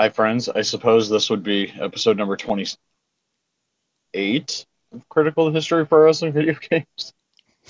[0.00, 0.48] Hi, friends.
[0.48, 7.12] I suppose this would be episode number 28 of Critical History Pro Wrestling Video Games.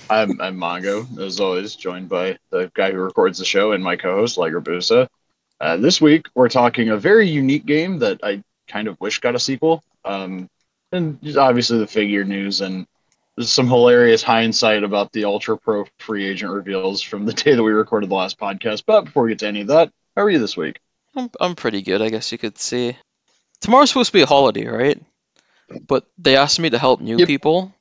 [0.08, 3.96] I'm, I'm Mongo, as always, joined by the guy who records the show and my
[3.96, 5.08] co host, Liger Busa.
[5.60, 9.34] Uh, this week, we're talking a very unique game that I kind of wish got
[9.34, 9.82] a sequel.
[10.04, 10.48] Um,
[10.92, 12.86] and obviously, the figure news and
[13.40, 17.72] some hilarious hindsight about the Ultra Pro free agent reveals from the day that we
[17.72, 18.84] recorded the last podcast.
[18.86, 20.78] But before we get to any of that, how are you this week?
[21.16, 22.98] I'm I'm pretty good, I guess you could say.
[23.60, 25.00] Tomorrow's supposed to be a holiday, right?
[25.88, 27.20] But they asked me to help new Yep.
[27.20, 27.74] people,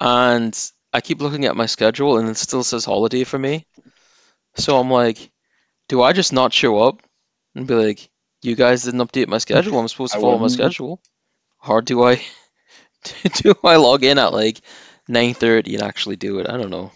[0.00, 0.54] and
[0.92, 3.66] I keep looking at my schedule, and it still says holiday for me.
[4.56, 5.30] So I'm like,
[5.88, 7.02] do I just not show up
[7.54, 8.10] and be like,
[8.42, 9.78] you guys didn't update my schedule?
[9.78, 11.00] I'm supposed to I follow my schedule.
[11.68, 12.22] Or do I
[13.42, 14.60] do I log in at like
[15.08, 16.48] 9:30 and actually do it?
[16.48, 16.92] I don't know.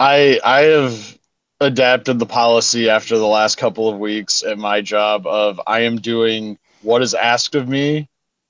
[0.00, 1.18] I I have
[1.60, 5.96] adapted the policy after the last couple of weeks at my job of I am
[6.00, 8.08] doing what is asked of me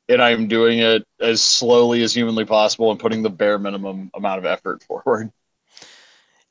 [0.09, 4.11] and I am doing it as slowly as humanly possible and putting the bare minimum
[4.15, 5.31] amount of effort forward.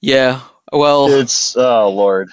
[0.01, 0.41] Yeah.
[0.71, 2.29] Well, It's oh lord.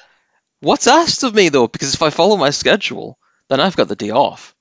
[0.60, 1.68] What's asked of me though?
[1.68, 4.54] Because if I follow my schedule, then I've got the day off.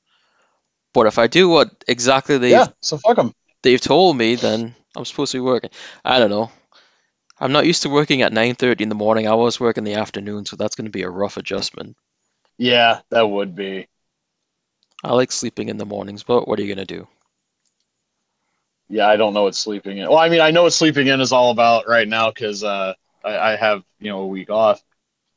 [0.93, 3.33] But if I do what exactly they've Yeah, so fuck them.
[3.63, 5.71] they've told me, then I'm supposed to be working.
[6.05, 6.51] I don't know.
[7.43, 9.27] I'm not used to working at 9:30 in the morning.
[9.27, 11.95] I was working in the afternoon, so that's going to be a rough adjustment.
[12.57, 13.87] Yeah, that would be.
[15.01, 17.07] I like sleeping in the mornings, but what are you going to do?
[18.89, 20.07] Yeah, I don't know what sleeping in.
[20.09, 22.93] Well, I mean, I know what sleeping in is all about right now because uh,
[23.23, 24.83] I, I have you know a week off.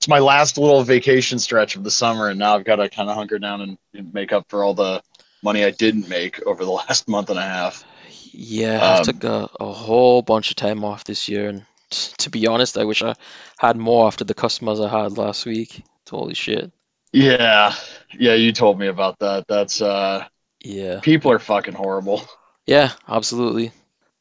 [0.01, 3.09] It's my last little vacation stretch of the summer, and now I've got to kind
[3.11, 5.03] of hunker down and, and make up for all the
[5.43, 7.84] money I didn't make over the last month and a half.
[8.33, 12.31] Yeah, I Um, took a, a whole bunch of time off this year, and to
[12.31, 13.15] be honest, I wish I
[13.59, 15.83] had more after the customers I had last week.
[16.09, 16.73] Holy shit.
[17.12, 17.75] Yeah,
[18.19, 19.47] yeah, you told me about that.
[19.48, 20.25] That's uh,
[20.62, 21.01] Yeah.
[21.01, 22.23] people are fucking horrible.
[22.67, 23.73] Yeah, absolutely.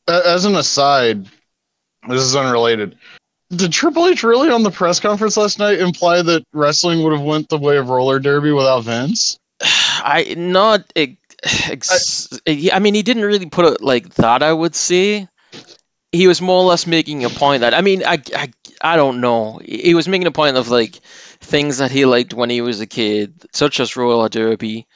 [0.07, 1.25] As an aside,
[2.07, 2.95] this is unrelated.
[3.49, 7.21] Did Triple H really on the press conference last night imply that wrestling would have
[7.21, 9.37] went the way of roller derby without Vince?
[9.61, 11.17] I not ex,
[11.69, 15.27] ex, I mean he didn't really put it like that I would say.
[16.15, 19.21] He was more or less making a point that I mean I, I, I don't
[19.21, 19.59] know.
[19.63, 20.95] He was making a point of like
[21.41, 24.87] things that he liked when he was a kid, such as roller derby,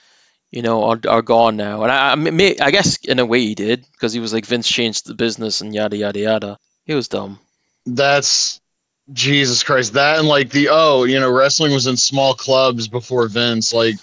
[0.51, 1.83] you know, are, are gone now.
[1.83, 4.45] And I, I, may, I guess in a way he did because he was like
[4.45, 6.59] Vince changed the business and yada yada yada.
[6.85, 7.39] He was dumb.
[7.85, 8.59] That's
[9.13, 9.93] Jesus Christ.
[9.93, 13.95] That and like the oh, you know, wrestling was in small clubs before Vince, like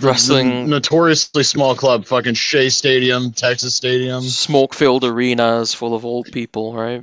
[0.00, 4.20] Wrestling, notoriously small club, fucking Shea Stadium, Texas Stadium.
[4.20, 7.02] smoke-filled arenas full of old people, right?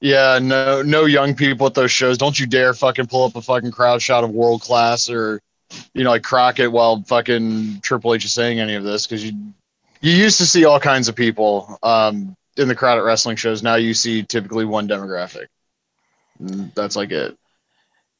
[0.00, 2.18] Yeah, no, no young people at those shows.
[2.18, 5.40] Don't you dare fucking pull up a fucking crowd shot of world class or,
[5.94, 9.32] you know, like Crockett while fucking Triple H is saying any of this because you,
[10.00, 13.62] you used to see all kinds of people um, in the crowd at wrestling shows.
[13.62, 15.46] Now you see typically one demographic.
[16.40, 17.36] That's like it.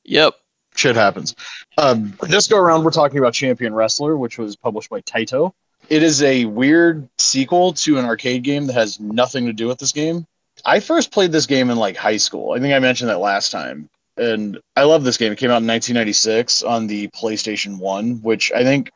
[0.04, 0.34] Yep.
[0.78, 1.34] Shit happens.
[1.76, 5.52] Um, this go around, we're talking about Champion Wrestler, which was published by Taito.
[5.88, 9.78] It is a weird sequel to an arcade game that has nothing to do with
[9.78, 10.26] this game.
[10.64, 12.52] I first played this game in like high school.
[12.52, 13.88] I think I mentioned that last time.
[14.16, 15.32] And I love this game.
[15.32, 18.90] It came out in 1996 on the PlayStation 1, which I think,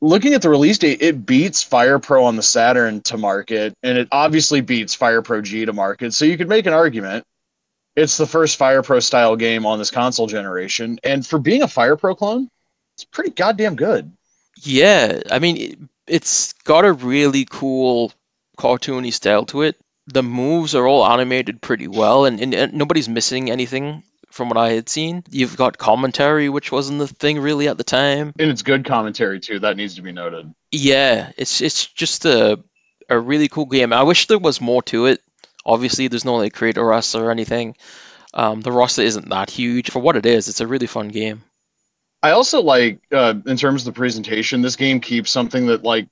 [0.00, 3.98] looking at the release date, it beats Fire Pro on the Saturn to market, and
[3.98, 6.14] it obviously beats Fire Pro G to market.
[6.14, 7.24] So you could make an argument
[7.96, 11.68] it's the first Fire Pro style game on this console generation, and for being a
[11.68, 12.48] Fire Pro clone,
[12.94, 14.12] it's pretty goddamn good.
[14.62, 18.12] Yeah, I mean, it, it's got a really cool
[18.58, 19.76] cartoony style to it.
[20.06, 24.58] The moves are all animated pretty well, and, and, and nobody's missing anything from what
[24.58, 25.24] I had seen.
[25.30, 28.32] You've got commentary, which wasn't the thing really at the time.
[28.38, 29.60] And it's good commentary too.
[29.60, 30.52] That needs to be noted.
[30.70, 32.62] Yeah, it's it's just a
[33.08, 33.92] a really cool game.
[33.92, 35.20] I wish there was more to it.
[35.64, 37.76] Obviously, there's no like creator roster or anything.
[38.32, 40.48] Um, the roster isn't that huge for what it is.
[40.48, 41.42] It's a really fun game.
[42.22, 46.06] I also like, uh, in terms of the presentation, this game keeps something that like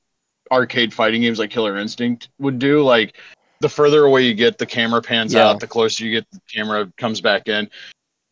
[0.50, 2.82] arcade fighting games like Killer Instinct would do.
[2.82, 3.16] Like
[3.60, 5.50] the further away you get, the camera pans Yeah.
[5.50, 5.60] out.
[5.60, 7.70] The closer you get, the camera comes back in.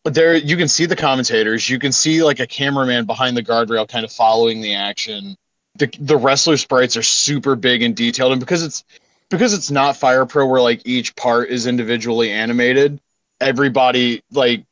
[0.05, 1.69] But there, you can see the commentators.
[1.69, 5.37] You can see like a cameraman behind the guardrail, kind of following the action.
[5.75, 8.85] The the wrestler sprites are super big and detailed, and because it's
[9.31, 13.01] because it's not Fire Pro, where like each part is individually animated.
[13.41, 14.65] Everybody like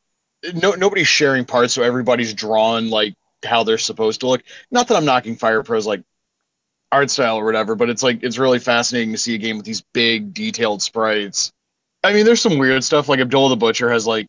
[0.54, 3.14] no nobody's sharing parts, so everybody's drawn like
[3.44, 4.42] how they're supposed to look.
[4.70, 6.02] Not that I'm knocking Fire Pro's like
[6.92, 9.66] art style or whatever, but it's like it's really fascinating to see a game with
[9.66, 11.52] these big detailed sprites.
[12.02, 14.26] I mean, there's some weird stuff like Abdullah the Butcher has like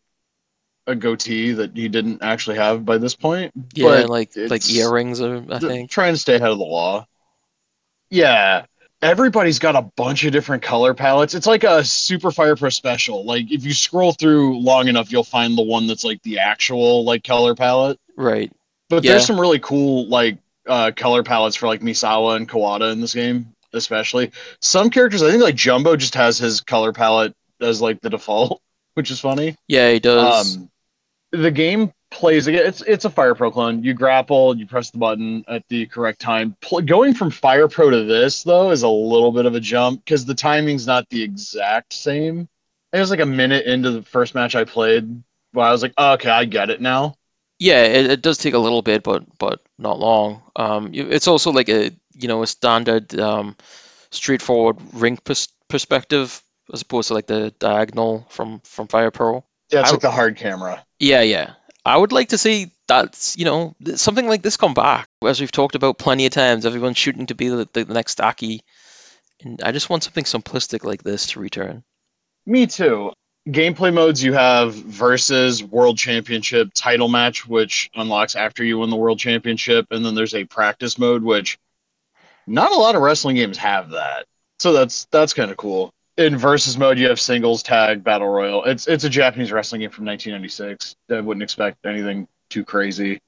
[0.86, 3.52] a goatee that he didn't actually have by this point.
[3.74, 5.90] Yeah, but like like earrings, or I think.
[5.90, 7.06] trying to stay ahead of the law.
[8.10, 8.66] Yeah,
[9.06, 11.34] everybody's got a bunch of different color palettes.
[11.34, 13.24] It's like a Super Fire Pro special.
[13.24, 17.04] Like if you scroll through long enough, you'll find the one that's like the actual
[17.04, 17.98] like color palette.
[18.16, 18.52] Right.
[18.88, 19.12] But Yeah.
[19.12, 23.14] there's some really cool like uh, color palettes for like Misawa and Kawada in this
[23.14, 24.32] game, especially.
[24.60, 28.60] Some characters, I think like Jumbo just has his color palette as like the default,
[28.94, 29.56] which is funny.
[29.68, 30.56] Yeah, he does.
[30.56, 30.70] Um,
[31.36, 32.66] the game plays again.
[32.66, 33.82] It's it's a Fire Pro clone.
[33.82, 36.56] You grapple, you press the button at the correct time.
[36.60, 40.04] Pl- going from Fire Pro to this though is a little bit of a jump
[40.04, 42.48] because the timing's not the exact same.
[42.92, 45.22] It was like a minute into the first match I played,
[45.52, 47.14] where I was like, oh, okay, I get it now.
[47.58, 50.42] Yeah, it, it does take a little bit, but but not long.
[50.54, 53.56] Um, it's also like a you know a standard um,
[54.10, 56.42] straightforward ring pers- perspective
[56.72, 59.44] as opposed to like the diagonal from from Fire Pro.
[59.70, 60.84] Yeah, it's I- like the hard camera.
[60.98, 61.54] Yeah, yeah.
[61.84, 65.08] I would like to see that's you know something like this come back.
[65.24, 68.60] As we've talked about plenty of times, everyone's shooting to be the, the next Aki,
[69.42, 71.84] and I just want something simplistic like this to return.
[72.44, 73.12] Me too.
[73.48, 78.96] Gameplay modes you have versus World Championship title match, which unlocks after you win the
[78.96, 81.56] World Championship, and then there's a practice mode, which
[82.48, 84.26] not a lot of wrestling games have that.
[84.58, 85.92] So that's that's kind of cool.
[86.16, 88.64] In versus mode, you have singles, tag, battle royal.
[88.64, 90.96] It's it's a Japanese wrestling game from 1996.
[91.10, 93.20] I wouldn't expect anything too crazy.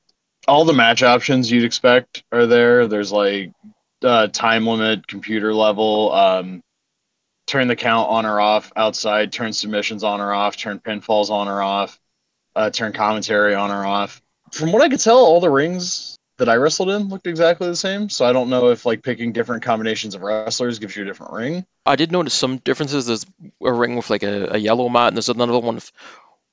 [0.47, 2.87] All the match options you'd expect are there.
[2.87, 3.53] There's like
[4.03, 6.63] uh, time limit, computer level, um,
[7.47, 11.47] turn the count on or off outside, turn submissions on or off, turn pinfalls on
[11.47, 12.01] or off,
[12.57, 14.23] uh, turn commentary on or off.
[14.53, 17.77] From what I could tell, all the rings that I wrestled in looked exactly the
[17.77, 18.09] same.
[18.09, 21.33] So I don't know if like picking different combinations of wrestlers gives you a different
[21.33, 21.67] ring.
[21.85, 23.07] I did notice some differences.
[23.07, 23.27] There's
[23.63, 25.93] a ring with like a, a yellow mat, and there's another one with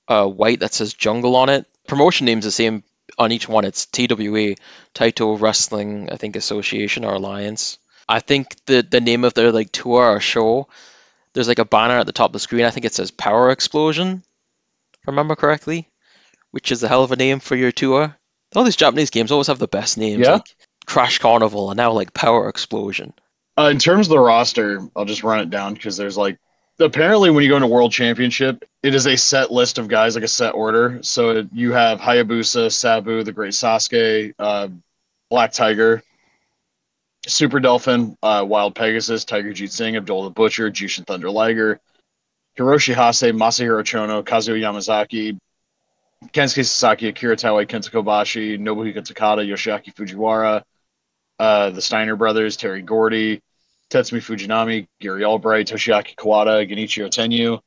[0.08, 1.66] uh, white that says jungle on it.
[1.88, 2.84] Promotion name's the same
[3.18, 3.66] on each one.
[3.66, 4.56] It's TWA,
[4.94, 7.78] Taito Wrestling, I think Association or Alliance.
[8.08, 10.68] I think the the name of their like tour or show,
[11.34, 12.66] there's like a banner at the top of the screen.
[12.66, 14.24] I think it says Power Explosion,
[14.94, 15.90] if I remember correctly,
[16.52, 18.16] which is a hell of a name for your tour.
[18.56, 20.34] All these Japanese games always have the best names, Yeah.
[20.34, 20.56] like
[20.86, 23.14] Crash Carnival and now like Power Explosion.
[23.58, 26.38] Uh, in terms of the roster, I'll just run it down because there's like
[26.80, 30.24] apparently when you go into World Championship, it is a set list of guys, like
[30.24, 31.00] a set order.
[31.02, 34.68] So it, you have Hayabusa, Sabu, the Great Sasuke, uh,
[35.30, 36.04] Black Tiger,
[37.28, 41.80] Super Dolphin, uh, Wild Pegasus, Tiger Jeet Singh, Abdul the Butcher, Jushin Thunder Liger,
[42.58, 45.38] Hiroshi Hase, Masahiro Chono, Kazuo Yamazaki,
[46.32, 50.64] Kensuke Sasaki, Akira Taue, Kenta Kobashi, Nobuhiko Takada, Yoshiaki Fujiwara,
[51.40, 53.42] uh, the Steiner brothers, Terry Gordy,
[53.90, 57.60] Tatsumi Fujinami, Gary Albright, Toshiaki Kawada, Genichiro Tenryu,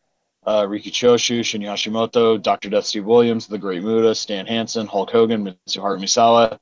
[0.46, 2.70] uh, Riki Choshu, Shinya Hashimoto, Dr.
[2.70, 6.58] Death Steve Williams, The Great Muta, Stan Hansen, Hulk Hogan, Mitsuharu Misawa,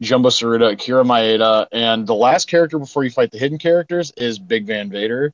[0.00, 4.38] Jumbo Tsuruta, Akira Maeda, and the last character before you fight the hidden characters is
[4.38, 5.32] Big Van Vader.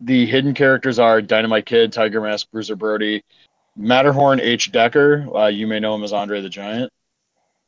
[0.00, 3.22] The hidden characters are Dynamite Kid, Tiger Mask, Bruiser Brody,
[3.76, 4.72] Matterhorn H.
[4.72, 5.26] Decker.
[5.34, 6.92] Uh, you may know him as Andre the Giant.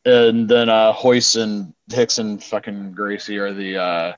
[0.04, 4.12] And then uh, Hoist and Hicks and fucking Gracie are the uh,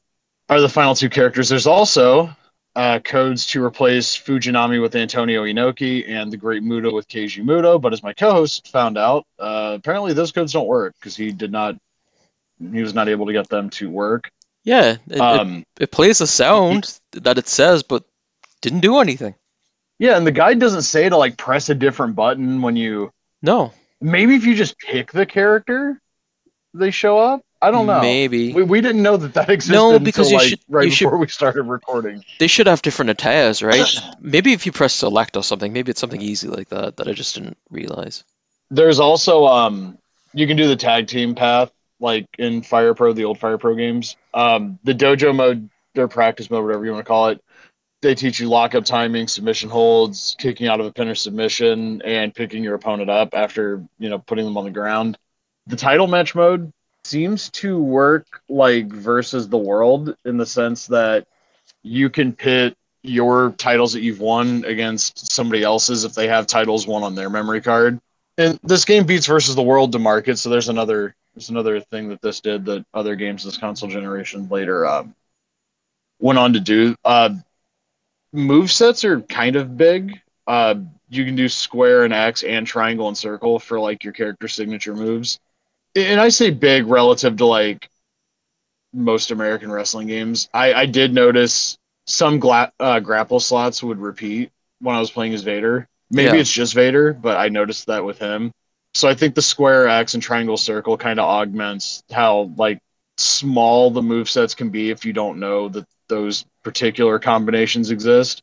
[0.49, 1.49] are the final two characters.
[1.49, 2.31] There's also
[2.75, 7.81] uh, codes to replace Fujinami with Antonio Inoki and the Great Muto with Keiji Muto.
[7.81, 11.53] But as my co-host found out, uh, apparently those codes don't work because he did
[11.53, 11.77] not.
[12.59, 14.31] He was not able to get them to work.
[14.65, 18.05] Yeah, it, it, Um, it plays the sound that it says, but
[18.61, 19.37] didn't do anything.
[19.99, 23.13] Yeah, and the guide doesn't say to like press a different button when you.
[23.43, 26.01] No, Maybe if you just pick the character,
[26.75, 27.43] they show up.
[27.63, 28.03] I don't know.
[28.03, 30.85] Maybe We, we didn't know that that existed No, because until you like should- right
[30.85, 32.23] you should- before we started recording.
[32.39, 33.87] they should have different attires, right?
[34.21, 37.13] maybe if you press select or something, maybe it's something easy like that that I
[37.13, 38.25] just didn't realize.
[38.71, 39.97] There's also um
[40.35, 43.75] you can do the tag team path like in Fire Pro, the old Fire Pro
[43.75, 44.17] games.
[44.35, 47.43] Um the dojo mode, their practice mode, whatever you want to call it.
[48.03, 52.35] They teach you lockup timing, submission holds, kicking out of a pin or submission, and
[52.35, 55.19] picking your opponent up after, you know, putting them on the ground.
[55.67, 56.73] The title match mode
[57.05, 61.27] seems to work like versus the world in the sense that
[61.83, 66.87] you can pit your titles that you've won against somebody else's if they have titles
[66.87, 68.01] won on their memory card.
[68.39, 72.09] And this game beats versus the world to market, so there's another there's another thing
[72.09, 75.15] that this did that other games this console generation later um,
[76.19, 76.97] went on to do.
[77.05, 77.31] Uh,
[78.33, 80.21] move sets are kind of big.
[80.47, 80.77] Uh,
[81.09, 84.95] you can do square and X and triangle and circle for like your character signature
[84.95, 85.39] moves.
[85.95, 87.89] And I say big relative to like
[88.93, 90.49] most American wrestling games.
[90.55, 95.35] I, I did notice some gla- uh, grapple slots would repeat when I was playing
[95.35, 95.89] as Vader.
[96.11, 96.41] Maybe Yeah.
[96.41, 98.53] it's just Vader, but I noticed that with him.
[98.95, 102.79] So I think the square X and triangle circle kind of augments how like
[103.19, 108.43] small the move sets can be if you don't know that those particular combinations exist.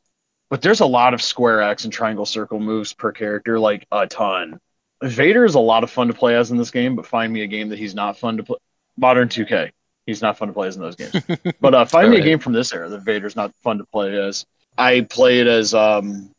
[0.49, 4.05] But there's a lot of square X and triangle circle moves per character, like a
[4.07, 4.59] ton.
[5.01, 7.41] Vader is a lot of fun to play as in this game, but find me
[7.41, 8.57] a game that he's not fun to play.
[8.95, 9.71] Modern 2K,
[10.05, 11.15] he's not fun to play as in those games.
[11.59, 14.15] But uh, find me a game from this era that Vader's not fun to play
[14.17, 14.45] as.
[14.77, 16.31] I played as um,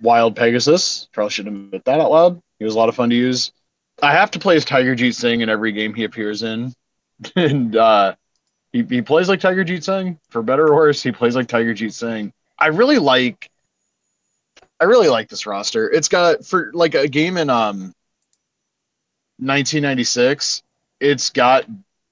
[0.00, 1.08] Wild Pegasus.
[1.12, 2.42] Probably shouldn't admit that out loud.
[2.58, 3.52] He was a lot of fun to use.
[4.02, 6.72] I have to play as Tiger Jeet Singh in every game he appears in,
[7.36, 8.14] and uh,
[8.86, 10.18] he he plays like Tiger Jeet Singh.
[10.30, 12.32] For better or worse, he plays like Tiger Jeet Singh.
[12.58, 13.50] I really like.
[14.80, 15.90] I really like this roster.
[15.90, 17.92] It's got for like a game in um
[19.38, 20.62] 1996.
[21.00, 21.64] It's got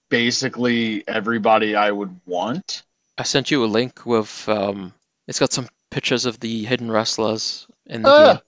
[0.08, 2.82] basically everybody I would want.
[3.18, 4.92] I sent you a link with um
[5.26, 8.40] it's got some pictures of the hidden wrestlers in the Ah, game.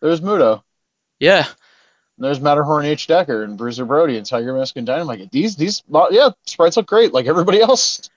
[0.00, 0.62] there's Muto.
[1.18, 1.46] Yeah.
[2.22, 3.06] There's Matterhorn H.
[3.06, 5.30] Decker and Bruiser Brody and Tiger Mask and Dynamite.
[5.30, 8.08] These these yeah, sprites look great like everybody else.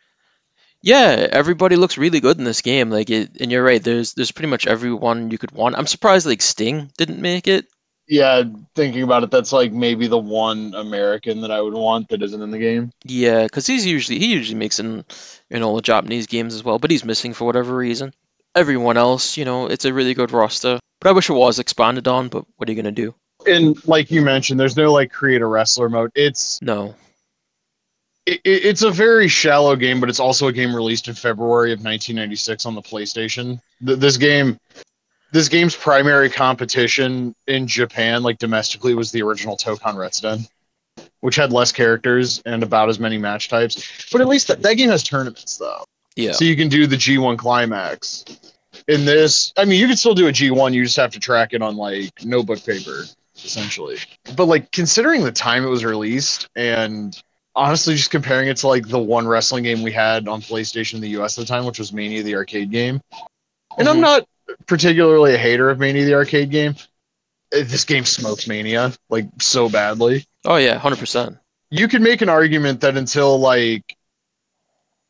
[0.81, 2.91] Yeah, everybody looks really good in this game.
[2.91, 3.83] Like it, and you're right.
[3.83, 5.75] There's there's pretty much everyone you could want.
[5.75, 7.65] I'm surprised like Sting didn't make it.
[8.07, 8.43] Yeah,
[8.75, 12.41] thinking about it, that's like maybe the one American that I would want that isn't
[12.41, 12.91] in the game.
[13.03, 15.03] Yeah, because he's usually he usually makes in
[15.49, 18.13] in all the Japanese games as well, but he's missing for whatever reason.
[18.53, 20.79] Everyone else, you know, it's a really good roster.
[20.99, 22.29] But I wish it was expanded on.
[22.29, 23.15] But what are you gonna do?
[23.47, 26.11] And like you mentioned, there's no like create a wrestler mode.
[26.15, 26.95] It's No.
[28.25, 31.71] it, it- it's a very shallow game, but it's also a game released in February
[31.71, 33.59] of 1996 on the PlayStation.
[33.85, 34.59] Th- this game,
[35.31, 40.47] this game's primary competition in Japan, like domestically, was the original Tokon Retsuden,
[41.19, 44.07] which had less characters and about as many match types.
[44.11, 45.83] But at least that, that game has tournaments, though.
[46.15, 46.31] Yeah.
[46.31, 48.23] So you can do the G1 climax.
[48.87, 50.73] In this, I mean, you can still do a G1.
[50.73, 53.03] You just have to track it on like notebook paper,
[53.43, 53.97] essentially.
[54.35, 57.19] But like considering the time it was released, and
[57.55, 61.01] honestly, just comparing it to like the one wrestling game we had on PlayStation in
[61.01, 63.01] the US at the time, which was Mania the arcade game.
[63.77, 64.01] And I'm Mhm.
[64.01, 64.25] not
[64.67, 66.75] particularly a hater of Mania the arcade game.
[67.53, 71.37] Uh, This game smokes Mania like so badly Oh yeah, hundred percent.
[71.71, 73.95] you could make an argument that until like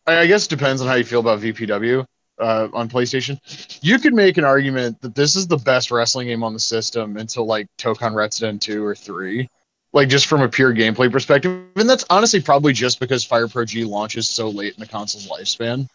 [0.07, 2.05] I I guess it depends on how you feel about VPW
[2.39, 3.39] uh, on PlayStation.
[3.81, 7.17] You could make an argument that this is the best wrestling game on the system
[7.17, 9.49] until like Tokon Retsuden 2 or 3.
[9.93, 11.63] Like just from a pure gameplay perspective.
[11.77, 15.29] And that's honestly probably just because Fire Pro G launches so late in the console's
[15.29, 15.87] lifespan.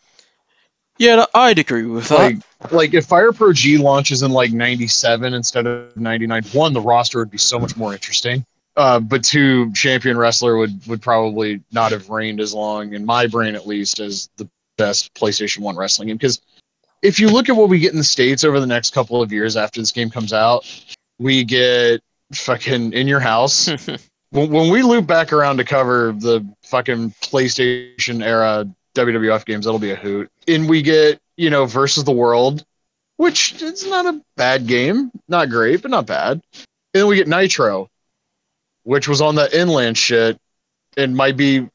[0.96, 2.18] Yeah, I'd agree with that.
[2.18, 6.80] Like like if Fire Pro G launches in like 97 instead of 99, one, the
[6.80, 8.44] roster would be so much more interesting.
[8.76, 13.26] Uh, but two, Champion Wrestler would would probably not have reigned as long, in my
[13.26, 14.48] brain at least, as the
[14.80, 16.16] best PlayStation One wrestling game.
[16.16, 16.40] Because
[17.02, 19.30] if you look at what we get in the states over the next couple of
[19.30, 20.66] years after this game comes out,
[21.18, 22.00] we get
[22.32, 23.68] fucking in your house.
[24.30, 29.78] when, when we loop back around to cover the fucking PlayStation era WWF games, that'll
[29.78, 30.30] be a hoot.
[30.48, 32.64] And we get, you know, versus the world,
[33.16, 35.10] which it's not a bad game.
[35.28, 36.40] Not great, but not bad.
[36.94, 37.88] And then we get Nitro,
[38.84, 40.38] which was on the inland shit
[40.96, 41.68] and might be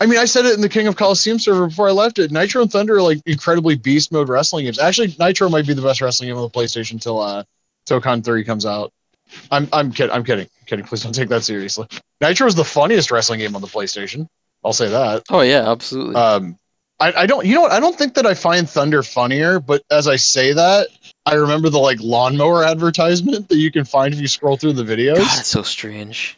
[0.00, 2.30] I mean, I said it in the King of Colosseum server before I left it.
[2.32, 4.78] Nitro and Thunder are like incredibly beast mode wrestling games.
[4.78, 7.44] Actually, Nitro might be the best wrestling game on the PlayStation until uh
[7.86, 8.92] Tokon 3 comes out.
[9.50, 10.14] I'm I'm kidding.
[10.14, 10.46] I'm kidding.
[10.60, 10.84] I'm kidding.
[10.84, 11.86] Please don't take that seriously.
[12.20, 14.26] Nitro is the funniest wrestling game on the PlayStation.
[14.64, 15.22] I'll say that.
[15.30, 16.16] oh yeah, absolutely.
[16.16, 16.58] Um,
[17.00, 17.46] I, I don't.
[17.46, 17.72] You know what?
[17.72, 19.60] I don't think that I find Thunder funnier.
[19.60, 20.88] But as I say that,
[21.24, 24.82] I remember the like lawnmower advertisement that you can find if you scroll through the
[24.82, 25.18] videos.
[25.18, 26.37] God, it's so strange.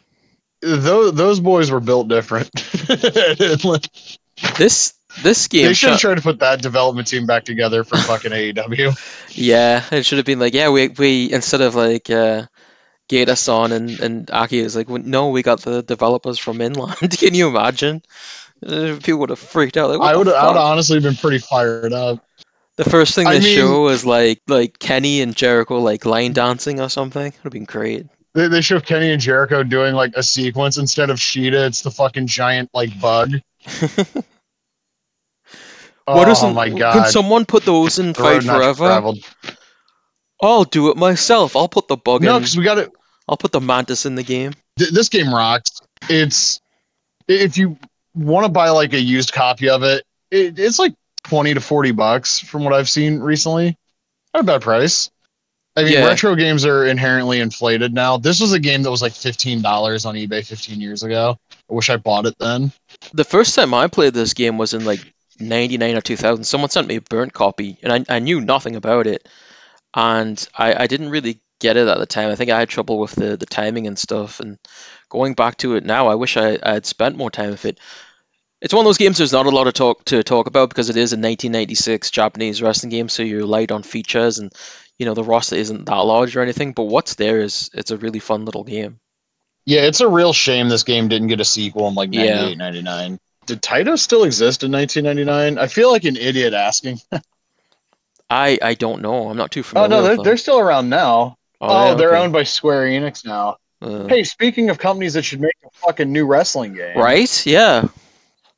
[0.61, 2.49] Those those boys were built different.
[4.57, 5.65] This this game.
[5.67, 8.97] they should have tried to put that development team back together for fucking AEW.
[9.33, 12.45] Yeah, it should have been like, yeah, we we instead of like uh
[13.07, 16.95] Geta-san and and Aki is like, no, we got the developers from Inland.
[17.17, 18.01] Can you imagine?
[18.65, 19.89] Uh, people would have freaked out.
[19.89, 22.23] Like, I would I would honestly been pretty fired up.
[22.77, 26.33] The first thing I they mean- show was like like Kenny and Jericho like line
[26.33, 27.27] dancing or something.
[27.27, 28.07] It would have been great.
[28.33, 31.65] They, they show Kenny and Jericho doing like a sequence instead of Sheeta.
[31.65, 33.33] It's the fucking giant like bug.
[36.05, 37.09] What oh isn't- my Can god!
[37.09, 38.73] someone put those in Fight Forever?
[38.85, 39.19] traveled.
[40.41, 41.55] I'll do it myself.
[41.55, 42.41] I'll put the bug No, in.
[42.41, 42.91] because we got it.
[43.29, 44.53] I'll put the mantis in the game.
[44.77, 45.69] th- this game rocks.
[46.09, 46.59] It's
[47.27, 47.77] if you
[48.15, 51.91] want to buy like a used copy of it, it, it's like twenty to forty
[51.91, 53.77] bucks from what I've seen recently.
[54.33, 55.11] Not a bad price.
[55.75, 56.05] I mean, Yeah.
[56.07, 58.17] retro games are inherently inflated now.
[58.17, 61.37] This was a game that was like fifteen dollars on eBay fifteen years ago.
[61.69, 62.71] I wish I bought it then.
[63.13, 64.99] The first time I played this game was in like
[65.39, 66.43] 99 or 2000.
[66.43, 69.27] Someone sent me a burnt copy, and I, I knew nothing about it.
[69.95, 72.29] and I, I didn't really get it at the time.
[72.29, 74.39] I think I had trouble with the, the timing and stuff.
[74.39, 74.57] And
[75.09, 77.79] going back to it now, I wish I, I had spent more time with it.
[78.61, 80.89] It's one of those games there's not a lot of talk to talk about because
[80.89, 84.53] it is a 1996 Japanese wrestling game, so you're light on features and
[84.99, 86.73] you know the roster isn't that large or anything.
[86.73, 88.99] But what's there is it's a really fun little game.
[89.65, 92.53] Yeah, it's a real shame this game didn't get a sequel in like 98, Yeah.
[92.55, 93.19] 99.
[93.47, 95.57] Did Taito still exist in 1999?
[95.63, 96.99] I feel like an idiot asking.
[98.29, 99.29] I I don't know.
[99.29, 99.87] I'm not too familiar.
[99.95, 101.37] Oh no, they're, they're still around now.
[101.59, 102.23] Oh, yeah, they're okay.
[102.23, 103.57] owned by Square Enix now.
[103.81, 107.45] Uh, Hey, speaking of companies that should make a fucking new wrestling game, right?
[107.45, 107.87] Yeah.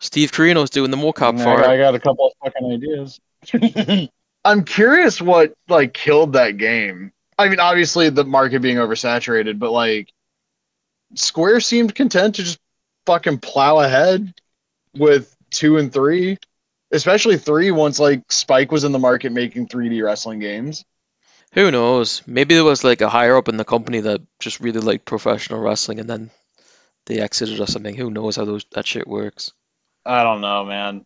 [0.03, 4.09] Steve Carino's doing the mocap I, for I got a couple of fucking ideas.
[4.45, 7.13] I'm curious what like killed that game.
[7.39, 10.11] I mean, obviously the market being oversaturated, but like
[11.15, 12.59] Square seemed content to just
[13.05, 14.33] fucking plow ahead
[14.93, 16.37] with two and three,
[16.91, 20.83] especially three once like Spike was in the market making 3D wrestling games.
[21.53, 22.23] Who knows?
[22.27, 25.61] Maybe there was like a higher up in the company that just really liked professional
[25.61, 26.29] wrestling and then
[27.05, 27.95] they exited or something.
[27.95, 29.53] Who knows how those that shit works?
[30.05, 31.05] I don't know, man.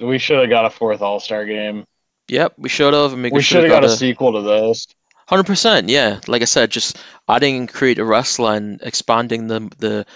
[0.00, 1.84] We should have got a fourth All Star game.
[2.28, 3.12] Yep, we should have.
[3.14, 4.86] We should have got a sequel to this.
[5.28, 6.20] Hundred percent, yeah.
[6.26, 6.96] Like I said, just
[7.28, 10.06] adding and create a wrestler and expanding the the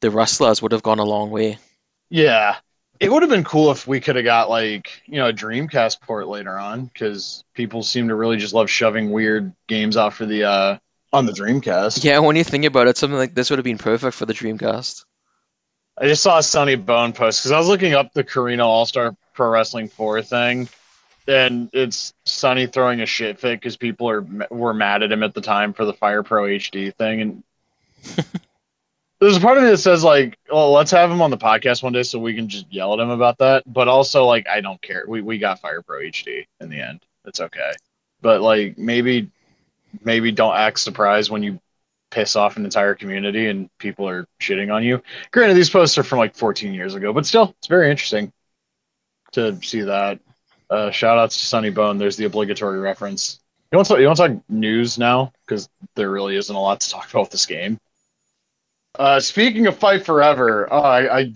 [0.00, 1.58] the wrestlers would have gone a long way.
[2.08, 2.56] Yeah.
[3.00, 6.02] It would have been cool if we could have got like, you know, a Dreamcast
[6.02, 10.26] port later on because people seem to really just love shoving weird games out for
[10.26, 10.78] the uh
[11.12, 12.04] on the Dreamcast.
[12.04, 14.34] Yeah, when you think about it, something like this would have been perfect for the
[14.34, 15.04] Dreamcast.
[16.00, 18.86] I just saw a Sunny Bone post because I was looking up the Carino All
[18.86, 20.66] Star Pro Wrestling 4 thing,
[21.28, 25.34] and it's Sunny throwing a shit fit because people are were mad at him at
[25.34, 27.44] the time for the Fire Pro HD thing, and
[29.20, 31.82] there's a part of me that says like, well, let's have him on the podcast
[31.82, 33.62] one day so we can just yell at him about that.
[33.70, 35.04] But also like, I don't care.
[35.06, 37.00] We we got Fire Pro HD in the end.
[37.26, 37.72] It's okay.
[38.22, 39.30] But like maybe
[40.02, 41.60] maybe don't act surprised when you
[42.10, 45.02] piss off an entire community and people are shitting on you.
[45.30, 48.32] Granted, these posts are from like 14 years ago, but still, it's very interesting
[49.32, 50.18] to see that.
[50.68, 51.98] Uh, shout outs to Sunny Bone.
[51.98, 53.40] There's the obligatory reference.
[53.72, 56.60] You want to talk, you want to talk news now because there really isn't a
[56.60, 57.78] lot to talk about with this game.
[58.98, 61.32] Uh, speaking of Fight Forever, oh, I, I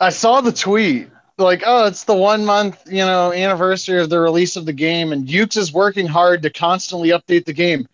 [0.00, 4.18] I saw the tweet like, oh, it's the one month you know anniversary of the
[4.20, 7.86] release of the game, and Yuke's is working hard to constantly update the game.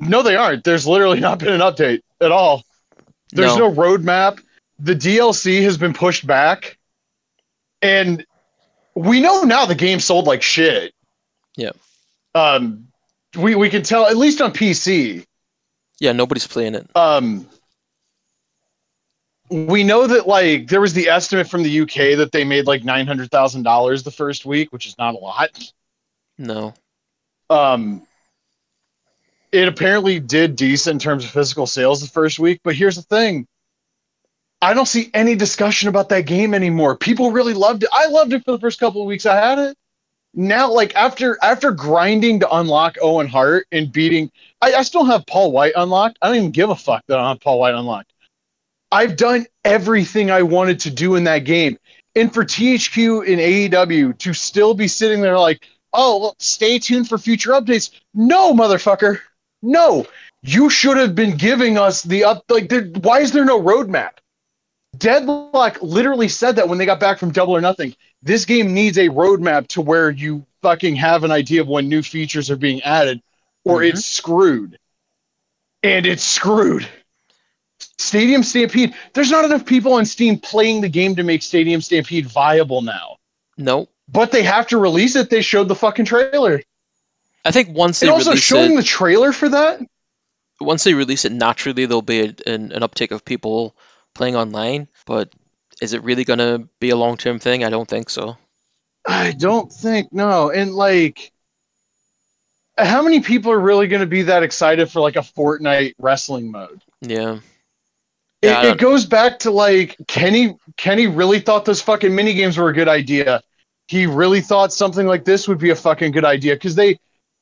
[0.00, 0.64] No, they aren't.
[0.64, 2.64] There's literally not been an update at all.
[3.32, 4.40] There's no, roadmap.
[4.78, 6.78] The DLC has been pushed back,
[7.82, 8.24] and
[8.94, 10.94] we know now the game sold like shit.
[11.56, 11.72] Yeah.
[12.34, 12.88] Um,
[13.36, 15.24] we we can tell at least on PC.
[16.00, 16.88] Yeah, nobody's playing it.
[16.96, 17.46] Um,
[19.50, 22.84] we know that like there was the estimate from the UK that they made like
[22.84, 25.72] nine hundred thousand dollars the first week, which is not a lot.
[26.38, 26.74] No.
[27.50, 28.06] Um,
[29.52, 33.02] it apparently did decent in terms of physical sales the first week, but here's the
[33.02, 33.46] thing.
[34.60, 36.96] I don't see any discussion about that game anymore.
[36.96, 37.90] People really loved it.
[37.92, 39.76] I loved it for the first couple of weeks I had it.
[40.34, 44.30] Now, like after after grinding to unlock Owen Hart and beating,
[44.60, 46.18] I, I still have Paul White unlocked.
[46.20, 48.12] I don't even give a fuck that I have Paul White unlocked.
[48.90, 51.78] I've done everything I wanted to do in that game.
[52.14, 53.40] And for THQ and
[53.72, 57.90] AEW to still be sitting there like, oh, well, stay tuned for future updates.
[58.14, 59.20] No, motherfucker.
[59.62, 60.06] No.
[60.42, 62.44] You should have been giving us the up.
[62.48, 64.12] Like, there, why is there no roadmap?
[64.96, 67.94] Deadlock literally said that when they got back from Double or Nothing.
[68.22, 72.02] This game needs a roadmap to where you fucking have an idea of when new
[72.02, 73.22] features are being added,
[73.64, 73.90] or Mhm.
[73.90, 74.78] it's screwed.
[75.82, 76.88] And it's screwed.
[77.98, 78.94] Stadium Stampede.
[79.12, 83.16] There's not enough people on Steam playing the game to make Stadium Stampede viable now.
[83.56, 83.88] No.
[84.08, 85.30] But they have to release it.
[85.30, 86.62] They showed the fucking trailer.
[87.44, 89.80] I think once they And also release showing it, the trailer for that.
[90.60, 93.76] once they release it, naturally there'll be a, an, an uptick of people
[94.14, 94.88] playing online.
[95.06, 95.32] But
[95.80, 97.64] is it really going to be a long term thing?
[97.64, 98.36] I don't think so.
[99.06, 100.50] I don't think no.
[100.50, 101.32] And like,
[102.76, 106.50] how many people are really going to be that excited for like a Fortnite wrestling
[106.50, 106.82] mode?
[107.00, 107.40] Yeah.
[108.42, 110.56] It, Yeah, I it goes back to like Kenny.
[110.76, 113.42] Kenny really thought those fucking mini games were a good idea.
[113.88, 116.98] He really thought something like this would be a fucking good idea because they,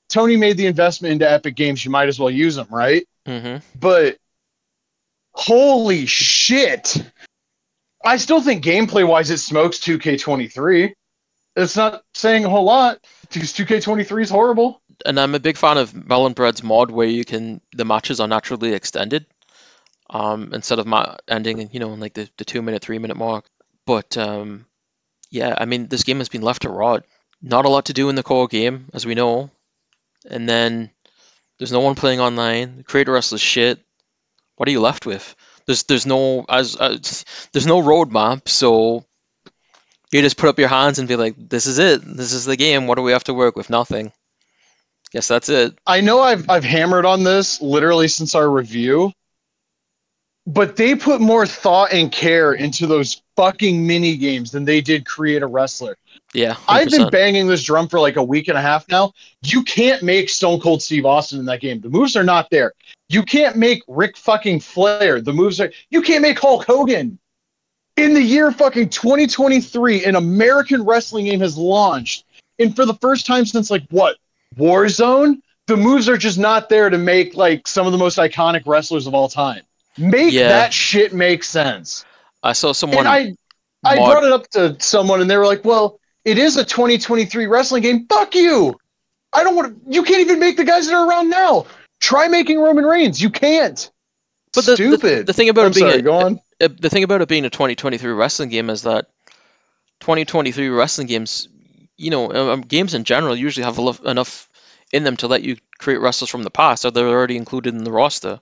[0.08, 1.84] Tony made the investment into Epic Games.
[1.84, 3.06] You might as well use them, right?
[3.26, 4.18] hmm But
[5.34, 6.96] holy shit!
[8.04, 10.92] I still think gameplay wise, it smokes 2K23.
[11.56, 13.00] It's not saying a whole lot
[13.32, 14.80] because 2K23 is horrible.
[15.04, 18.28] And I'm a big fan of Melon Bread's mod where you can the matches are
[18.28, 19.26] naturally extended,
[20.10, 23.16] um, instead of ma- ending you know in like the, the two minute three minute
[23.16, 23.46] mark.
[23.86, 24.66] But um,
[25.30, 27.04] yeah, I mean this game has been left to rot.
[27.42, 29.50] Not a lot to do in the core game, as we know.
[30.30, 30.90] And then
[31.58, 32.78] there's no one playing online.
[32.78, 33.80] The creator wrestler's shit.
[34.56, 35.34] What are you left with?
[35.66, 39.04] There's there's no as, uh, as there's no roadmap, so
[40.12, 42.02] you just put up your hands and be like, "This is it.
[42.04, 42.86] This is the game.
[42.86, 43.70] What do we have to work with?
[43.70, 44.12] Nothing."
[45.12, 45.78] Guess that's it.
[45.86, 49.12] I know I've I've hammered on this literally since our review,
[50.46, 55.06] but they put more thought and care into those fucking mini games than they did
[55.06, 55.96] create a wrestler.
[56.36, 59.14] Yeah, i have been banging this drum for like a week and a half now.
[59.42, 61.80] You can't make Stone Cold Steve Austin in that game.
[61.80, 62.74] The moves are not there.
[63.08, 65.22] You can't make Ric fucking Flair.
[65.22, 65.72] The moves are.
[65.88, 67.18] You can't make Hulk Hogan.
[67.96, 72.26] In the year fucking 2023, an American wrestling game has launched,
[72.58, 74.18] and for the first time since like what
[74.58, 78.64] Warzone, the moves are just not there to make like some of the most iconic
[78.66, 79.62] wrestlers of all time.
[79.96, 80.48] Make Yeah.
[80.48, 82.04] that shit make sense.
[82.42, 83.06] I saw someone.
[83.06, 83.34] And I,
[83.82, 87.46] I brought it up to someone, and they were like, "Well, it is a 2023
[87.46, 88.06] wrestling game.
[88.06, 88.78] Fuck you!
[89.32, 89.92] I don't want to.
[89.92, 91.66] You can't even make the guys that are around now.
[92.00, 93.22] Try making Roman Reigns.
[93.22, 93.90] You can't.
[94.54, 95.26] But the, the- Stupid.
[95.26, 96.00] The, thing about I'm it being sorry.
[96.00, 96.40] a, go on.
[96.60, 99.06] uh, the thing about it being a 2023 wrestling game is that
[100.00, 101.48] 2023 wrestling games,
[101.96, 104.48] you know, um, um, games in general usually have enough, enough
[104.92, 107.84] in them to let you create wrestlers from the past, or they're already included in
[107.84, 108.40] the roster.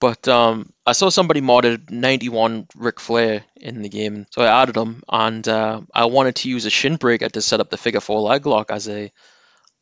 [0.00, 4.74] But um, I saw somebody modded 91 Ric Flair in the game, so I added
[4.76, 8.00] him, and uh, I wanted to use a shin breaker to set up the figure
[8.00, 9.12] four leg lock as a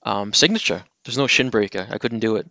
[0.02, 0.85] um, signature.
[1.04, 1.87] There's no shin breaker.
[1.88, 2.50] I couldn't do it.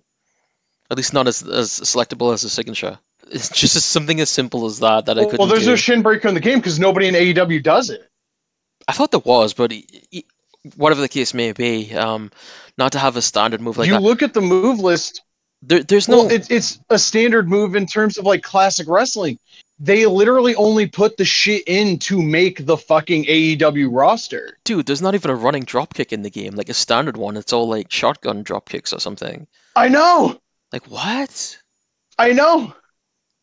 [0.89, 2.99] At least not as, as selectable as a signature.
[3.29, 5.71] It's just something as simple as that that I couldn't well, there's do.
[5.71, 8.01] no shin breaker in the game because nobody in AEW does it.
[8.87, 10.23] I thought there was, but e- e-
[10.77, 12.31] whatever the case may be, um,
[12.77, 14.01] not to have a standard move like you that.
[14.01, 15.23] look at the move list.
[15.61, 19.39] There, there's no, Well, it's it's a standard move in terms of like classic wrestling.
[19.79, 24.57] They literally only put the shit in to make the fucking AEW roster.
[24.63, 24.85] dude.
[24.85, 27.37] There's not even a running drop kick in the game, like a standard one.
[27.37, 29.47] It's all like shotgun drop kicks or something.
[29.75, 30.39] I know.
[30.71, 31.57] Like what?
[32.17, 32.73] I know.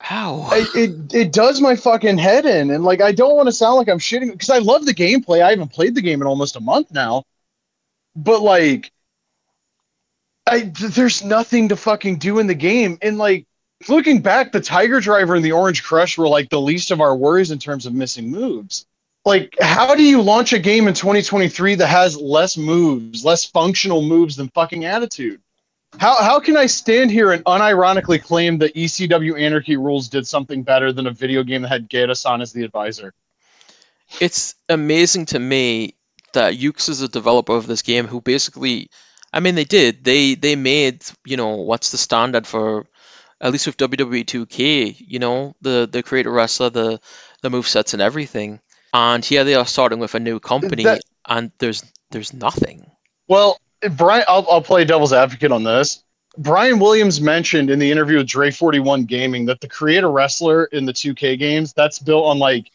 [0.00, 0.48] How?
[0.50, 3.76] I, it it does my fucking head in, and like I don't want to sound
[3.76, 5.40] like I'm shitting because I love the gameplay.
[5.40, 7.24] I haven't played the game in almost a month now,
[8.14, 8.92] but like,
[10.46, 13.46] I th- there's nothing to fucking do in the game, and like
[13.88, 17.16] looking back, the Tiger Driver and the Orange Crush were like the least of our
[17.16, 18.86] worries in terms of missing moves.
[19.24, 24.02] Like, how do you launch a game in 2023 that has less moves, less functional
[24.02, 25.40] moves than fucking Attitude?
[25.98, 30.62] How how can I stand here and unironically claim that ECW Anarchy Rulz did something
[30.62, 33.14] better than a video game that had Geta-san as the advisor?
[34.20, 35.94] it's amazing to me
[36.32, 38.90] that Yuke's is a developer of this game who basically,
[39.34, 40.04] I mean, they did.
[40.04, 42.86] They they made you know what's the standard for
[43.40, 44.96] at least with WWE 2K.
[44.98, 47.00] You know the the creator wrestler, the
[47.42, 48.60] the move sets and everything.
[48.92, 52.90] And here they are starting with a new company, That- and there's there's nothing.
[53.26, 53.58] Well,
[53.96, 56.04] Brian, I'll, I'll play devil's advocate on this.
[56.38, 60.84] Brian Williams mentioned in the interview with Dre 41 Gaming that the creator wrestler in
[60.84, 62.70] the 2K games that's built on like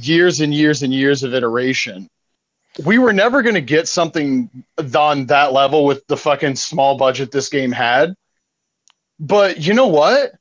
[0.00, 2.08] years and years and years of iteration.
[2.84, 4.48] We were never going to get something
[4.94, 8.14] on that level with the fucking small budget this game had.
[9.20, 10.32] But you know what?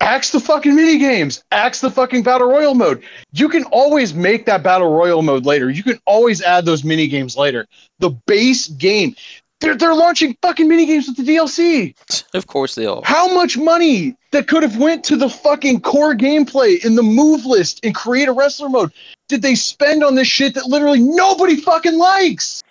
[0.00, 1.44] Axe the fucking mini games.
[1.52, 3.02] Axe the fucking battle royal mode.
[3.32, 5.70] You can always make that battle royal mode later.
[5.70, 7.66] You can always add those mini games later.
[8.00, 9.14] The base game.
[9.60, 11.94] They're, they're launching fucking mini games with the DLC.
[12.34, 13.00] Of course they are.
[13.04, 17.46] How much money that could have went to the fucking core gameplay in the move
[17.46, 18.92] list and create a wrestler mode
[19.28, 22.62] did they spend on this shit that literally nobody fucking likes?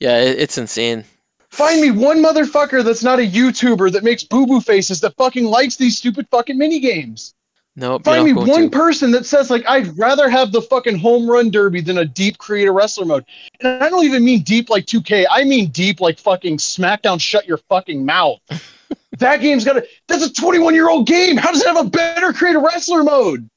[0.00, 1.04] Yeah, it's insane.
[1.50, 5.44] Find me one motherfucker that's not a YouTuber that makes boo boo faces that fucking
[5.44, 7.34] likes these stupid fucking mini games.
[7.74, 8.70] No, Find me one to.
[8.70, 12.36] person that says like I'd rather have the fucking home run derby than a deep
[12.36, 13.24] creator wrestler mode.
[13.60, 15.24] And I don't even mean deep like 2K.
[15.30, 18.40] I mean deep like fucking SmackDown shut your fucking mouth.
[19.18, 21.38] that game's got a that's a 21 year old game.
[21.38, 23.48] How does it have a better creator wrestler mode?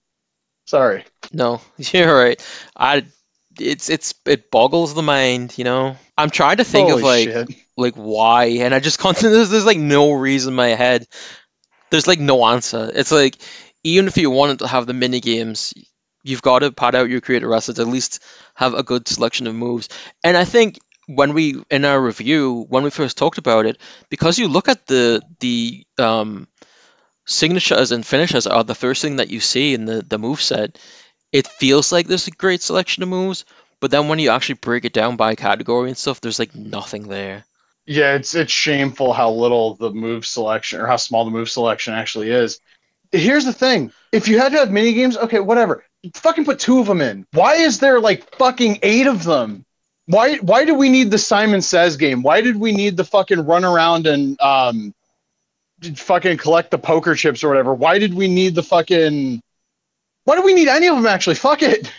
[0.66, 1.06] Sorry.
[1.32, 2.44] No, you're right.
[2.76, 3.06] I,
[3.60, 5.58] it's it's it boggles the mind.
[5.58, 7.50] You know, I'm trying to think of like shit.
[7.78, 9.18] like why, and I just can't.
[9.22, 11.08] There's, there's like no reason in my head.
[11.92, 12.92] There's like no answer.
[12.94, 13.38] It's like
[13.84, 15.74] even if you wanted to have the mini games,
[16.24, 17.80] you've got to pad out your creative assets.
[17.80, 18.22] at least
[18.56, 19.90] have a good selection of moves.
[20.24, 23.78] And I think when we in our review when we first talked about it,
[24.10, 26.48] because you look at the the um,
[27.26, 30.78] signatures and finishes are the first thing that you see in the the move set.
[31.32, 33.46] It feels like there's a great selection of moves,
[33.80, 37.08] but then when you actually break it down by category and stuff, there's like nothing
[37.08, 37.46] there.
[37.86, 41.94] Yeah, it's it's shameful how little the move selection or how small the move selection
[41.94, 42.60] actually is.
[43.12, 45.84] Here's the thing: if you had to have mini games, okay, whatever.
[46.14, 47.26] Fucking put two of them in.
[47.34, 49.66] Why is there like fucking eight of them?
[50.08, 52.22] Why why do we need the Simon Says game?
[52.22, 54.94] Why did we need the fucking run around and um
[55.96, 57.74] fucking collect the poker chips or whatever?
[57.74, 59.42] Why did we need the fucking
[60.24, 61.36] why do we need any of them actually?
[61.36, 61.92] Fuck it.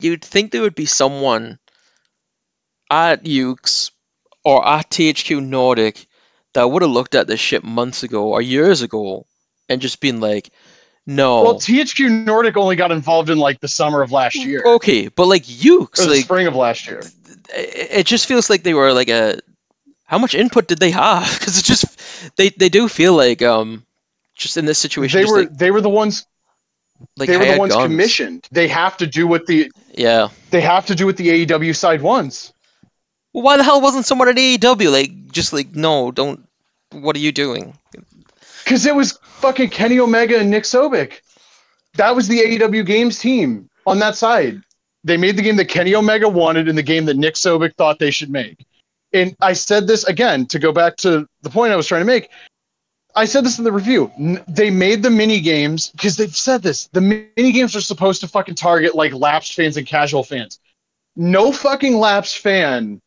[0.00, 1.58] You'd think there would be someone
[2.90, 3.90] at Yuke's
[4.44, 6.06] or at THQ Nordic
[6.54, 9.26] that would have looked at this shit months ago or years ago
[9.68, 10.50] and just been like,
[11.06, 11.42] no.
[11.42, 14.62] Well, THQ Nordic only got involved in like the summer of last year.
[14.64, 17.00] okay, but like Yuke's, Or the like spring of last year.
[17.54, 19.40] it it just feels like they were like a
[20.06, 23.84] how much input did they have because it just they they do feel like um
[24.34, 26.26] just in this situation They were like, they were the ones
[27.16, 27.84] like they were the ones guns.
[27.84, 28.46] commissioned.
[28.50, 32.00] They have to do what the yeah they have to do what the AEW side
[32.02, 32.52] wants.
[33.32, 36.46] well, why the hell wasn't someone at AEW like just like no don't
[36.92, 37.76] what are you doing
[38.64, 41.20] Because it was fucking Kenny Omega and Nick Sobek.
[41.94, 44.60] That was the AEW Games team on that side.
[45.04, 47.98] They made the game that Kenny Omega wanted and the game that Nick Sobek thought
[47.98, 48.66] they should make.
[49.16, 52.06] And I said this again to go back to the point I was trying to
[52.06, 52.30] make.
[53.14, 54.12] I said this in the review.
[54.46, 56.88] They made the mini games because they've said this.
[56.92, 60.60] The mini games are supposed to fucking target like lapsed fans and casual fans.
[61.16, 63.00] No fucking lapsed fan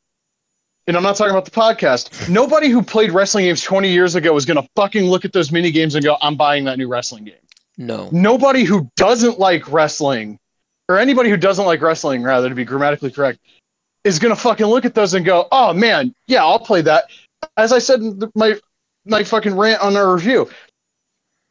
[0.90, 2.28] and I'm not talking about the podcast.
[2.28, 5.52] Nobody who played wrestling games 20 years ago is going to fucking look at those
[5.52, 7.36] mini games and go, I'm buying that new wrestling game.
[7.78, 10.40] no Nobody who doesn't like wrestling,
[10.88, 13.38] or anybody who doesn't like wrestling, rather, to be grammatically correct,
[14.10, 17.06] is going to fucking look at those and go, oh man, yeah, I'll play that.
[17.58, 18.56] As I said in my,
[19.06, 20.50] my fucking rant on our review,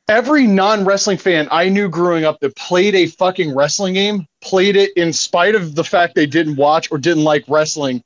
[0.09, 4.77] every non wrestling fan I knew growing up that played a fucking wrestling game played
[4.77, 8.03] it in spite of the fact they didn't watch or didn't like wrestling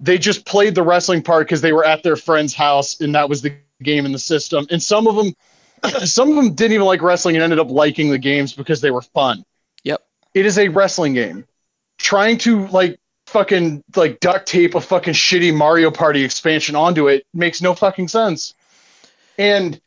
[0.00, 3.28] they just played the wrestling part because they were at their friend's house and that
[3.28, 4.66] was the game in the system.
[4.70, 5.34] And some of them,
[6.04, 8.90] some of them didn't even like wrestling and ended up liking the games because they
[8.90, 9.44] were fun.
[9.84, 10.02] Yep.
[10.34, 11.46] It is a wrestling game.
[11.98, 17.26] Trying to like fucking like duct tape a fucking shitty Mario Party expansion onto it
[17.34, 18.54] makes no fucking sense.
[19.38, 19.80] And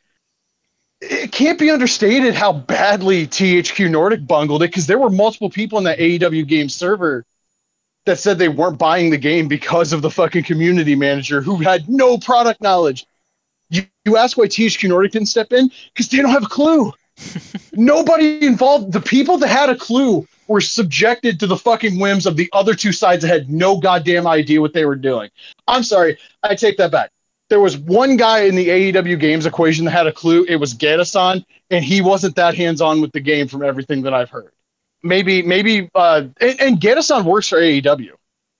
[1.00, 5.78] it can't be understated how badly THQ Nordic bungled it because there were multiple people
[5.78, 7.24] in that AEW game server
[8.04, 11.88] that said they weren't buying the game because of the fucking community manager who had
[11.88, 13.06] no product knowledge.
[13.70, 15.70] You, you ask why THQ Nordic didn't step in?
[15.92, 16.92] Because they don't have a clue.
[17.72, 22.36] Nobody involved, the people that had a clue were subjected to the fucking whims of
[22.36, 25.30] the other two sides that had no goddamn idea what they were doing.
[25.66, 27.10] I'm sorry, I take that back.
[27.50, 30.44] There was one guy in the AEW games equation that had a clue.
[30.48, 34.12] It was Getasan, and he wasn't that hands on with the game from everything that
[34.12, 34.52] I've heard
[35.02, 38.12] maybe maybe uh and, and works for AEW.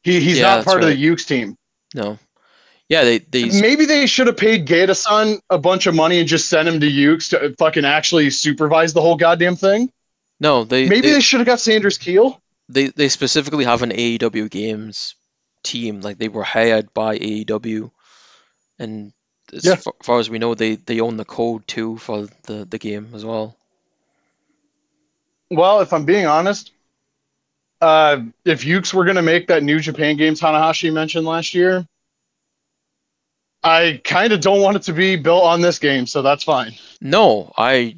[0.03, 1.57] He he's Yeah, not part of the Yuke's team.
[1.94, 2.18] no
[2.88, 6.48] yeah they they Maybe they should have paid Getasan a bunch of money and just
[6.48, 9.90] sent him to Yuke's to fucking actually supervise the whole goddamn thing.
[10.40, 12.40] No they Maybe they, they should have got Sanders Keel.
[12.68, 15.14] they they specifically have an AEW games
[15.62, 17.90] team like they were hired by AEW
[18.79, 19.12] and
[19.53, 19.74] as Yeah.
[19.77, 23.09] fa- far as we know they they own the code too for the the game
[23.14, 23.57] as well
[25.51, 26.72] Well, if I'm being honest,
[27.81, 31.87] uh, if Yuke's were gonna make that New Japan game Tanahashi mentioned last year,
[33.62, 36.74] I kind of don't want it to be built on this game, so that's fine.
[37.01, 37.96] No, I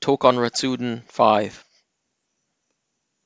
[0.00, 1.58] Tokon Retsuden five.
[1.58, 1.63] Uh,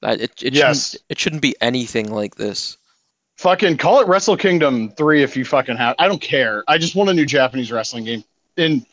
[0.03, 0.91] Uh, it it Yes.
[0.91, 2.77] shouldn't it shouldn't be anything like this.
[3.39, 5.95] Fucking call it Wrestle Kingdom 3 if you fucking have.
[5.99, 6.65] I don't care.
[6.67, 8.25] I just want a new Japanese wrestling game.
[8.57, 8.85] And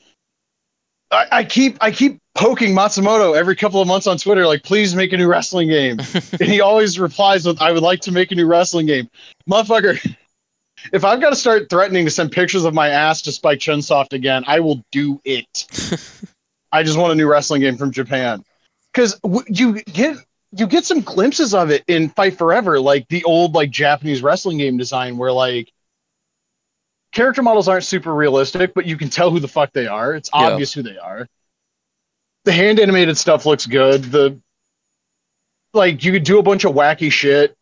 [1.12, 4.94] I, I keep I keep poking Matsumoto every couple of months on Twitter, like, please
[4.96, 6.00] make a new wrestling game.
[6.40, 9.10] and he always replies with, I would like to make a new wrestling game.
[9.50, 10.16] Motherfucker,
[10.94, 14.14] if I've got to start threatening to send pictures of my ass to Spike Chunsoft
[14.14, 15.66] again, I will do it.
[16.72, 18.44] I just want a new wrestling game from Japan.
[18.94, 20.18] Because w- you get
[20.58, 24.58] you get some glimpses of it in Fight Forever, like the old like Japanese wrestling
[24.58, 25.72] game design, where like
[27.12, 30.14] character models aren't super realistic, but you can tell who the fuck they are.
[30.14, 30.52] It's Yeah.
[30.52, 31.28] obvious who they are.
[32.46, 34.04] The hand animated stuff looks good.
[34.06, 34.40] The
[35.74, 37.58] like you could do a bunch of wacky shit.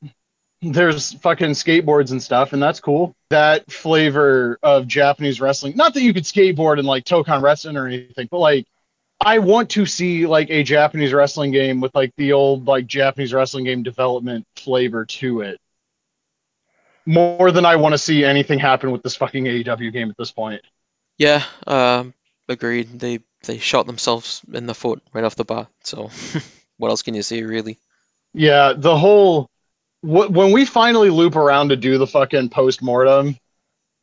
[0.61, 3.15] There's fucking skateboards and stuff, and that's cool.
[3.29, 5.75] That flavor of Japanese wrestling.
[5.75, 8.67] Not that you could skateboard in like Tokon Wrestling or anything, but like
[9.25, 13.33] I want to see like a Japanese wrestling game with like the old like Japanese
[13.33, 15.59] wrestling game development flavor to it.
[17.05, 20.31] More than I want to see anything happen with this fucking AEW game at this
[20.31, 20.61] point.
[21.17, 22.13] Yeah, um,
[22.49, 22.99] agreed.
[22.99, 25.67] They they shot themselves in the foot right off the bat.
[25.83, 26.09] So
[26.77, 27.77] what else can you say, really?
[28.33, 29.49] Yeah, the whole
[30.01, 33.37] wh- when we finally loop around to do the fucking post mortem,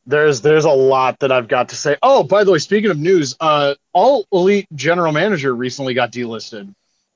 [0.05, 1.97] there's there's a lot that I've got to say.
[2.01, 6.73] Oh, by the way, speaking of news, uh, all elite general manager recently got delisted.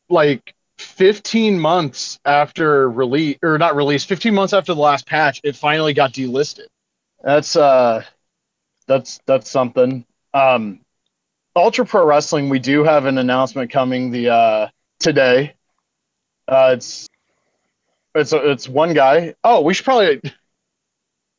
[0.10, 5.56] Like 15 months after release or not release 15 months after the last patch it
[5.56, 6.68] finally got delisted
[7.24, 8.04] that's uh
[8.86, 10.82] that's that's something um
[11.56, 14.68] ultra pro wrestling we do have an announcement coming the uh
[15.00, 15.54] today
[16.50, 17.08] uh it's
[18.14, 20.22] it's it's one guy oh we should probably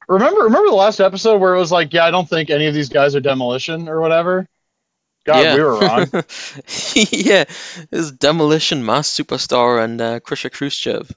[0.09, 2.75] remember remember the last episode where it was like yeah i don't think any of
[2.75, 4.47] these guys are demolition or whatever
[5.25, 5.55] god yeah.
[5.55, 6.07] we were wrong
[6.95, 7.45] yeah,
[7.93, 11.11] it's Demolition Mask Superstar and uh, Krusher Khrushchev.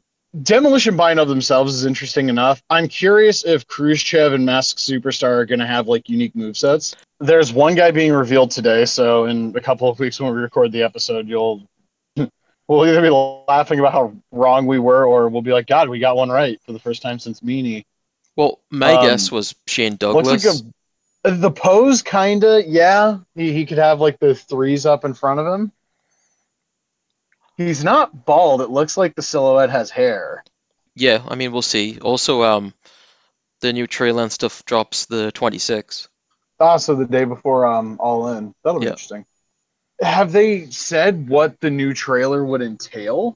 [0.43, 2.61] Demolition by and of themselves is interesting enough.
[2.69, 6.95] I'm curious if Khrushchev and Mask Superstar are going to have like unique movesets.
[7.19, 10.71] There's one guy being revealed today, so in a couple of weeks when we record
[10.71, 11.63] the episode, you'll
[12.15, 15.99] we'll either be laughing about how wrong we were, or we'll be like, God, we
[15.99, 17.85] got one right for the first time since Meanie.
[18.39, 20.45] Well, my Um, guess was Shane Looks Douglas.
[20.45, 20.55] like
[21.25, 23.17] a the pose, kinda, yeah.
[23.35, 25.73] He he could have like the threes up in front of him.
[27.57, 28.61] He's not bald.
[28.61, 30.45] It looks like the silhouette has hair.
[30.95, 31.99] Yeah, I mean, we'll see.
[31.99, 32.73] Also, um,
[33.59, 36.07] the new trailer and stuff drops the 26th.
[36.61, 38.53] Ah, so the day before um All In.
[38.63, 38.91] That'll be Yeah.
[38.91, 39.25] interesting.
[40.01, 43.35] Have they said what the new trailer would entail?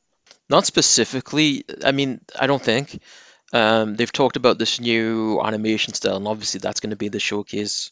[0.50, 3.02] Not specifically, I mean, I don't think.
[3.54, 7.20] Um, they've talked about this new animation style, and obviously that's going to be the
[7.20, 7.92] showcase.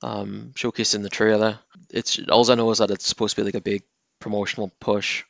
[0.00, 1.58] Um, showcase in the trailer.
[1.90, 3.82] It's all I know is that it's supposed to be like a big
[4.20, 5.24] promotional push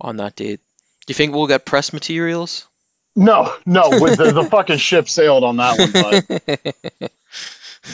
[0.00, 0.60] on that date.
[1.06, 2.68] Do you think we'll get press materials?
[3.16, 3.88] No, no.
[3.90, 7.10] With the, the fucking ship sailed on that one,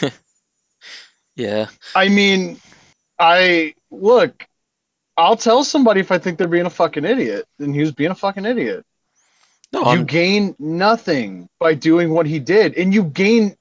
[0.03, 0.13] but
[1.37, 1.69] yeah.
[1.95, 2.61] I mean,
[3.19, 4.47] I look.
[5.17, 8.11] I'll tell somebody if I think they're being a fucking idiot, and he was being
[8.11, 8.85] a fucking idiot.
[9.75, 13.57] No, you gain nothing by doing what he did, and you gain.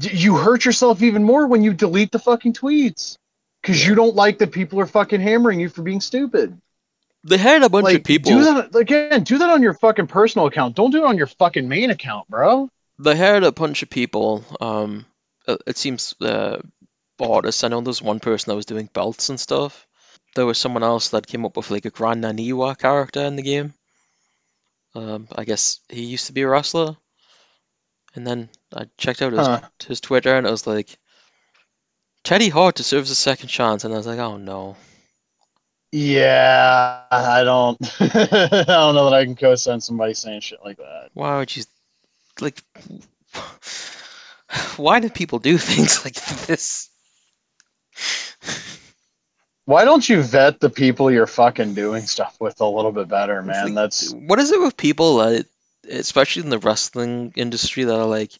[0.00, 3.16] You hurt yourself even more when you delete the fucking tweets
[3.62, 6.60] because you don't like that people are fucking hammering you for being stupid.
[7.22, 8.32] they had a bunch like, of people.
[8.32, 9.22] do that again.
[9.22, 10.74] Do that on your fucking personal account.
[10.74, 12.68] Don't do it on your fucking main account, bro.
[12.98, 14.44] They had a bunch of people.
[14.60, 15.06] Um,
[15.46, 16.58] it, it seems uh,
[17.20, 17.62] artists.
[17.62, 19.86] I know there's one person that was doing belts and stuff.
[20.34, 23.42] There was someone else that came up with like a Grand Naniwa character in the
[23.42, 23.74] game.
[24.94, 26.96] Um, I guess he used to be a wrestler.
[28.14, 29.60] And then I checked out his Huh.
[29.86, 30.98] his Twitter and it was like
[32.24, 34.76] Teddy Hart deserves a second chance, and I was like, oh no.
[35.92, 37.78] Yeah, I don't.
[38.00, 41.10] I don't know that I can co-sign somebody saying shit like that.
[41.12, 41.64] Why would you
[42.40, 42.62] like?
[44.76, 46.14] Why do people do things like
[46.46, 46.88] this?
[49.66, 53.42] Why don't you vet the people you're fucking doing stuff with a little bit better,
[53.42, 53.66] man?
[53.66, 55.46] like, That's what is it with people that,
[55.88, 58.32] especially in the wrestling industry, that are like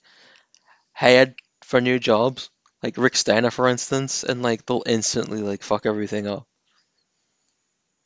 [0.93, 2.51] hired for new jobs,
[2.83, 6.47] like Rick Steiner, for instance, and like they'll instantly like fuck everything up.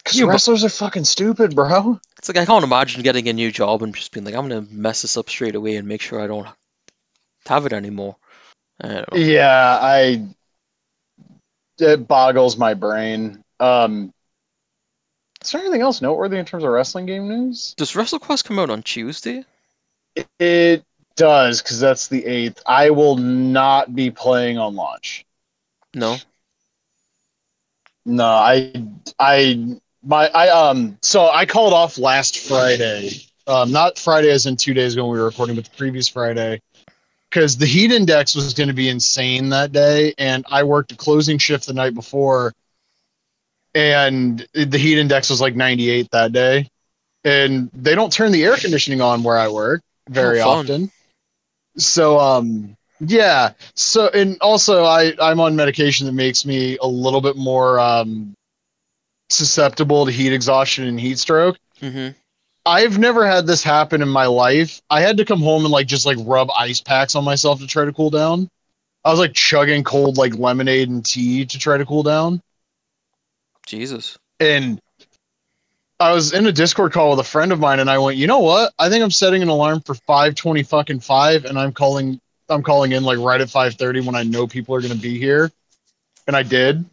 [0.04, 1.98] because wrestlers are fucking stupid, bro.
[2.18, 4.66] It's like I can't imagine getting a new job and just being like, I'm gonna
[4.70, 6.48] mess this up straight away and make sure I don't
[7.46, 8.16] have it anymore.
[8.80, 9.04] I.
[9.12, 10.28] Yeah, I.
[11.78, 13.42] It boggles my brain.
[13.60, 14.12] Um,
[15.42, 17.74] is there anything else noteworthy in terms of wrestling game news?
[17.76, 19.44] Does WrestleQuest come out on Tuesday?
[20.38, 22.60] It does, because that's the eighth.
[22.66, 25.24] I will not be playing on launch.
[25.94, 26.16] No.
[28.04, 28.72] No, I,
[29.18, 33.10] I, my, I, um, so I called off last Friday.
[33.46, 36.08] Um, not Friday as in two days ago when we were recording, but the previous
[36.08, 36.60] Friday,
[37.30, 40.96] because the heat index was going to be insane that day, and I worked a
[40.96, 42.54] closing shift the night before,
[43.74, 46.68] and the heat index was like 98 that day,
[47.24, 50.90] and they don't turn the air conditioning on where I work very Oh, often.
[51.76, 53.52] So, um, yeah.
[53.74, 58.34] So, and also, I I'm on medication that makes me a little bit more um,
[59.28, 61.58] susceptible to heat exhaustion and heat stroke.
[61.80, 62.18] Mm-hmm.
[62.68, 64.82] I've never had this happen in my life.
[64.90, 67.66] I had to come home and like just like rub ice packs on myself to
[67.66, 68.50] try to cool down.
[69.06, 72.42] I was like chugging cold like lemonade and tea to try to cool down.
[73.64, 74.18] Jesus.
[74.38, 74.82] And
[75.98, 78.26] I was in a Discord call with a friend of mine and I went, "You
[78.26, 78.74] know what?
[78.78, 82.92] I think I'm setting an alarm for 5:20 fucking 5 and I'm calling I'm calling
[82.92, 85.50] in like right at 5:30 when I know people are going to be here."
[86.26, 86.84] And I did.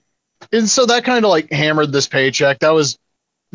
[0.53, 2.59] And so that kind of like hammered this paycheck.
[2.59, 2.97] That was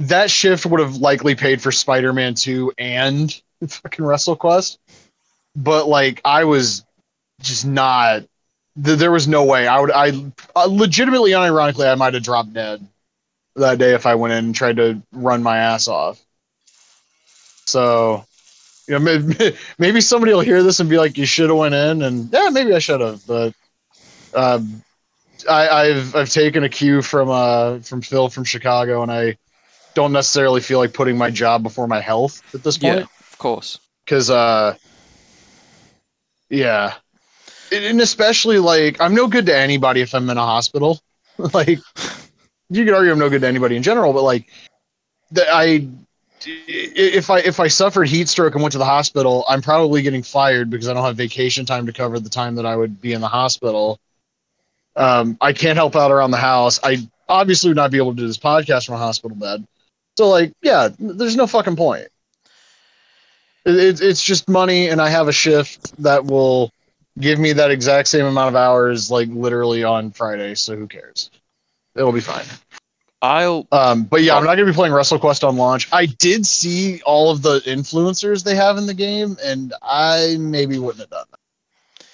[0.00, 3.30] that shift would have likely paid for Spider-Man 2 and
[3.66, 4.78] fucking WrestleQuest.
[5.56, 6.84] But like I was
[7.40, 8.24] just not
[8.82, 10.10] th- there was no way I would I
[10.56, 12.86] uh, legitimately unironically I might have dropped dead
[13.56, 16.24] that day if I went in and tried to run my ass off.
[17.66, 18.24] So,
[18.88, 21.74] you know, maybe, maybe somebody will hear this and be like, "You should have went
[21.74, 23.26] in," and yeah, maybe I should have.
[23.26, 23.54] But
[24.34, 24.82] um,
[25.48, 29.36] I, I've I've taken a cue from uh from Phil from Chicago, and I
[29.94, 32.98] don't necessarily feel like putting my job before my health at this point.
[32.98, 33.78] Yeah, of course.
[34.04, 34.74] Because, uh,
[36.48, 36.94] yeah.
[37.72, 41.00] And- And especially, like, I'm no good to anybody if I'm in a hospital.
[41.54, 41.78] like,
[42.68, 44.46] you could argue I'm no good to anybody in general, but, like,
[45.32, 45.86] that I.
[46.46, 50.22] If I if I suffered heat stroke and went to the hospital, I'm probably getting
[50.22, 53.12] fired because I don't have vacation time to cover the time that I would be
[53.12, 54.00] in the hospital.
[54.96, 56.80] Um, I can't help out around the house.
[56.82, 59.66] I obviously would not be able to do this podcast from a hospital bed.
[60.20, 62.08] So like, yeah, there's no fucking point.
[63.64, 66.70] It, it's it's just money, and I have a shift that will
[67.18, 70.56] give me that exact same amount of hours, like literally on Friday.
[70.56, 71.30] So who cares?
[71.94, 72.44] It'll be fine.
[73.22, 75.88] I'll Um, but yeah, I'm not gonna be playing WrestleQuest on launch.
[75.90, 80.76] I did see all of the influencers they have in the game, and I maybe
[80.76, 82.04] wouldn't have done that.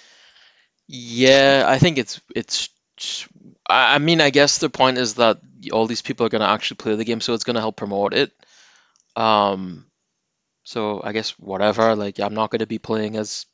[0.87, 2.69] Yeah, I think it's it's.
[3.69, 5.39] I mean, I guess the point is that
[5.71, 8.31] all these people are gonna actually play the game, so it's gonna help promote it.
[9.15, 9.85] Um,
[10.63, 11.95] so I guess whatever.
[11.95, 13.45] Like, I'm not gonna be playing as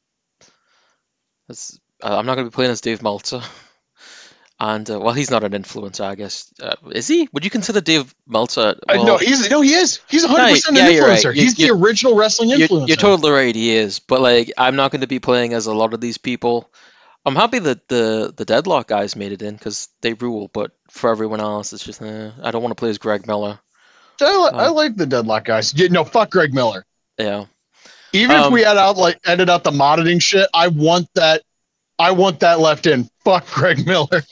[1.50, 3.42] as uh, I'm not gonna be playing as Dave Meltzer.
[4.60, 6.54] And uh, well, he's not an influencer, I guess.
[6.62, 7.28] Uh, is he?
[7.34, 8.80] Would you consider Dave Meltzer?
[8.88, 10.00] I well, no, he's no, he is.
[10.08, 11.20] He's 100 percent yeah, an you're right.
[11.20, 11.36] influencer.
[11.36, 12.88] You- he's the you- original wrestling You're, influencer.
[12.88, 13.54] you're totally right.
[13.54, 16.18] He is, but like, I'm not going to be playing as a lot of these
[16.20, 16.72] people.
[17.26, 20.50] I'm happy that the the Deadlock guys made it in because they rule.
[20.54, 23.60] But for everyone else, it's just eh, I don't want to play as Greg Miller.
[24.22, 24.74] I, li- I Oh.
[24.74, 25.74] like the deadlock guys.
[25.74, 26.86] Yeah, no, fuck Greg Miller.
[27.18, 27.46] Yeah,
[28.14, 31.42] Even if Um, we had out like edit out the modding shit, I want that.
[32.00, 33.10] I want that left in.
[33.24, 34.24] Fuck Greg Miller.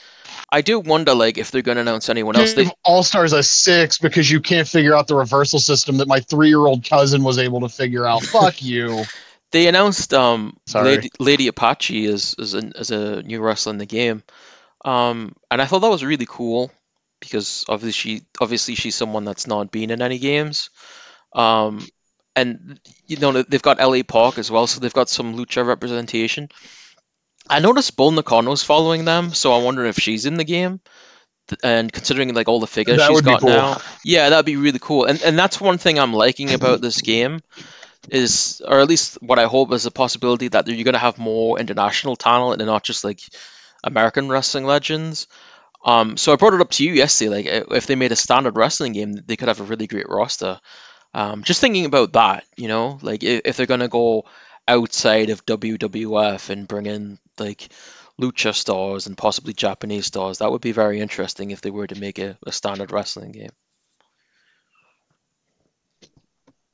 [0.50, 2.52] I do wonder like if they're going to announce anyone else.
[2.52, 6.08] They, Give All Stars a six because you can't figure out the reversal system that
[6.08, 8.22] my three year old cousin was able to figure out.
[8.22, 9.04] Fuck you.
[9.52, 10.56] They announced um.
[10.84, 14.22] Lady, Lady Apache as as a, as a new wrestler in the game,
[14.84, 16.70] um, and I thought that was really cool
[17.20, 20.70] because obviously she obviously she's someone that's not been in any games,
[21.34, 21.86] um,
[22.34, 26.48] and you know they've got LA Park as well, so they've got some lucha representation.
[27.48, 30.80] I noticed Bull Nakano's following them, so I wonder if she's in the game.
[31.62, 33.50] And considering like all the figures That she's got cool.
[33.50, 35.04] now, yeah, that'd be really cool.
[35.04, 37.40] And and that's one thing I'm liking about this game
[38.10, 41.58] is, or at least what I hope is a possibility that you're gonna have more
[41.58, 43.20] international talent and not just like
[43.84, 45.26] American wrestling legends.
[45.84, 47.30] Um, so I brought it up to you yesterday.
[47.30, 50.60] Like, if they made a standard wrestling game, they could have a really great roster.
[51.14, 54.24] Um, just thinking about that, you know, like if, if they're gonna go
[54.68, 57.68] outside of WWF and bring in like
[58.20, 62.00] lucha stars and possibly Japanese stars, that would be very interesting if they were to
[62.00, 63.50] make a, a standard wrestling game.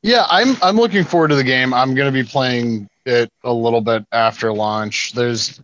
[0.03, 1.75] Yeah, I'm I'm looking forward to the game.
[1.75, 5.13] I'm gonna be playing it a little bit after launch.
[5.13, 5.61] There's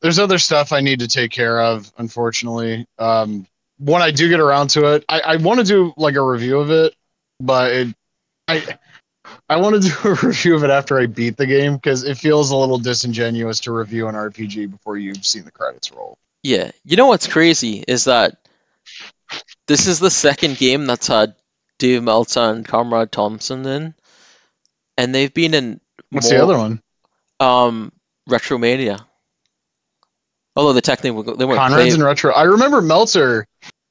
[0.00, 2.86] there's other stuff I need to take care of, unfortunately.
[2.98, 3.46] Um,
[3.78, 6.58] when I do get around to it, I, I want to do like a review
[6.58, 6.94] of it,
[7.40, 7.94] but it,
[8.46, 8.78] I
[9.48, 12.16] I want to do a review of it after I beat the game because it
[12.16, 16.18] feels a little disingenuous to review an RPG before you've seen the credits roll.
[16.42, 18.36] Yeah, you know what's crazy is that
[19.66, 21.34] this is the second game that's had
[21.78, 23.94] Dave Meltzer and Conrad Thompson in,
[24.96, 26.82] and they've been in What's more, the other one?
[27.40, 27.92] Um,
[28.28, 29.04] Retromania.
[30.56, 32.32] Although the technically they weren't Conrad's in retro.
[32.32, 33.46] I remember Meltzer.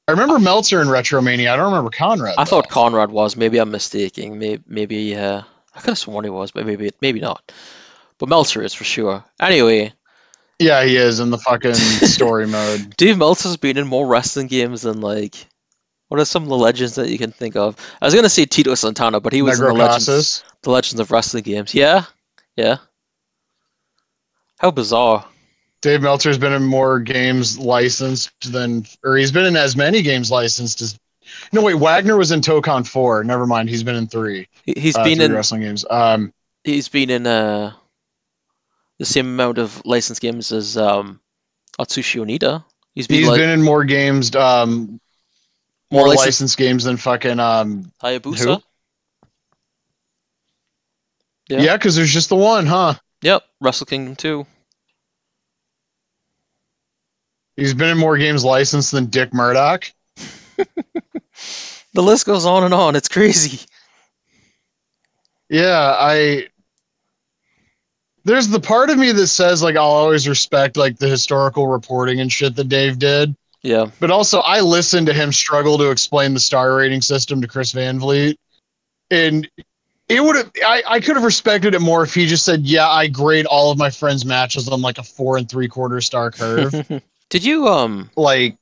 [0.06, 1.50] I remember Meltzer in Retromania.
[1.50, 2.34] I don't remember Conrad.
[2.36, 2.68] I thought.
[2.68, 3.36] Conrad was.
[3.36, 4.38] Maybe I'm mistaken.
[4.38, 5.42] Maybe, maybe uh,
[5.74, 7.52] I could have sworn he was, but maybe maybe not.
[8.18, 9.24] But Meltzer is for sure.
[9.40, 9.92] Anyway,
[10.58, 12.96] Yeah, he is in the fucking story mode.
[12.96, 15.46] Dave Meltzer's been in more wrestling games than like.
[16.08, 17.76] What are some of the legends that you can think of?
[18.00, 21.00] I was gonna say Tito Santana, but he was in the Negro legends, the Legends
[21.00, 21.74] of Wrestling games.
[21.74, 22.04] Yeah,
[22.56, 22.78] yeah.
[24.58, 25.26] How bizarre.
[25.80, 30.30] Dave Meltzer's been in more games licensed than, or he's been in as many games
[30.30, 30.98] licensed as.
[31.52, 31.74] No, wait.
[31.74, 33.22] Wagner was in Tokon four.
[33.22, 33.68] Never mind.
[33.68, 34.48] He's been in three.
[34.64, 35.32] He, he's uh, been in.
[35.32, 35.84] wrestling games.
[35.88, 36.32] Um,
[36.64, 37.72] He's been in uh,
[38.98, 41.20] the same amount of licensed games as um,
[41.78, 42.64] Atsushi Onita.
[42.94, 45.00] He's been he's like been in more games, um,
[45.90, 47.40] more licensed licensed games than fucking.
[47.40, 48.62] Um, Hayabusa.
[51.48, 51.60] Yeah.
[51.60, 52.94] yeah, because there's just the one, huh?
[53.22, 54.46] Yep, Wrestle Kingdom 2.
[57.56, 59.90] He's been in more games licensed than Dick Murdoch.
[61.94, 62.94] The list goes on and on.
[62.96, 63.66] It's crazy.
[65.48, 66.48] Yeah, I.
[68.24, 72.20] There's the part of me that says like I'll always respect like the historical reporting
[72.20, 73.34] and shit that Dave did.
[73.62, 73.86] Yeah.
[74.00, 77.72] But also, I listened to him struggle to explain the star rating system to Chris
[77.72, 78.38] Van Vliet,
[79.10, 79.48] and
[80.08, 80.50] it would have.
[80.64, 83.70] I, I could have respected it more if he just said, "Yeah, I grade all
[83.70, 86.72] of my friends' matches on like a four and three quarter star curve."
[87.30, 88.56] did you um like,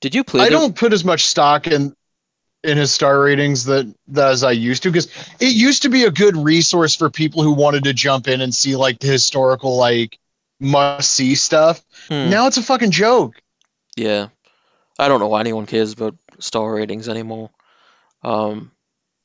[0.00, 1.94] did you play I the, don't put as much stock in.
[2.64, 5.08] in his star ratings that, that as I used to because
[5.38, 8.54] it used to be a good resource for people who wanted to jump in and
[8.54, 10.18] see like the historical like
[10.60, 11.84] must see stuff.
[12.08, 12.30] Hmm.
[12.30, 13.34] Now it's a fucking joke.
[13.96, 14.28] Yeah,
[14.98, 17.50] I don't know why anyone cares about star ratings anymore.
[18.22, 18.72] Um,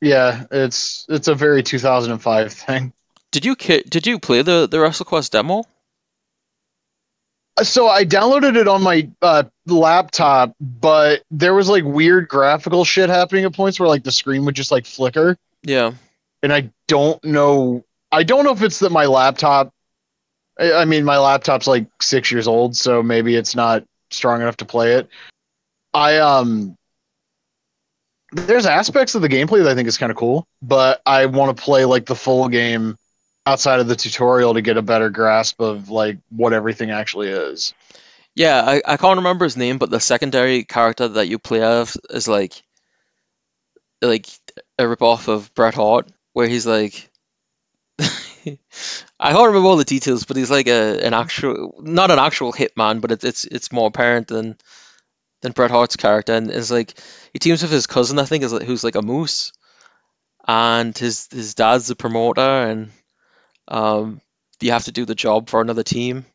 [0.02, 2.94] Yeah, it's it's a very 2005 thing.
[3.32, 5.64] did you did you play the the WrestleQuest demo?
[7.62, 13.10] So I downloaded it on my uh, laptop, but there was like weird graphical shit
[13.10, 15.94] happening at points where like the screen would just like flicker, Yeah,
[16.42, 17.84] and I don't know.
[18.12, 19.74] I don't know if it's that my laptop.
[20.60, 24.58] I I mean, my laptop's like six years old, so maybe it's not strong enough
[24.58, 25.10] to play it.
[25.94, 26.78] I um,
[28.32, 31.56] there's aspects of the gameplay that I think is kind of cool, but I want
[31.56, 32.98] to play like the full game
[33.46, 37.74] outside of the tutorial to get a better grasp of like what everything actually is.
[38.36, 38.62] yeah.
[38.66, 42.28] I, I can't remember his name, but the secondary character that you play as is
[42.28, 42.62] like
[44.02, 44.28] like
[44.78, 47.09] a ripoff of Bret Hart, where he's like.
[49.20, 52.54] I can't remember all the details, but he's like a an actual, not an actual
[52.54, 54.58] hitman, but it's it's it's more apparent than
[55.42, 57.00] than Bret Hart's character, and it's like
[57.34, 59.52] he teams with his cousin, I think, is like, who's like a moose,
[60.48, 62.92] and his his dad's the promoter, and
[63.68, 64.22] um,
[64.62, 66.26] you have to do the job for another team.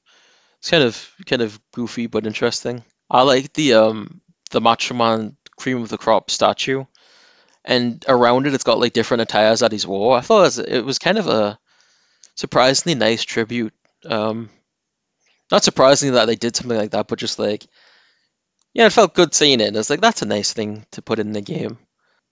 [0.58, 2.84] It's kind of kind of goofy but interesting.
[3.10, 6.84] I like the um the Macho Man cream of the crop statue,
[7.64, 10.16] and around it, it's got like different attires that he's wore.
[10.16, 11.58] I thought it was, it was kind of a
[12.34, 13.72] surprisingly nice tribute.
[14.04, 14.50] Um,
[15.50, 17.66] not surprisingly that they did something like that, but just like
[18.72, 19.68] yeah, it felt good seeing it.
[19.68, 21.78] and It's like that's a nice thing to put in the game.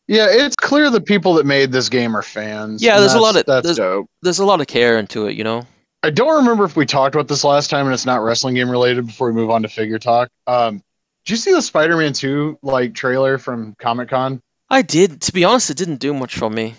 [0.08, 2.82] Yeah, it's clear the people that made this game are fans.
[2.82, 4.08] Yeah, there's a lot of- that's there's- dope.
[4.22, 5.66] There's a lot of care into it, you know.
[6.02, 8.68] I don't remember if we talked about this last time, and it's not wrestling game
[8.68, 9.06] related.
[9.06, 10.82] Before we move on to figure talk, um,
[11.24, 14.42] did you see the Spider-Man Two like trailer from Comic Con?
[14.68, 15.20] I did.
[15.22, 16.74] To be honest, it didn't do much for me.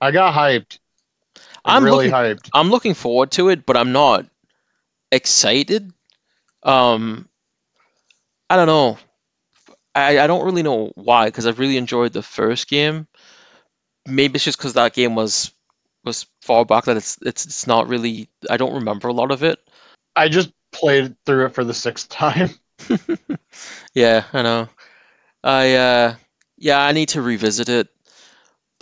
[0.00, 0.78] I got hyped.
[1.64, 2.12] I'm really looking.
[2.12, 2.50] hyped.
[2.52, 4.26] I'm looking forward to it, but I'm not
[5.10, 5.92] excited.
[6.62, 7.28] Um,
[8.50, 8.98] I don't know.
[9.94, 13.06] I, I don't really know why, because I've really enjoyed the first game.
[14.06, 15.50] Maybe it's just because that game was
[16.04, 18.28] was far back that it's it's it's not really.
[18.50, 19.58] I don't remember a lot of it.
[20.14, 22.50] I just played through it for the sixth time.
[23.94, 24.68] Yeah, I know.
[25.42, 26.14] I uh
[26.56, 27.88] yeah, I need to revisit it.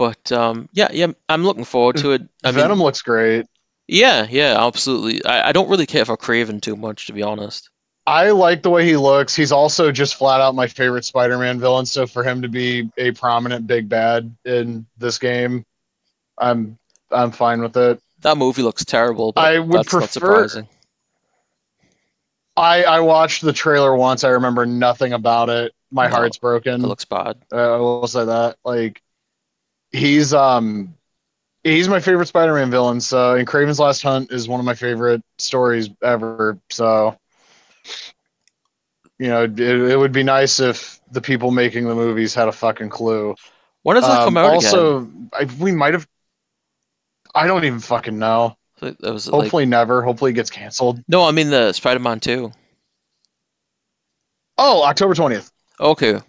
[0.03, 2.23] But um yeah, yeah, I'm looking forward to it.
[2.43, 3.47] I mean, Venom looks great.
[3.87, 5.25] yeah, yeah, absolutely.
[5.25, 7.71] I, I don't really care for Kraven too much, to be honest.
[8.05, 9.33] I like the way he looks.
[9.37, 11.87] He's also just flat out my favorite Spider-Man villain.
[11.87, 15.65] So for him to be a prominent big bad in this game,
[16.37, 16.79] I'm
[17.13, 18.01] I'm fine with it.
[18.23, 20.69] That movie looks terrible, but I would prefer- surprising.
[22.57, 24.25] I I watched the trailer once.
[24.25, 25.73] I remember nothing about it.
[25.91, 26.83] My No, heart's broken.
[26.83, 27.37] It looks bad.
[27.53, 28.57] Uh, I will say that.
[28.65, 29.01] Like,
[29.93, 30.95] he's um,
[31.65, 33.01] he's my favorite Spider-Man villain.
[33.01, 36.59] So, and Kraven's Last Hunt is one of my favorite stories ever.
[36.71, 37.19] So,
[39.19, 42.53] you know, it, it would be nice if the people making the movies had a
[42.53, 43.35] fucking clue.
[43.83, 44.73] When does that Um, come out again?
[44.75, 46.07] also, I, we might have.
[47.35, 48.57] I don't even fucking know.
[48.81, 50.03] That was like Hopefully, never.
[50.03, 51.03] Hopefully, it gets canceled.
[51.09, 52.53] no, I mean the Spider-Man 2.
[54.57, 55.53] Oh, October twentieth.
[55.79, 56.21] Okay.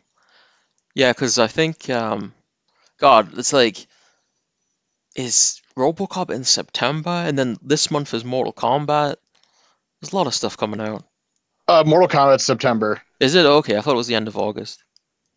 [0.95, 2.34] Yeah, because I think, um,
[3.00, 3.88] God, it's like,
[5.16, 9.16] is RoboCop in September, and then this month is Mortal Kombat.
[10.02, 11.04] There's a lot of stuff coming out.
[11.68, 13.02] Uh, Mortal Kombat September.
[13.20, 13.78] Is it okay?
[13.78, 14.84] I thought it was the end of August.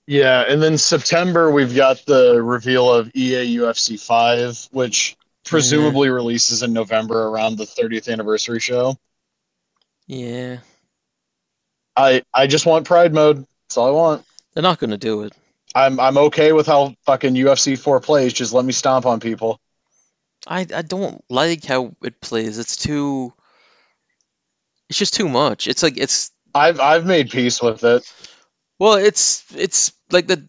[0.06, 6.62] Yeah, and then September we've got the reveal of EA UFC 5, which presumably releases
[6.62, 8.96] in November around the 30th anniversary show.
[10.06, 10.58] Yeah,
[11.96, 13.38] I I just want Pride mode.
[13.68, 14.24] That's all I want.
[14.54, 15.32] they're not gonna do it.
[15.76, 18.32] I'm I'm okay with how fucking UFC 4 plays.
[18.32, 19.60] Just let me stomp on people.
[20.46, 22.58] I I don't like how it plays.
[22.58, 23.34] It's too.
[24.88, 25.68] It's just too much.
[25.68, 28.10] It's like it's I've I've made peace with it.
[28.78, 30.48] well, it's it's like the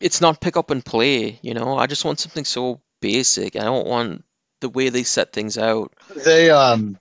[0.00, 1.38] it's not pick up and play.
[1.40, 3.54] You know, I just want something so basic.
[3.54, 4.24] I don't want
[4.60, 5.92] the way they set things out.
[6.16, 6.98] They um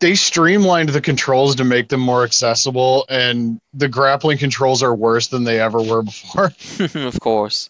[0.00, 5.28] they streamlined the controls to make them more accessible and the grappling controls are worse
[5.28, 6.52] than they ever were before.
[6.94, 7.68] of course.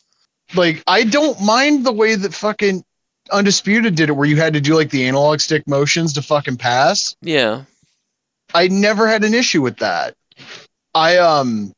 [0.54, 2.84] like I don't mind the way that fucking
[3.30, 6.56] Undisputed did it, where you had to do like the analog stick motions to fucking
[6.56, 7.14] pass.
[7.20, 7.64] Yeah.
[8.54, 10.14] I never had an issue with that.
[10.94, 11.72] I um,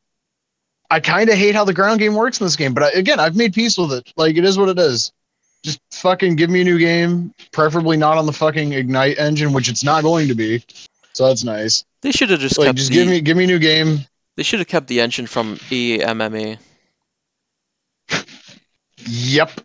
[0.91, 3.19] I kind of hate how the ground game works in this game, but I, again,
[3.19, 4.13] I've made peace with it.
[4.17, 5.13] Like it is what it is.
[5.63, 9.69] Just fucking give me a new game, preferably not on the fucking Ignite engine, which
[9.69, 10.65] it's not going to be.
[11.13, 11.85] So that's nice.
[12.03, 13.99] They should have just Like kept just the, give me give me a new game.
[14.37, 16.59] They should have kept the engine from E EAMMA.
[19.07, 19.61] Yep.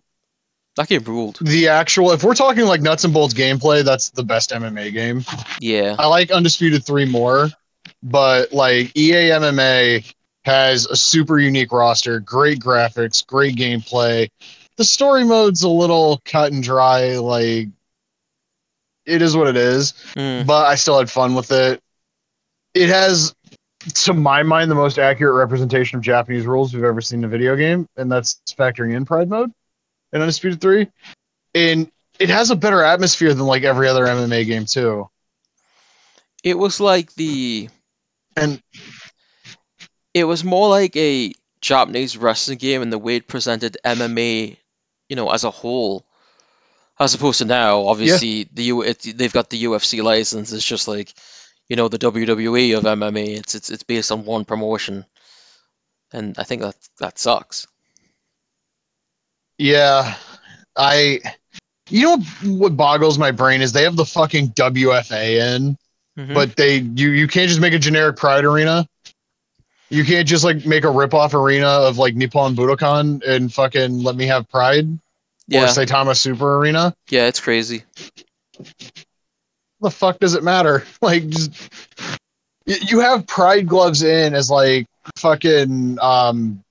[0.76, 1.38] That game ruled.
[1.40, 5.24] The actual, if we're talking like nuts and bolts gameplay, that's the best MMA game.
[5.62, 5.96] Yeah.
[5.98, 7.50] I like Undisputed 3 more,
[8.04, 14.30] but like EA MMA has a super unique roster, great graphics, great gameplay.
[14.78, 17.70] The story mode's a little cut and dry, like
[19.06, 20.46] it is what it is, Mm.
[20.46, 21.82] but I still had fun with it.
[22.74, 23.34] It has,
[24.04, 27.28] to my mind, the most accurate representation of Japanese rules we've ever seen in a
[27.30, 29.52] video game, and that's factoring in Pride Mode
[30.12, 30.88] in Undisputed 3.
[31.54, 35.08] And it has a better atmosphere than like every other MMA game, too.
[36.44, 37.70] It was like the.
[38.36, 38.62] And
[40.14, 44.58] It was more like a Japanese wrestling game and the way it presented MMA,
[45.10, 46.06] you know, as a whole,
[47.00, 47.88] as opposed to now.
[47.88, 50.52] Obviously, the U it, they've got the UFC license.
[50.52, 51.14] It's just like,
[51.68, 53.38] you know, the WWE of MMA.
[53.38, 55.06] It's it's it's based on one promotion,
[56.12, 57.68] and I think that that sucks.
[59.58, 60.16] Yeah,
[60.76, 61.22] I.
[61.88, 62.18] You know
[62.58, 65.78] what boggles my brain is they have the fucking WFA in,
[66.18, 66.34] Mhm.
[66.34, 68.88] but they you you can't just make a generic Pride arena.
[69.90, 74.16] You can't just like make a ripoff arena of like Nippon Budokan and fucking let
[74.16, 75.00] me have Pride or
[75.48, 76.96] yeah, Saitama Super Arena.
[77.10, 77.84] yeah, it's crazy.
[79.82, 80.84] The fuck does it matter?
[81.02, 81.52] Like, just
[82.66, 86.64] you have Pride gloves in as like fucking um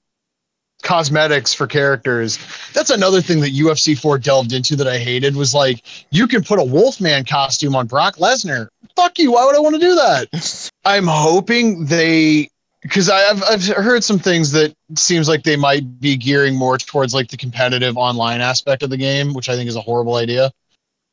[0.82, 2.38] cosmetics for characters.
[2.74, 6.42] That's another thing that UFC 4 delved into that I hated was like you can
[6.42, 8.68] put a Wolfman costume on Brock Lesnar.
[8.96, 9.32] Fuck you.
[9.32, 10.70] Why would I want to do that?
[10.84, 12.48] I'm hoping they
[12.84, 17.14] because I've I've heard some things that seems like they might be gearing more towards
[17.14, 20.52] like the competitive online aspect of the game, which I think is a horrible idea.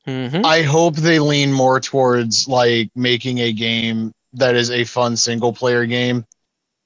[0.06, 5.16] hmm I hope they lean more towards like making a game that is a fun
[5.16, 6.26] single player game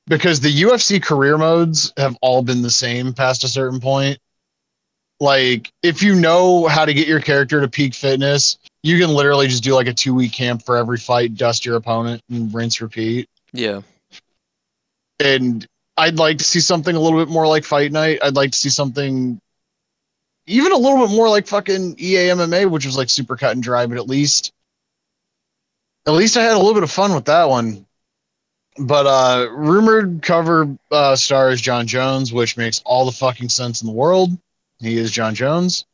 [0.07, 4.19] because the UFC career modes have all been the same past a certain point.
[5.19, 9.47] Like if you know how to get your character to peak fitness, you can literally
[9.47, 12.81] just do like a 2 week camp for every fight, dust your opponent and rinse
[12.81, 13.27] repeat.
[13.51, 13.81] Yeah.
[15.20, 15.66] And
[15.97, 18.20] I'd like to see something a little bit more like Fight Night.
[18.22, 19.39] I'd like to see something
[20.47, 23.63] even a little bit more like fucking EA MMA, which was like super cut and
[23.63, 24.51] dry, but at least
[26.07, 27.86] at least I had a little bit of fun with that one.
[28.78, 33.88] But uh rumored cover uh stars Jon Jones, which makes all the fucking sense in
[33.88, 34.38] the world.
[34.80, 35.86] He is Jon Jones.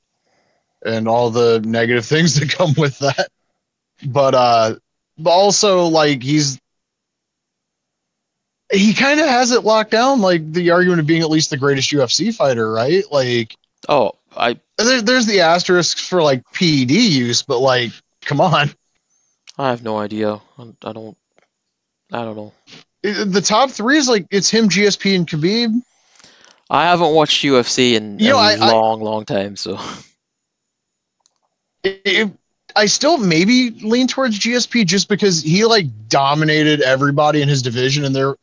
[0.83, 3.29] And all the negative things that come with that.
[4.05, 4.75] But uh
[5.17, 6.59] but also like he's
[8.71, 11.57] he kind of has it locked down like the argument of being at least the
[11.57, 13.03] greatest UFC fighter, right?
[13.11, 13.55] Like
[13.89, 17.91] Oh, I there, there's the asterisks for like PED use, but like,
[18.21, 18.71] come on.
[19.57, 20.39] I have no idea.
[20.57, 21.17] I, don't.
[22.11, 22.53] I don't know.
[23.03, 25.81] The top three is like it's him, GSP, and Khabib.
[26.69, 29.55] I haven't watched UFC in You know, a I- I- long, long time.
[29.55, 29.79] So
[31.83, 32.31] It- it-
[32.75, 38.05] I still maybe lean towards GSP just because he like dominated everybody in his division,
[38.05, 38.35] and there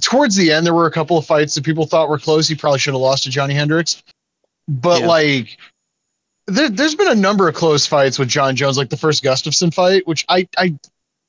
[0.00, 2.48] towards the end there were a couple of fights that people thought were close.
[2.48, 4.02] He probably should have lost to Johny Hendricks,
[4.68, 5.06] but Yeah.
[5.06, 5.58] like.
[6.48, 9.74] There, there's been a number of close fights with Jon Jones, like the first Gustafsson
[9.74, 10.78] fight, which I, I,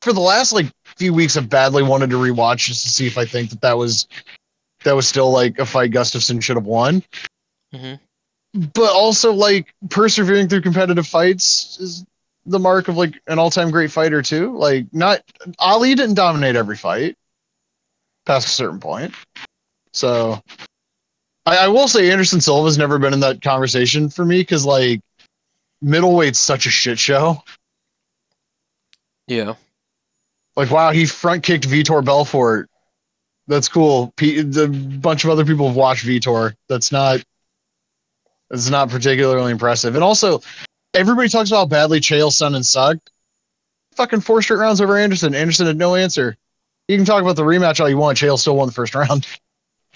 [0.03, 3.17] for the last like few weeks, have badly wanted to rewatch just to see if
[3.17, 4.07] I think that that was,
[4.83, 7.03] that was still like a fight Gustafsson should have won.
[7.73, 7.99] Mhm.
[8.53, 12.05] But also, like persevering through competitive fights is
[12.45, 14.55] the mark of like an all-time great fighter too.
[14.55, 15.21] Like, not
[15.57, 17.17] Ali didn't dominate every fight
[18.27, 19.13] past a certain point.
[19.93, 20.39] So,
[21.45, 25.01] I, I will say Anderson Silva's never been in that conversation for me because like
[25.83, 27.41] middleweight's such a shit show.
[29.27, 29.55] yeah,
[30.55, 32.69] Like, wow, he front kicked Vitor Belfort.
[33.47, 34.13] That's cool.
[34.17, 36.53] P- the bunch of other people have watched Vitor.
[36.67, 37.23] That's not.
[38.49, 39.95] That's not particularly impressive.
[39.95, 40.41] And also,
[40.93, 43.09] everybody talks about badly Chael Sonnen sucked.
[43.95, 45.35] Fucking four straight rounds over Anderson.
[45.35, 46.37] Anderson had no answer.
[46.87, 48.17] You can talk about the rematch all you want.
[48.17, 49.27] Chael still won the first round.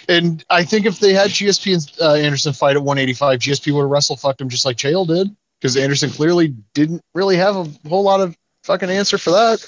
[0.09, 3.81] And I think if they had GSP and uh, Anderson fight at 185, GSP would
[3.81, 5.35] have wrestle fucked him just like Chael did.
[5.59, 9.63] Because Anderson clearly didn't really have a whole lot of fucking answer for that.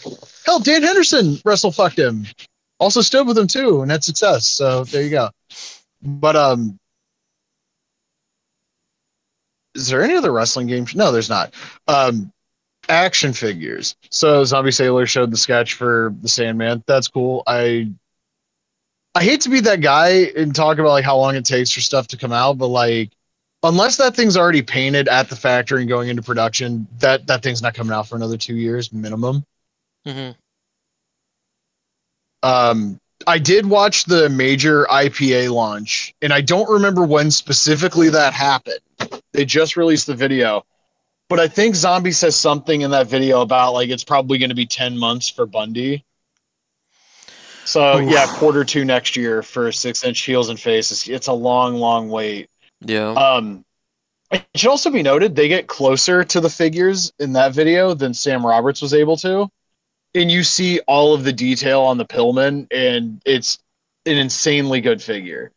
[0.46, 2.26] Hell, Dan Henderson wrestle fucked him.
[2.80, 4.48] Also stood with him too and had success.
[4.48, 5.30] So there you go.
[6.02, 6.80] But um
[9.76, 10.96] is there any other wrestling games?
[10.96, 11.54] No, there's not.
[11.88, 12.32] Um
[12.90, 13.96] action figures.
[14.10, 16.84] So Zombie Sailor showed the sketch for the Sandman.
[16.88, 17.44] That's cool.
[17.48, 17.92] I
[19.16, 21.82] I hate to be that guy and talk about like how long it takes for
[21.82, 23.12] stuff to come out, but like
[23.64, 27.62] unless that thing's already painted at the factory and going into production, that that thing's
[27.62, 29.46] not coming out for another two years minimum.
[30.06, 30.32] Mm-hmm.
[32.44, 38.34] Um, I did watch the major IPA launch, and I don't remember when specifically that
[38.34, 38.80] happened.
[39.32, 40.66] They just released the video,
[41.34, 44.56] but I think Zombie says something in that video about like it's probably going to
[44.56, 46.06] be ten months for Bundy.
[47.66, 48.12] So Oof.
[48.12, 51.10] yeah, quarter two next year for six inch heels and faces.
[51.10, 52.52] It's a long, long wait.
[52.82, 53.14] Yeah.
[53.14, 53.66] Um,
[54.32, 58.14] it should also be noted they get closer to the figures in that video than
[58.14, 59.50] Sam Roberts was able to,
[60.14, 63.58] and you see all of the detail on the Pillman, and it's
[64.06, 65.52] an insanely good figure.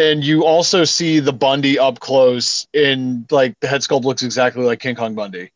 [0.00, 4.64] And you also see the Bundy up close, and like the head sculpt looks exactly
[4.64, 5.52] like King Kong Bundy.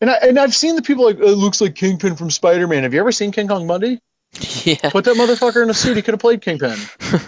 [0.00, 2.82] And I and I've seen the people like it looks like Kingpin from Spider Man.
[2.82, 4.00] Have you ever seen King Kong Bundy?
[4.64, 4.88] yeah.
[4.88, 5.96] Put that motherfucker in a suit.
[5.96, 6.78] He could have played Kingpin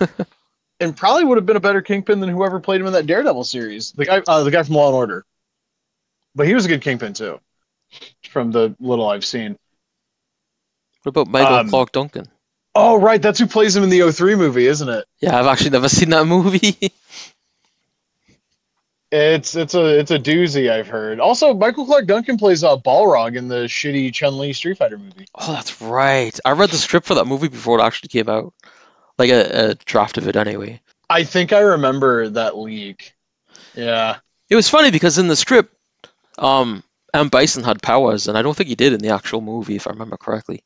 [0.81, 3.45] and probably would have been a better kingpin than whoever played him in that Daredevil
[3.45, 3.93] series.
[3.93, 5.27] The guy, uh, the guy from Law and Order,
[6.35, 7.39] but he was a good kingpin too,
[8.31, 9.59] from the little I've seen.
[11.03, 12.29] what about Michael um, Clarke Duncan?
[12.79, 15.07] Oh, right, that's who plays him in the 03 movie, isn't it?
[15.20, 16.77] Yeah, I've actually never seen that movie.
[19.12, 20.70] It's it's a it's a doozy.
[20.70, 21.20] I've heard.
[21.20, 25.27] Also, Michael Clarke Duncan plays uh, Balrog in the shitty Chun Li Street Fighter movie.
[25.37, 26.39] oh, that's right.
[26.45, 28.53] I read the script for that movie before it actually came out,
[29.16, 30.81] like a, a draft of it anyway.
[31.09, 33.14] I think I remember that leak.
[33.77, 34.16] Yeah,
[34.51, 35.72] It was funny because in the script,
[36.39, 36.83] um,
[37.14, 37.29] M.
[37.29, 39.91] Bison had powers, and I don't think he did in the actual movie, if I
[39.91, 40.64] remember correctly.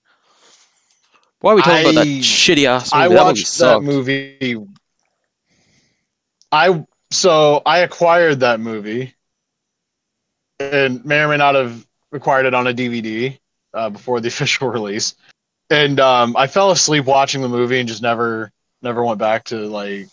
[1.40, 3.04] Why are we talking about that shitty ass movie?
[3.04, 4.58] I that watched that movie.
[6.52, 9.14] I so I acquired that movie,
[10.58, 13.38] and may or may not have acquired it on a DVD
[13.72, 15.14] uh, before the official release.
[15.70, 18.50] And um, I fell asleep watching the movie and just never
[18.82, 20.08] never went back to like.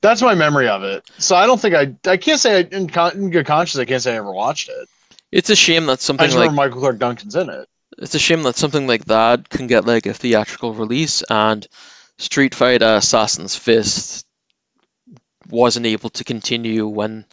[0.00, 1.08] That's my memory of it.
[1.18, 3.84] So I don't think I I can't say I, in, con- in good conscience I
[3.84, 4.88] can't say I ever watched it.
[5.30, 7.68] It's a shame that I something just like remember Michael Clarke Duncan's in it.
[7.98, 11.66] It's a shame that something like that can get like a theatrical release, and
[12.18, 14.26] Street Fighter Assassin's Fist
[15.48, 17.24] wasn't able to continue when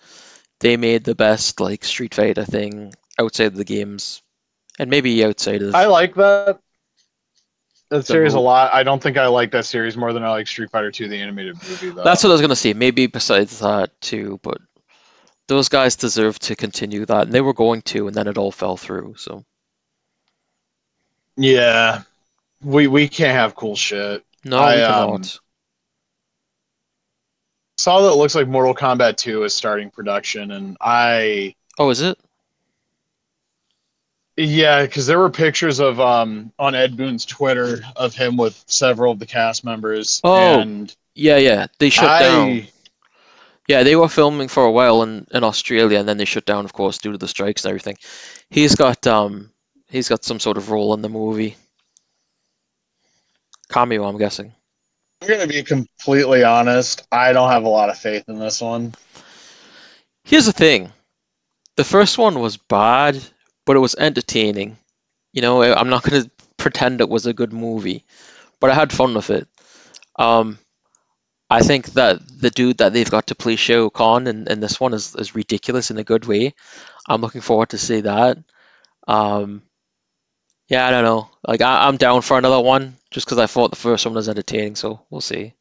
[0.60, 4.22] they made the best like Street Fighter thing outside of the games,
[4.80, 6.60] and maybe outside of I like that
[7.90, 8.74] that series a lot.
[8.74, 11.18] I don't think I like that series more than I like Street Fighter 2, the
[11.18, 11.90] animated movie.
[11.92, 12.04] Though.
[12.04, 12.74] That's what I was gonna say.
[12.74, 14.60] Maybe besides that too, but
[15.48, 18.52] those guys deserve to continue that, and they were going to, and then it all
[18.52, 19.16] fell through.
[19.18, 19.46] So
[21.38, 22.02] yeah.
[22.64, 24.24] We we can't have cool shit.
[24.44, 25.40] no, I, we um, cannot.
[27.78, 32.02] Saw that it looks like Mortal Kombat 2 is starting production, and I Oh, is
[32.02, 32.18] it?
[34.38, 39.12] yeah, because there were pictures of um on Ed Boon's Twitter of him with several
[39.12, 40.22] of the cast members.
[40.24, 41.68] Oh, and Yeah, yeah.
[41.80, 42.68] They shut I down.
[43.68, 46.66] Yeah, they were filming for a while in, in Australia, and then they shut down,
[46.66, 47.98] of course, due to the strikes and everything.
[48.52, 49.50] He's got um,
[49.90, 51.56] he's got some sort of role in the movie.
[53.70, 54.54] Cameo, I'm guessing.
[55.22, 57.08] I'm gonna be completely honest.
[57.12, 58.94] I don't have a lot of faith in this one.
[60.24, 60.92] Here's the thing:
[61.76, 63.22] the first one was bad,
[63.66, 64.78] but it was entertaining.
[65.34, 68.06] You know, I'm not gonna pretend it was a good movie,
[68.60, 69.48] but I had fun with it.
[70.18, 70.60] Um,
[71.50, 74.80] I think that the dude that they've got to play Shao Kahn in, in this
[74.80, 76.54] one is, is ridiculous in a good way.
[77.08, 78.40] I'm looking forward to see that.
[79.08, 79.62] Um,
[80.68, 81.30] yeah, I don't know.
[81.48, 84.30] Like I, I'm down for another one just because I thought the first one was
[84.30, 84.76] entertaining.
[84.76, 85.54] So we'll see.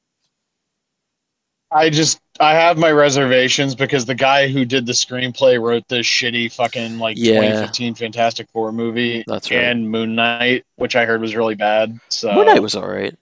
[1.71, 6.07] I just I have my reservations because the guy who did the screenplay wrote this
[6.07, 7.33] shitty fucking like Yeah.
[7.41, 9.59] 2015 Fantastic Four movie That's right.
[9.65, 11.99] and Moon Knight, which I heard was really bad.
[12.11, 13.17] So Moon Knight was alright.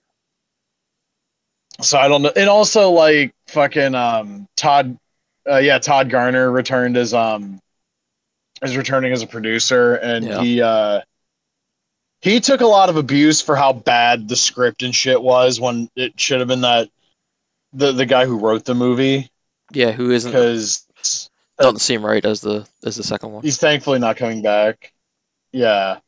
[1.81, 2.31] so I don't know.
[2.35, 4.97] And also like fucking um Todd,
[5.49, 7.59] uh, yeah, Todd Garner returned as um
[8.61, 10.41] is returning as a producer, and Yeah.
[10.41, 11.01] he uh
[12.23, 15.89] he took a lot of abuse for how bad the script and shit was when
[15.93, 16.89] it should have been that
[17.73, 19.29] the the guy who wrote the movie
[19.73, 20.87] Yeah, who isn't because
[21.59, 23.43] not seem right as the as the second one.
[23.43, 24.93] He's thankfully not coming back.
[25.51, 25.99] Yeah.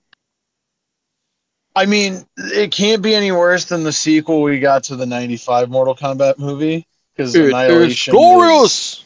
[1.75, 5.69] I mean, it can't be any worse than the sequel we got to the 95
[5.69, 8.13] Mortal Kombat movie because Annihilation.
[8.13, 9.03] glorious.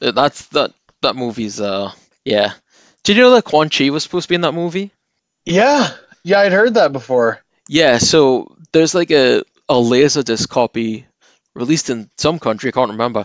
[0.00, 0.72] That's that
[1.02, 1.92] that movie's uh
[2.24, 2.54] yeah.
[3.04, 4.90] Did you know that Quan Chi was supposed to be in that movie?
[5.44, 5.90] Yeah.
[6.28, 7.40] Yeah, I'd heard that before.
[7.70, 11.06] Yeah, so there's like a a laserdisc copy
[11.54, 13.24] released in some country, I can't remember,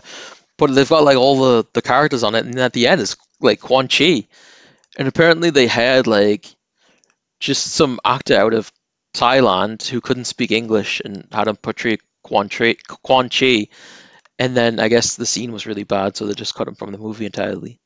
[0.56, 3.18] but they've got like all the the characters on it, and at the end it's
[3.40, 4.26] like Quan Chi,
[4.96, 6.46] and apparently they had like
[7.40, 8.72] just some actor out of
[9.12, 13.68] Thailand who couldn't speak English and had him portray Quan Chi, Quan Chi,
[14.38, 16.90] and then I guess the scene was really bad, so they just cut him from
[16.90, 17.78] the movie entirely.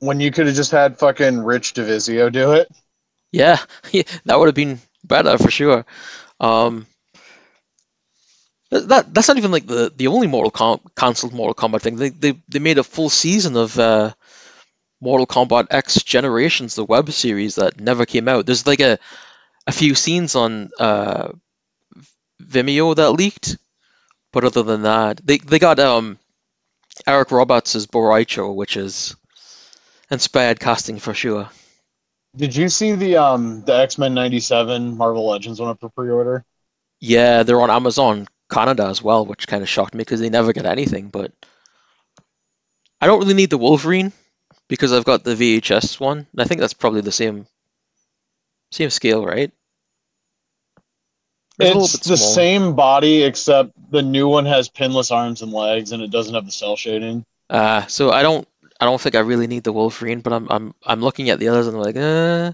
[0.00, 2.68] When you could have just had fucking Rich Divizio do it.
[3.32, 3.58] Yeah,
[4.24, 5.84] that would have been better for sure.
[6.40, 6.86] Um,
[8.70, 11.96] that that's not even like the, the only Mortal Com- cancelled Mortal Kombat thing.
[11.96, 14.12] They, they they made a full season of uh,
[15.00, 18.46] Mortal Kombat X Generations, the web series that never came out.
[18.46, 18.98] There's like a
[19.66, 21.30] a few scenes on uh,
[22.42, 23.56] Vimeo that leaked,
[24.32, 26.18] but other than that, they they got um
[27.06, 29.16] Eric Roberts as Bo' Rai Cho, which is
[30.10, 31.50] inspired casting for sure.
[32.36, 36.44] Did you see the um the X Men '97 Marvel Legends one up for pre-order?
[37.00, 40.52] Yeah, they're on Amazon Canada as well, which kind of shocked me because they never
[40.52, 41.08] get anything.
[41.08, 41.32] But
[42.98, 44.10] I don't really need the Wolverine
[44.68, 46.26] because I've got the VHS one.
[46.38, 47.46] I think that's probably the same
[48.72, 49.52] same scale, right?
[51.60, 52.24] It's a little It's bit the smaller.
[52.34, 56.44] same body except the new one has pinless arms and legs, and it doesn't have
[56.46, 57.24] the cell shading.
[57.48, 58.46] Uh, so I don't
[58.80, 61.48] I don't think I really need the Wolverine, but I'm I'm I'm looking at the
[61.48, 62.52] others and I'm like, uh,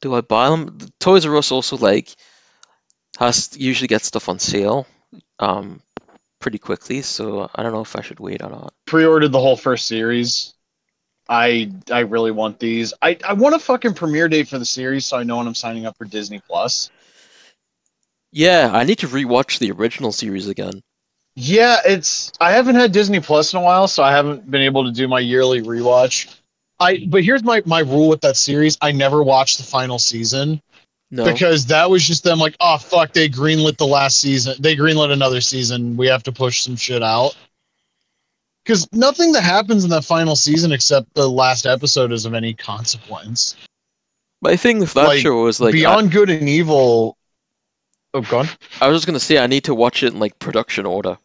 [0.00, 0.78] do I buy them?
[0.98, 2.14] Toys R Us also like
[3.18, 4.86] has usually get stuff on sale,
[5.38, 5.80] um,
[6.40, 7.02] pretty quickly.
[7.02, 8.74] So I don't know if I should wait or not.
[8.86, 10.54] Pre-ordered the whole first series.
[11.28, 12.92] I I really want these.
[13.00, 15.54] I I want a fucking premiere date for the series, so I know when I'm
[15.54, 16.90] signing up for Disney Plus.
[18.32, 20.82] Yeah, I need to rewatch the original series again.
[21.34, 24.84] Yeah, it's I haven't had Disney Plus in a while, so I haven't been able
[24.84, 26.36] to do my yearly rewatch.
[26.78, 30.60] I but here's my my rule with that series: I never watch the final season
[31.10, 34.76] No, because that was just them like, oh fuck, they greenlit the last season, they
[34.76, 35.96] greenlit another season.
[35.96, 37.34] We have to push some shit out.
[38.64, 42.54] Because nothing that happens in that final season except the last episode is of any
[42.54, 43.56] consequence.
[44.40, 47.16] my thing with that like, show is like I, Beyond Good and Evil.
[48.14, 48.48] Oh, gone.
[48.80, 51.18] I was just gonna say I need to watch it in like production order.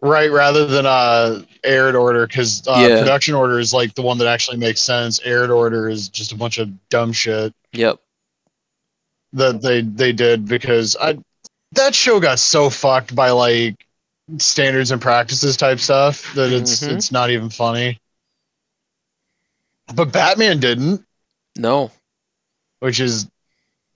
[0.00, 2.98] Right, rather than uh aired order, because uh, Yeah.
[2.98, 5.20] production order is like the one that actually makes sense.
[5.24, 7.98] Aired order is just a bunch of dumb shit Yep.
[9.32, 11.18] that they they did because I
[11.72, 13.86] that show got so fucked by like
[14.38, 16.92] standards and practices type stuff that it's Mhm.
[16.96, 17.98] it's not even funny.
[19.94, 21.04] But Batman didn't,
[21.56, 21.90] No.
[22.80, 23.28] which is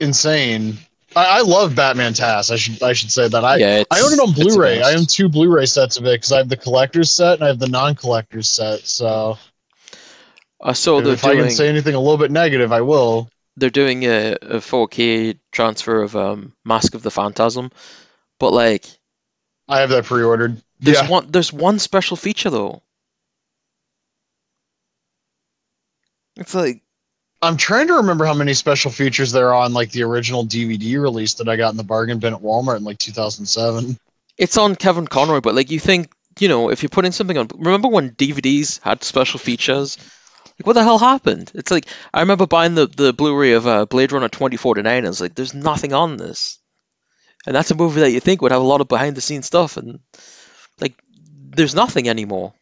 [0.00, 0.78] insane.
[1.16, 2.50] I, I love Batman TAS.
[2.50, 4.82] I should I should say that I yeah, I own it on Blu-ray.
[4.82, 7.46] I own two Blu-ray sets of it because I have the collector's set and I
[7.48, 8.80] have the non-collector's set.
[8.80, 9.38] So
[10.62, 13.30] I saw they're if I can doing say anything a little bit negative, I will.
[13.56, 17.72] they're doing a, a 4K transfer of um, Mask of the Phantasm,
[18.38, 18.86] but like
[19.68, 20.62] I have that pre-ordered.
[20.80, 22.82] there's yeah, one there's one special feature though.
[26.36, 26.82] It's like
[27.42, 31.00] I'm trying to remember how many special features there are on like the original DVD
[31.00, 33.98] release that I got in the bargain bin at Walmart in like 2007.
[34.38, 37.48] it's on Kevin Conroy, but like you think you know if you're putting something on.
[37.54, 39.98] Remember when DVDs had special features?
[40.58, 41.52] Like what the hell happened?
[41.54, 44.98] It's like I remember buying the the Blu-ray of uh, Blade Runner 2049.
[44.98, 46.58] And it's like there's nothing on this,
[47.46, 50.00] and that's a movie that you think would have a lot of behind-the-scenes stuff, and
[50.80, 50.94] like
[51.50, 52.54] there's nothing anymore.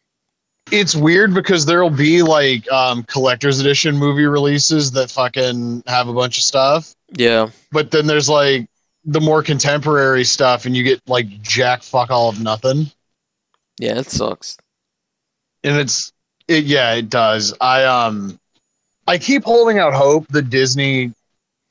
[0.71, 6.13] It's weird because there'll be like um, collector's edition movie releases that fucking have a
[6.13, 8.67] bunch of stuff, Yeah, but then there's like
[9.05, 12.89] the more contemporary stuff, and you get like jack fuck all of nothing.
[13.79, 14.57] yeah, it sucks.
[15.63, 16.11] and it's
[16.47, 18.39] it yeah it does i um
[19.07, 21.11] i keep holding out hope that disney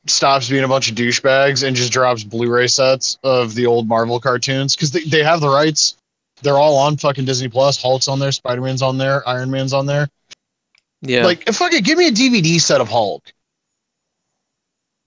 [0.07, 4.19] stops being a bunch of douchebags and just drops blu-ray sets of the old marvel
[4.19, 5.95] cartoons because they, they have the rights
[6.43, 7.81] they're all on fucking disney plus.
[7.81, 8.33] Hulk's on there.
[8.33, 9.27] Spider-man's on there.
[9.29, 10.09] Iron man's on there.
[11.03, 13.31] Yeah, like fuck it give me a dvd set of hulk.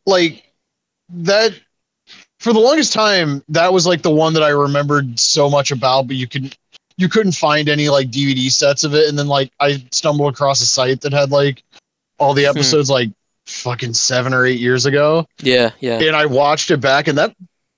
[0.06, 0.44] Like
[1.10, 1.54] that
[2.40, 6.06] for the longest time that was like the one that i remembered so much about
[6.06, 6.56] but you could
[6.98, 9.08] you couldn't find any like dvd sets of it.
[9.10, 11.64] And then like i stumbled across a site that had like
[12.20, 12.58] all the Hmm.
[12.58, 13.10] episodes like
[13.48, 15.26] fucking seven or eight years ago.
[15.42, 16.00] Yeah, yeah.
[16.00, 17.36] and i watched it back and that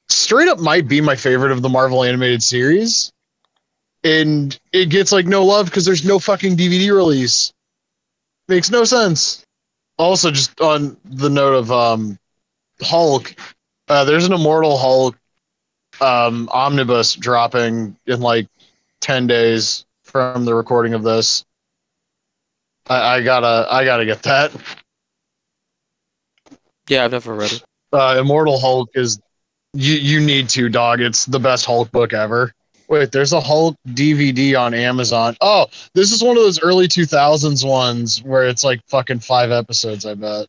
[0.09, 3.11] straight up might be my favorite of the marvel animated series
[4.03, 7.51] and it gets like no love because there's no fucking dvd release
[8.47, 9.43] makes no sense
[9.97, 12.17] also just on the note of um
[12.81, 13.35] hulk
[13.89, 15.17] uh, there's an immortal hulk
[16.01, 18.47] um omnibus dropping in like
[19.01, 21.45] 10 days from the recording of this
[22.87, 24.51] I, I gotta i gotta get that
[26.87, 27.63] Yeah, I've never read it.
[27.93, 29.19] uh, Immortal Hulk is
[29.73, 31.01] you you need to dog.
[31.01, 32.53] It's the best Hulk book ever.
[32.89, 35.37] Wait, there's a Hulk DVD on Amazon.
[35.41, 40.05] Oh, this is one of those early 2000s ones where it's like fucking five episodes.
[40.07, 40.47] I bet.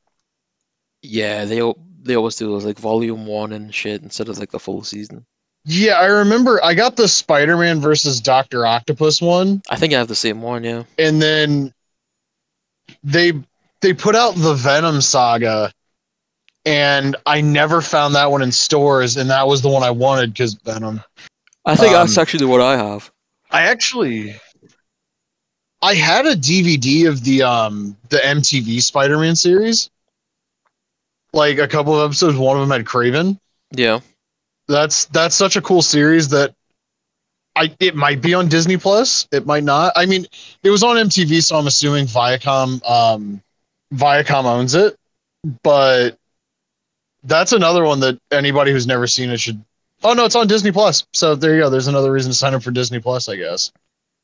[1.03, 1.61] Yeah, they
[2.03, 5.27] they always do those like volume one and shit instead of like the full season.
[5.67, 6.65] Yeah, I remember.
[6.65, 10.65] I got the Spider-Man versus Doctor Octopus one, I think I have the same one.
[10.65, 10.85] Yeah.
[10.99, 11.75] and then
[13.05, 13.35] they
[13.83, 15.71] they put out the Venom saga
[16.67, 20.33] and I never found that one in stores, and that was the one I wanted
[20.33, 21.03] because Venom.
[21.71, 23.11] I think that's Um, actually what I have.
[23.51, 24.35] I actually,
[25.83, 29.91] I had a DVD of the um the MTV Spider-Man series.
[31.33, 33.39] Like a couple of episodes, one of them had Kraven.
[33.71, 34.01] Yeah.
[34.67, 36.55] That's that's such a cool series that
[37.55, 39.29] I it might be on Disney Plus.
[39.31, 39.93] It might not.
[39.95, 40.27] I mean,
[40.65, 43.43] it was on MTV, so I'm assuming Viacom um
[43.95, 44.97] Viacom owns it.
[45.63, 46.19] But
[47.23, 49.65] that's another one that anybody who's never seen it should.
[50.03, 51.07] Oh no, it's on Disney Plus.
[51.13, 51.71] So there you go.
[51.71, 53.73] There's another reason to sign up for Disney Plus, I guess.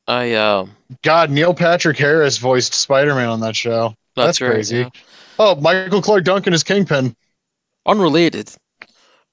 [0.06, 0.76] I um.
[1.02, 3.94] God, Neil Patrick Harris voiced Spider-Man on that show.
[4.14, 4.76] That's, That's right, crazy.
[4.78, 4.88] yeah.
[5.38, 7.14] Oh, Michael Clarke Duncan is Kingpin.
[7.84, 8.50] Unrelated,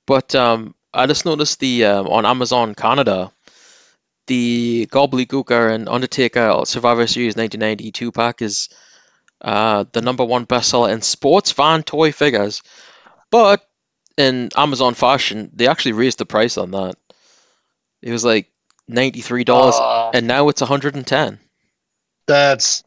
[0.05, 3.31] but um, I just noticed the um, on Amazon Canada,
[4.27, 8.69] the Gobbledygooker and Undertaker Survivor Series 1992 pack is
[9.41, 12.61] uh the number one bestseller in sports fan toy figures,
[13.31, 13.67] but
[14.17, 16.95] in Amazon fashion, they actually raised the price on that.
[18.01, 18.49] It was like
[18.87, 21.39] ninety three dollars, Uh, and now it's hundred and ten.
[22.27, 22.83] that's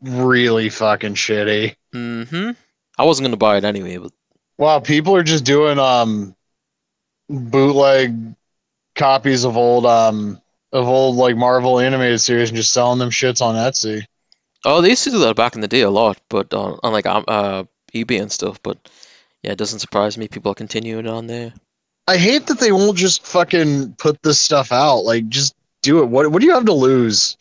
[0.00, 1.76] really fucking shitty.
[1.94, 2.50] Mm-hmm.
[2.98, 4.12] I wasn't gonna buy it anyway, but
[4.58, 6.34] Wow, people are just doing um
[7.28, 8.34] bootleg
[8.94, 10.40] copies of old um
[10.72, 14.04] of old like Marvel animated series and just selling them shits on Etsy.
[14.64, 16.92] oh, they used to do that back in the day a lot, but on, on
[16.92, 18.62] like um, uh eBay and stuff.
[18.62, 18.78] But
[19.44, 21.52] yeah, it doesn't surprise me people are continuing on there.
[22.08, 25.00] I hate that they won't just fucking put this stuff out.
[25.00, 26.06] Like just do it.
[26.06, 27.36] What what do you have to lose?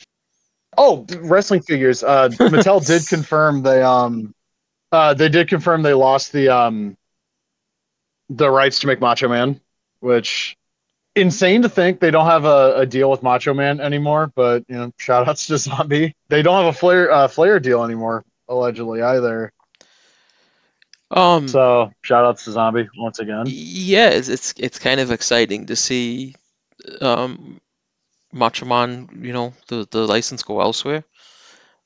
[0.78, 2.04] Oh, wrestling figures.
[2.04, 4.36] Uh Mattel did confirm they um
[4.92, 6.98] uh they did confirm they lost the um
[8.30, 9.62] the rights to make Macho Man,
[10.02, 10.58] which
[11.16, 14.76] insane to think they don't have a, a deal with Macho Man anymore, but you
[14.76, 16.16] know, shout outs to Zombie.
[16.28, 19.54] They don't have a Flair uh, Flair deal anymore, allegedly either.
[21.14, 23.54] Um, So shout outs to Zombie once again.
[23.54, 26.36] yeah, it's, it's it's kind of exciting to see
[27.02, 27.60] um
[29.22, 31.04] you know, the the license go elsewhere.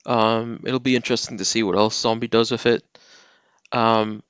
[0.05, 2.83] Um, it'll be interesting to see what else Zombie does with it.
[3.71, 4.23] Um,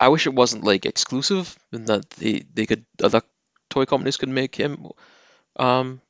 [0.00, 3.22] I wish it wasn't like exclusive and that they they could other
[3.68, 4.88] toy companies could make him
[5.56, 6.00] um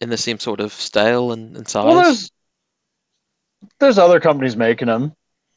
[0.00, 1.84] in the same sort of style and, and size.
[1.84, 2.30] Well, there's
[3.78, 5.14] there's other companies making them,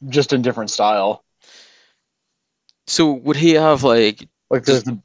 [0.08, 1.24] just in different style.
[2.86, 4.98] So would he have like Like there's the,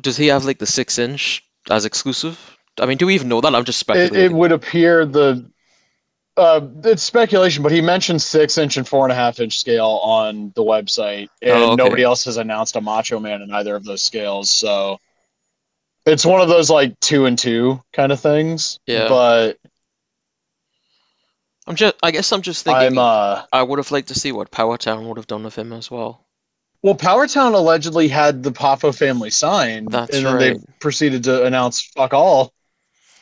[0.00, 2.38] does he have like the six inch as exclusive?
[2.78, 3.54] I mean, do we even know that?
[3.54, 4.30] I'm just it, speculating.
[4.30, 5.50] it would appear the
[6.36, 10.00] uh, it's speculation, but he mentioned six inch and four and a half inch scale
[10.02, 11.82] on the website, and Oh, okay.
[11.82, 14.50] nobody else has announced a Macho Man in either of those scales.
[14.50, 14.98] So
[16.04, 18.78] it's one of those like two and two kind of things.
[18.86, 19.08] Yeah.
[19.08, 19.58] But
[21.66, 24.32] I'm just I guess I'm just thinking I'm uh I would have liked to see
[24.32, 26.24] what Power Town would have done with him as well.
[26.82, 30.60] well, Powertown allegedly had the Poffo family signed, That's and then right.
[30.60, 32.52] they proceeded to announce fuck all.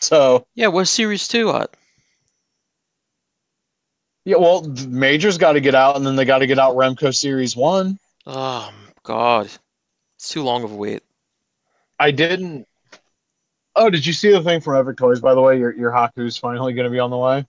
[0.00, 1.70] So Yeah, where's series two at?
[4.26, 7.14] yeah, well, Major's got to get out, and then they got to get out Remco
[7.14, 7.98] Series One.
[8.26, 8.72] Oh
[9.02, 9.50] god.
[10.16, 11.02] It's too long of a wait.
[11.98, 12.66] I didn't.
[13.76, 15.20] Oh, did you see the thing from Epic Toys?
[15.20, 17.46] By the way, your your Haku's finally going to be on the way.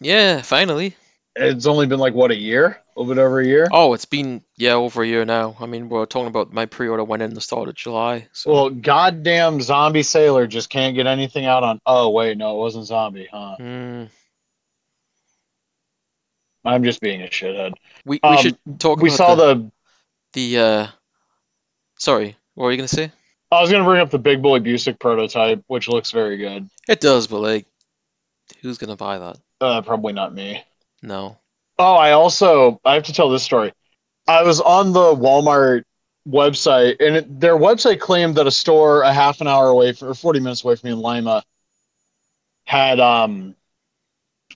[0.00, 0.96] Yeah, finally.
[1.36, 3.66] It's only been like what a year, a little bit over a year.
[3.72, 5.56] Oh, it's been yeah, over a year now.
[5.58, 8.28] I mean, we're talking about my pre-order went in the start of July.
[8.32, 11.80] So Well, goddamn zombie sailor just can't get anything out on.
[11.86, 13.56] Oh wait, no, it wasn't zombie, huh?
[13.58, 14.08] mm,
[16.64, 17.72] I'm just being a shithead.
[18.04, 19.70] we we Um, should talk We about saw the, the.
[20.34, 20.86] the uh
[21.98, 23.10] sorry, what were you gonna say?
[23.50, 26.68] I was going to bring up the Big Bully Busick prototype, which looks very good.
[26.88, 27.66] It does, but like
[28.62, 29.38] who's gonna buy that?
[29.60, 30.62] Uh, probably not me.
[31.02, 31.38] No.
[31.78, 33.72] Oh, I also I have to tell this story.
[34.26, 35.84] I was on the Walmart
[36.26, 40.08] website, and it, their website claimed that a store a half an hour away, for,
[40.08, 41.42] or forty minutes away from me in Lima,
[42.64, 43.54] had um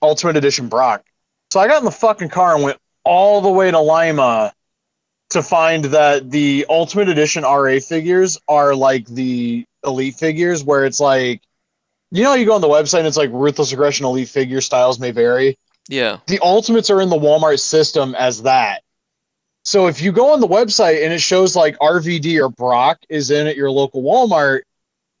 [0.01, 1.05] Ultimate Edition Brock.
[1.51, 4.53] So I got in the fucking car and went all the way to Lima
[5.31, 10.99] to find that the Ultimate Edition RA figures are like the Elite figures, where it's
[10.99, 11.41] like,
[12.11, 14.99] you know, you go on the website and it's like Ruthless Aggression Elite figure styles
[14.99, 15.57] may vary
[15.87, 16.17] Yeah.
[16.27, 18.81] the ultimates are in the Walmart system as that.
[19.65, 23.29] So if you go on the website and it shows like RVD or Brock is
[23.29, 24.61] in at your local Walmart,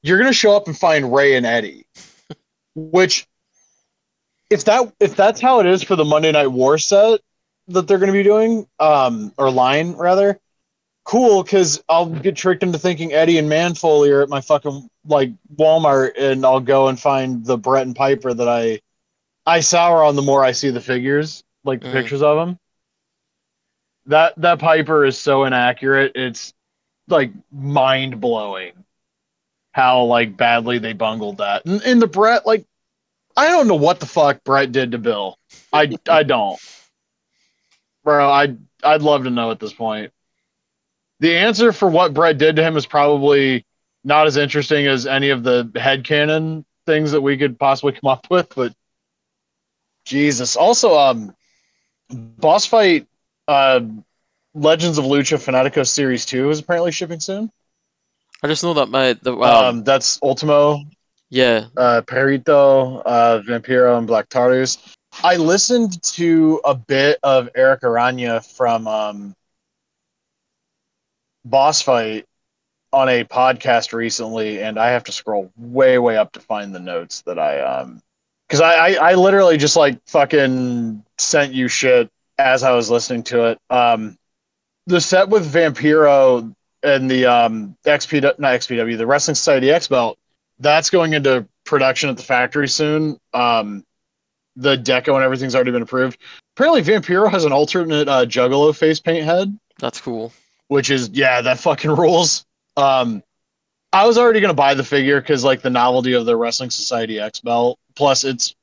[0.01, 1.85] you're gonna show up and find Ray and Eddie.
[2.75, 3.27] Which
[4.49, 7.19] if that if that's how it is for the Monday Night War set
[7.67, 10.39] that they're gonna be doing, um, or line rather,
[11.09, 15.31] cool, because I'll get tricked into thinking Eddie and Manfoley are at my fucking like
[15.55, 18.79] Walmart and I'll go and find the Brett and Piper that I
[19.43, 21.93] I sour on the more I see the figures, like the Mhm.
[21.93, 22.59] pictures of them.
[24.05, 26.11] that that Piper is so inaccurate.
[26.15, 26.53] It's
[27.07, 28.73] like mind blowing
[29.71, 31.65] how like badly they bungled that.
[31.65, 32.65] And, and the Brett, like,
[33.35, 35.37] I don't know what the fuck Brett did to Bill.
[35.73, 36.59] I I don't,
[38.03, 38.29] bro.
[38.29, 40.11] I I'd love to know at this point.
[41.19, 43.65] The answer for what Brett did to him is probably
[44.03, 48.09] not as interesting as any of the head headcanon things that we could possibly come
[48.09, 48.73] up with, but
[50.05, 50.55] Jesus.
[50.55, 51.35] Also, um,
[52.09, 53.07] boss fight,
[53.47, 53.81] uh,
[54.55, 57.51] Legends of Lucha Fanatico Series Two is apparently shipping soon.
[58.41, 60.83] I just know that my the um, Um, that's Ultimo,
[61.29, 64.77] yeah uh, Perito, uh, Vampiro, and Black Taurus.
[65.23, 69.35] I listened to a bit of Eric Aranya from um,
[71.49, 72.25] Boss Fight
[72.91, 76.79] on a podcast recently, and I have to scroll way, way up to find the
[76.79, 78.01] notes that I um,
[78.47, 83.23] because I, I I literally just like fucking sent you shit as I was listening
[83.23, 83.59] to it.
[83.69, 84.17] Um,
[84.87, 90.17] the set with Vampiro and the um XP not XPW the Wrestling Society X belt
[90.59, 93.17] that's going into production at the factory soon.
[93.33, 93.83] Um,
[94.55, 96.19] the deco and everything's already been approved.
[96.55, 100.33] Apparently, Vampiro has an alternate uh, Juggalo face paint head, that's cool
[100.69, 102.45] which is yeah, that fucking rules.
[102.77, 103.21] Um,
[103.91, 107.19] I was already gonna buy the figure because like the novelty of the Wrestling Society
[107.19, 107.77] X belt.
[107.95, 108.55] Plus, it's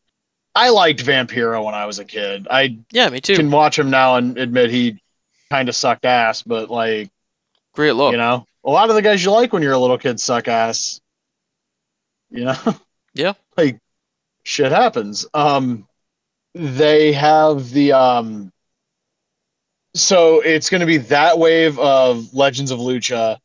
[0.55, 2.47] I liked Vampiro when I was a kid.
[2.51, 5.03] I yeah me too can watch him now and admit he
[5.51, 7.11] kind of sucked ass, but like
[7.75, 9.99] great look you know, a lot of the guys you like when you're a little
[9.99, 11.01] kid suck ass.
[12.31, 12.57] You know?
[13.15, 13.33] Yeah.
[13.57, 13.79] like
[14.45, 15.27] shit happens.
[15.33, 15.89] Um
[16.55, 18.53] they have the um
[19.97, 23.39] so it's going to be that wave of Legends of Lucha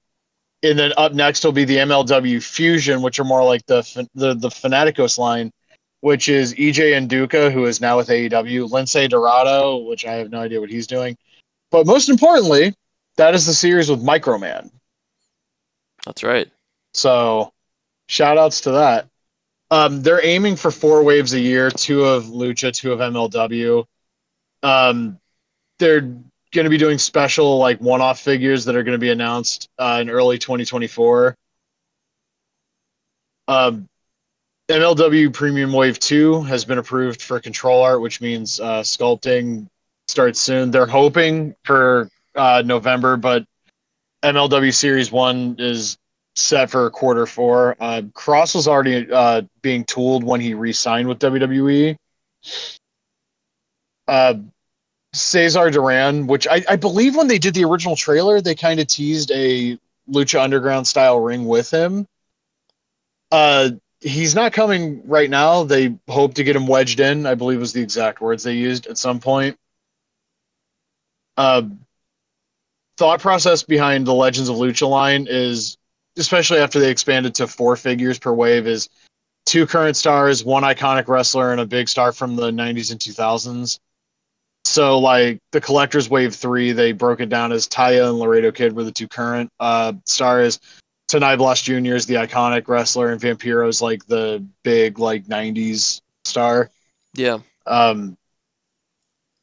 [0.64, 3.82] and then up next will be the MLW Fusion which are more like the
[4.16, 5.52] the the Fanaticos line
[6.02, 10.42] which is EJ Nduka, who is now with AEW, Lince Dorado which I have no
[10.42, 11.18] idea what he's doing.
[11.70, 12.76] But most importantly,
[13.18, 14.70] that is the series with Microman.
[16.06, 16.50] that's right
[16.94, 17.54] So,
[18.08, 19.08] shout outs to that.
[19.70, 23.86] Um, they're aiming for four waves a year, two of Lucha, two of MLW.
[24.64, 25.18] Um,
[25.80, 26.14] they're
[26.52, 30.00] going to be doing special like one-off figures that are going to be announced uh,
[30.02, 31.36] in early 2024.
[33.48, 33.88] Um,
[34.70, 39.68] MLW Premium Wave 2 has been approved for control art, which means uh, sculpting
[40.08, 40.72] starts soon.
[40.72, 43.46] They're hoping for uh, November, but
[44.24, 45.98] MLW Series 1 is
[46.36, 47.76] set for quarter four.
[47.80, 51.98] Uh, Kross was already uh, being tooled when he re-signed with WWE.
[55.14, 58.88] Cesar Duran, which I, I believe when they did the original trailer, they kind of
[58.88, 59.78] teased a
[60.10, 62.08] Lucha Underground style ring with him.
[63.32, 65.64] Uh, he's not coming right now.
[65.64, 67.26] They hope to get him wedged in.
[67.26, 69.58] I believe was the exact words they used at some point.
[71.38, 71.64] Uh,
[72.98, 75.78] thought process behind the Legends of Lucha line is
[76.18, 78.90] especially after they expanded to four figures per wave, is
[79.46, 83.80] two current stars, one iconic wrestler, and a big star from the 90s and 2000s.
[84.66, 88.74] So, like the collector's wave three, they broke it down as Taya and Laredo Kid
[88.74, 90.60] were the two current uh, stars.
[91.12, 91.96] Tinieblas Jr.
[91.96, 96.70] is the iconic wrestler, and Vampiro is like the big like 90s star.
[97.16, 98.18] yeah Um,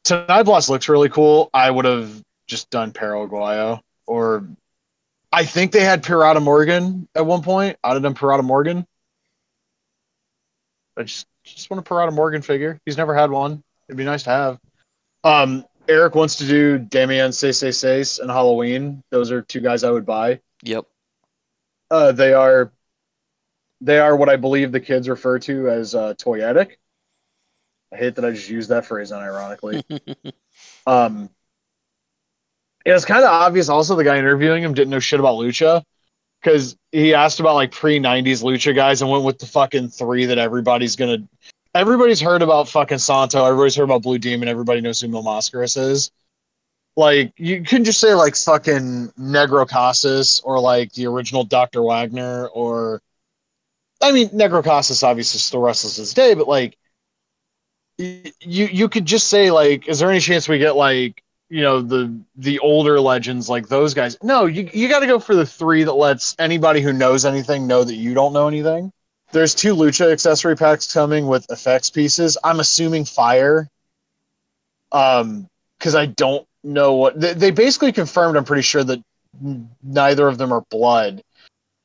[0.05, 1.51] Tinieblas looks really cool.
[1.53, 4.49] I would have just done Perro Aguayo or
[5.31, 7.77] I think they had Pirata Morgan at one point.
[7.85, 8.87] I'd have done Pirata Morgan.
[10.97, 12.81] I just just want a Pirata Morgan figure.
[12.85, 13.63] He's never had one.
[13.89, 14.59] It'd be nice to have.
[15.29, 19.03] Um, Eric wants to do Damian Seis Seis and Halloween.
[19.11, 20.41] Those are two guys I would buy.
[20.63, 20.85] yep
[21.91, 22.73] Uh, they are
[23.81, 26.77] they are what I believe the kids refer to as uh, toyetic.
[27.93, 29.83] I hate that I just used that phrase unironically.
[30.87, 31.31] um,
[32.85, 33.69] it was kind of obvious.
[33.69, 35.83] Also, the guy interviewing him didn't know shit about lucha
[36.43, 40.27] because he asked about like pre '90s lucha guys and went with the fucking three
[40.27, 41.19] that everybody's gonna.
[41.75, 43.45] Everybody's heard about fucking Santo.
[43.45, 44.49] Everybody's heard about Blue Demon.
[44.49, 46.11] Everybody knows who Mil Mascaras is.
[46.97, 52.49] Like you can just say like fucking Negro Casas or like the original Doctor Wagner
[52.49, 53.01] or,
[54.03, 56.77] I mean Negro Casas obviously still wrestles to day, but like
[57.99, 61.81] you you could just say like, is there any chance we get like you know
[61.81, 64.17] the the older legends like those guys?
[64.23, 67.67] No, you you got to go for the three that lets anybody who knows anything
[67.67, 68.93] know that you don't know anything.
[69.31, 72.39] There's two lucha accessory packs coming with effects pieces.
[72.43, 73.69] I'm assuming fire.
[74.91, 75.49] Um,
[75.79, 78.37] because I don't know what they, they basically confirmed.
[78.37, 79.01] I'm pretty sure that
[79.83, 81.23] neither of them are blood.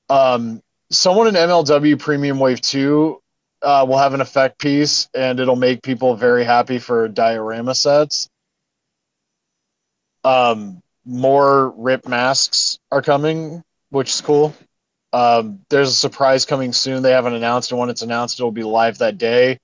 [0.09, 3.21] Um, someone in MLW Premium Wave Two
[3.61, 8.29] uh, will have an effect piece, and it'll make people very happy for diorama sets.
[10.23, 14.55] Um, more rip masks are coming, which is cool.
[15.13, 17.03] Um, there's a surprise coming soon.
[17.03, 17.75] They haven't announced it.
[17.75, 19.59] When it's announced, it'll be live that day.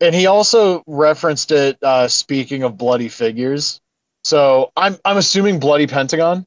[0.00, 1.78] And he also referenced it.
[1.82, 3.80] Uh, speaking of bloody figures,
[4.24, 6.46] so I'm I'm assuming bloody Pentagon.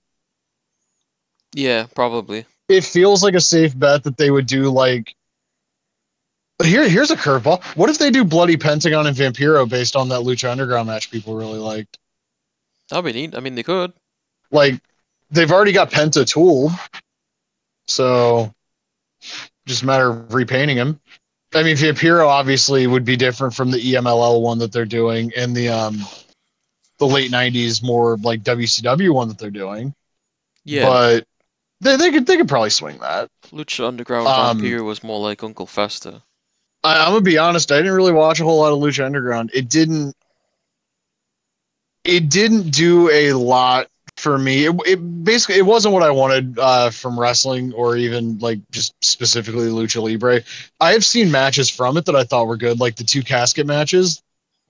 [1.53, 2.45] Yeah, probably.
[2.67, 5.15] It feels like a safe bet that they would do like.
[6.61, 7.63] Here, here's a curveball.
[7.75, 11.35] What if they do bloody Pentagon and Vampiro based on that Lucha Underground match people
[11.35, 11.97] really liked?
[12.89, 13.35] That'd be neat.
[13.35, 13.93] I mean, they could.
[14.51, 14.81] Like,
[15.31, 16.71] they've already got Penta tooled,
[17.89, 18.53] so
[19.65, 20.99] just a matter of repainting him.
[21.53, 25.55] I mean, Vampiro obviously would be different from the EMLL one that they're doing and
[25.55, 25.99] the um
[26.99, 29.93] the late '90s more like WCW one that they're doing.
[30.63, 30.85] Yeah.
[30.85, 31.27] But
[31.81, 33.29] they they could they could probably swing that.
[33.51, 36.21] Lucha Underground um, Vampire was more like Uncle Fester.
[36.83, 37.71] I, I'm gonna be honest.
[37.71, 39.51] I didn't really watch a whole lot of Lucha Underground.
[39.53, 40.15] It didn't.
[42.03, 43.87] It didn't do a lot
[44.19, 44.65] for me.
[44.65, 48.93] It, it basically it wasn't what I wanted uh, from wrestling or even like just
[49.03, 50.41] specifically Lucha Libre.
[50.79, 53.65] I have seen matches from it that I thought were good, like the two casket
[53.65, 54.21] matches.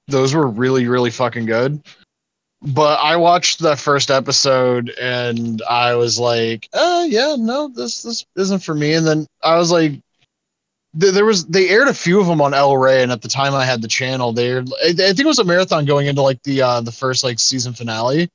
[0.08, 1.82] Those were really really fucking good.
[2.62, 8.26] But I watched that first episode and I was like, "Uh, yeah, no, this this
[8.36, 9.94] isn't for me." And then I was like,
[10.94, 13.54] there was they aired a few of them on El Rey, and at the time
[13.54, 16.62] I had the channel, they I think it was a marathon going into like the
[16.62, 18.30] uh the first like season finale.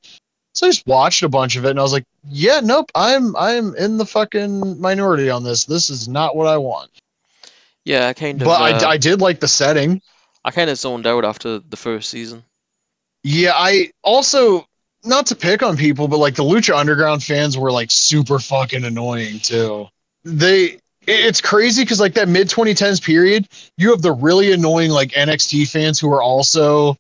[0.55, 3.35] So I just watched a bunch of it, and I was like, "Yeah, nope, I'm
[3.37, 5.65] I'm in the fucking minority on this.
[5.65, 6.91] This is not what I want."
[7.85, 8.47] Yeah, I kind of.
[8.47, 10.01] But uh, I I did like the setting.
[10.45, 12.45] I kind of zoned out after the first season.
[13.25, 14.67] Yeah, I also
[15.03, 18.85] not to pick on people, but like the Lucha Underground fans were like super fucking
[18.85, 19.89] annoying too.
[20.25, 25.11] They it's crazy because like that mid 2010s period, you have the really annoying like
[25.11, 26.97] NXT fans who are also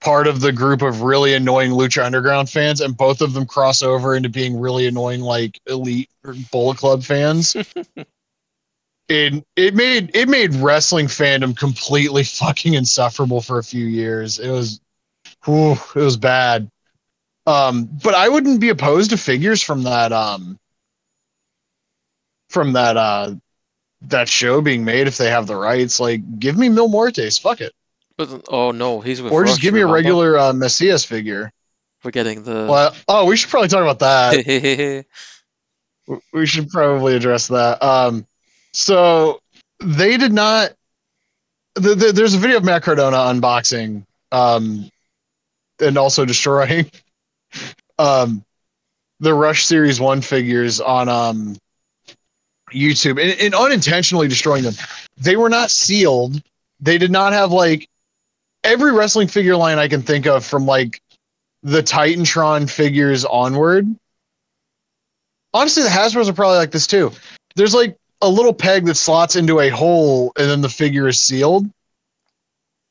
[0.00, 3.82] part of the group of really annoying Lucha Underground fans, and both of them cross
[3.82, 7.56] over into being really annoying like elite or Bullet Club fans.
[9.08, 14.38] it it made it made wrestling fandom completely fucking insufferable for a few years.
[14.38, 14.80] It was
[15.48, 16.70] Ooh, it was bad.
[17.46, 20.58] Um, but I wouldn't be opposed to figures from that um
[22.50, 23.34] from that uh
[24.02, 26.00] that show being made if they have the rights.
[26.00, 27.72] Like give me Mil Muertes, fuck it.
[28.18, 29.32] But oh no, he's with.
[29.32, 29.94] Or just Rush, give me a remember?
[29.94, 31.52] regular uh Messias figure.
[32.00, 32.66] Forgetting the.
[32.68, 35.06] Well oh we should probably talk about that.
[36.32, 37.82] we should probably address that.
[37.82, 38.26] Um,
[38.72, 39.40] so
[39.80, 40.72] they did not.
[41.76, 44.90] The, the, there's a video of Matt Cardona unboxing, um,
[45.80, 46.90] and also destroying,
[48.00, 48.44] um,
[49.20, 51.56] the Rush Series One figures on um,
[52.72, 54.74] YouTube, and, and unintentionally destroying them.
[55.18, 56.42] They were not sealed.
[56.80, 57.88] They did not have like
[58.64, 61.00] every wrestling figure line I can think of from like
[61.62, 63.86] the Titantron figures onward
[65.54, 67.10] honestly the hasbros are probably like this too.
[67.56, 71.18] There's like a little peg that slots into a hole and then the figure is
[71.20, 71.66] sealed.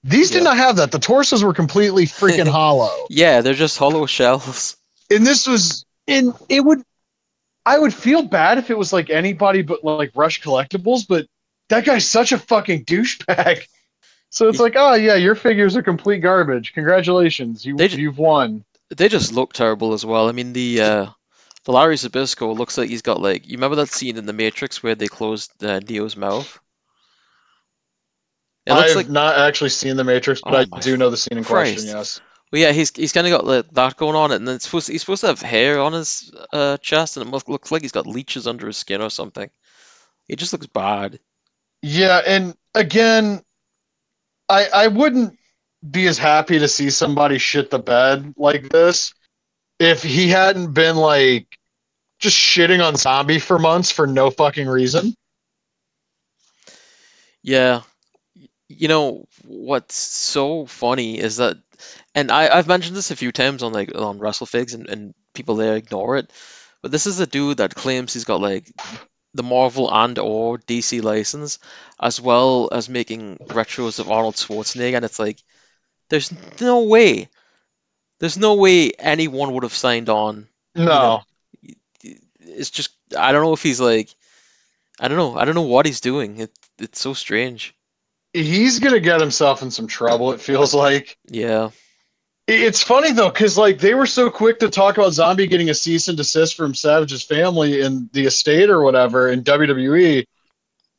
[0.04, 0.92] These did not have that.
[0.92, 3.08] The torsos were completely freaking hollow.
[3.10, 4.78] Yeah, they're just hollow shells.
[5.12, 6.82] and this was and it would
[7.66, 11.26] i would feel bad if it was like anybody but like rush collectibles but
[11.70, 13.66] that guy's such a fucking douchebag
[14.30, 18.18] so it's like oh yeah your figures are complete garbage congratulations you, They ju- you've
[18.18, 18.64] won
[18.96, 20.30] They just look terrible as well.
[20.30, 21.06] I mean, the uh,
[21.66, 23.46] the Larry Zbyszko looks like he's got like.
[23.46, 26.58] You remember that scene in The Matrix where they closed uh, Neo's mouth?
[28.66, 29.10] It looks i've like.
[29.10, 31.76] not actually seen the matrix but Oh i do know the scene in Christ.
[31.76, 32.22] question yes
[32.52, 34.88] Well, yeah, he's he's kind of got like, that going on, and then it's supposed
[34.88, 37.92] he's supposed to have hair on his uh, chest, and it must, looks like he's
[37.92, 39.50] got leeches under his skin or something.
[40.30, 41.20] It just looks bad.
[41.82, 43.42] Yeah, and again,
[44.50, 45.38] I I wouldn't
[45.90, 49.14] be as happy to see somebody shit the bed like this
[49.80, 51.58] if he hadn't been like
[52.20, 55.14] just shitting on zombie for months for no fucking reason.
[57.44, 57.82] Yeah.
[58.70, 61.56] You know what's so funny is that,
[62.14, 65.56] and I I've mentioned this a few times on like on WrestleFigs and and people
[65.56, 66.32] there ignore it,
[66.82, 68.70] but this is a dude that claims he's got like
[69.38, 71.60] the Marvel and or DC license,
[72.00, 75.42] as well as making retros of Arnold Schwarzenegger, and it's like,
[76.10, 77.30] there's no way,
[78.20, 80.48] there's no way anyone would have signed on.
[80.76, 81.22] No.
[82.40, 84.10] It's just I don't know if he's like,
[85.00, 86.40] I don't know, I don't know what he's doing.
[86.40, 87.76] It it's so strange.
[88.34, 91.18] He's gonna get himself in some trouble, it feels like.
[91.28, 91.70] Yeah.
[92.48, 95.74] It's funny though, because like they were so quick to talk about Zombie getting a
[95.74, 100.26] cease and desist from Savage's family in the estate or whatever in WWE,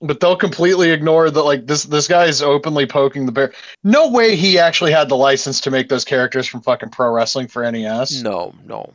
[0.02, 1.42] but they'll completely ignore that.
[1.42, 3.54] Like this, this guy is openly poking the bear.
[3.82, 7.48] No way he actually had the license to make those characters from fucking pro wrestling
[7.48, 8.22] for NES.
[8.22, 8.92] No, no.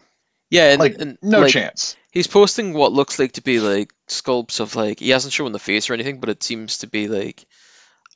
[0.52, 1.98] Yeah, and, like and, no like, chance.
[2.12, 5.60] He's posting what looks like to be like sculpts of like he hasn't shown the
[5.60, 7.44] face or anything, but it seems to be like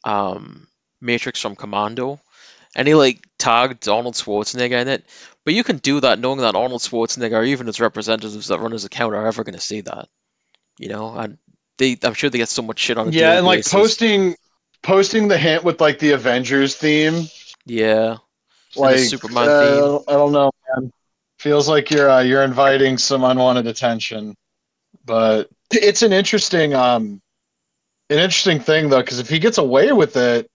[0.03, 0.67] um
[1.01, 2.19] Matrix from Commando.
[2.77, 5.03] And he like tagged Arnold Schwarzenegger in it.
[5.43, 8.71] But you can do that knowing that Arnold Schwarzenegger or even his representatives that run
[8.71, 10.07] his account are ever gonna see that.
[10.77, 11.39] You know, and
[11.79, 13.73] they I'm sure they get so much shit on Yeah, and like basis.
[13.73, 14.35] posting,
[14.83, 17.27] posting the hint with like the Avengers theme.
[17.65, 18.17] Yeah.
[18.75, 19.99] Like Superman uh, theme.
[20.07, 20.91] I don't know, man.
[21.39, 24.35] Feels like you're uh, you're inviting some unwanted attention,
[25.05, 27.21] but it's an interesting um,
[28.09, 30.49] an interesting thing though, because if he gets away with it,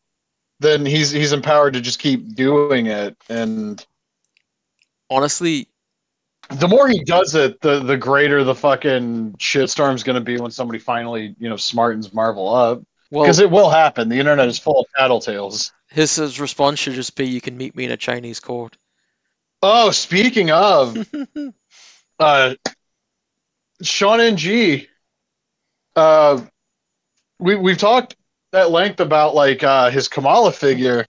[0.63, 3.85] then he's he's empowered to just keep doing it, and
[5.13, 5.69] Honestly,
[6.49, 10.51] the more he does it, the the greater the fucking shitstorm's going to be when
[10.51, 14.09] somebody finally you know smartens Marvel up, well because it will happen.
[14.09, 15.71] The internet is full of tattletales.
[15.91, 18.79] his, his response should just be you can meet me in a Chinese court.
[19.63, 20.97] Oh, speaking of,
[22.19, 22.55] uh,
[23.83, 24.89] Sean and G,
[25.95, 26.41] uh,
[27.39, 28.17] we we've talked
[28.53, 31.07] at length about like uh, his Kamala figure.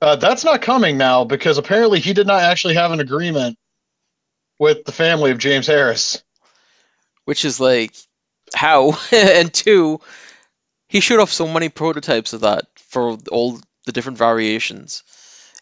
[0.00, 3.56] Uh, that's not coming now because apparently he did not actually have an agreement
[4.58, 6.22] with the family of James Harris.
[7.24, 7.94] which is like
[8.54, 10.00] how and two
[10.88, 15.04] he showed off so many prototypes of that for all the different variations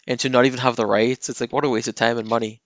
[0.06, 2.28] and to not even have the rights it's like what a waste of time and
[2.28, 2.60] money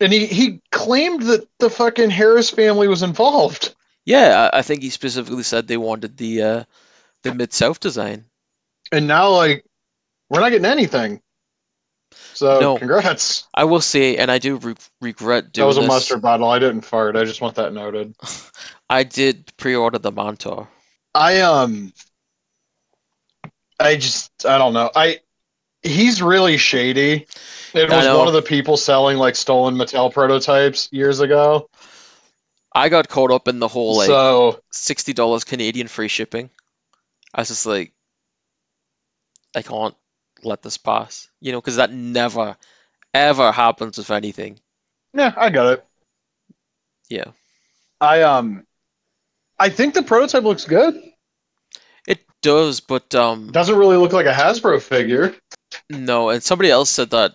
[0.00, 3.74] And he, he claimed that the fucking Harris family was involved.
[4.08, 6.64] Yeah i, I think he specifically said they wanted the uh
[7.22, 8.24] the mid-south design
[8.90, 9.64] And now, like,
[10.30, 11.20] we're not getting anything.
[12.34, 12.78] So, No.
[12.78, 13.46] congrats.
[13.54, 16.48] i will say and i do re- regret doing That was a this mustard bottle.
[16.48, 17.16] I didn't fart.
[17.16, 18.14] I just want that noted.
[18.90, 20.68] i did pre-order the Mantaur.
[21.14, 21.92] I um
[23.80, 24.90] I just I don't know.
[24.94, 25.20] I
[25.82, 27.26] he's really shady.
[27.74, 28.18] It I was know.
[28.18, 31.68] one of the people selling like stolen Mattel prototypes years ago.
[32.78, 36.50] I got caught up in the whole like so $60 canadian free shipping
[37.34, 37.92] i was just like
[39.54, 39.94] i can't
[40.42, 42.56] let this pass you know because that never
[43.12, 44.58] ever happens with anything
[45.14, 45.84] yeah, I got it.
[47.08, 47.30] yeah
[48.00, 48.66] I um
[49.58, 50.94] I think the prototype looks good.
[52.06, 55.34] It does, but um, Doesn't really look like a Hasbro figure.
[55.90, 56.28] no.
[56.30, 57.34] And somebody else said that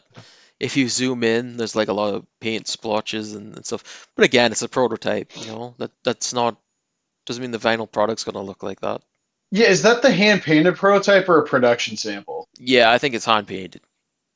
[0.60, 4.08] if you zoom in, there's like a lot of paint splotches and, and stuff.
[4.16, 5.32] But again, it's a prototype.
[5.38, 6.58] You know that that's not
[7.26, 9.02] doesn't mean the vinyl product's gonna look like that.
[9.52, 12.48] Yeah, is that the hand painted prototype or a production sample?
[12.58, 13.82] Yeah, I think it's hand painted.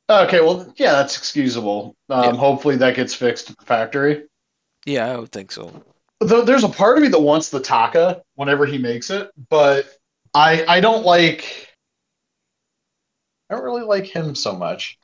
[0.10, 1.96] Okay, well, yeah, that's excusable.
[2.10, 2.32] Um, Yeah.
[2.40, 4.24] Hopefully that gets fixed at the factory.
[4.86, 5.84] Yeah, I would think so.
[6.20, 9.86] Though there's a part of me that wants the Taka whenever he makes it, but
[10.34, 11.68] I I don't like
[13.50, 14.98] I don't really like him so much.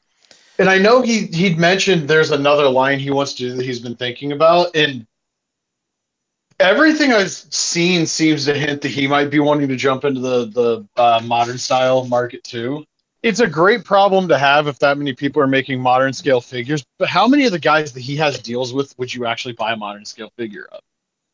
[0.59, 3.79] And I know he he'd mentioned there's another line he wants to do that he's
[3.79, 5.07] been thinking about, and
[6.59, 10.45] everything I've seen seems to hint that he might be wanting to jump into the
[10.45, 12.85] the uh, modern style market too.
[13.23, 16.83] It's a great problem to have if that many people are making modern scale figures.
[16.99, 19.71] But how many of the guys that he has deals with would you actually buy
[19.71, 20.81] a modern scale figure of?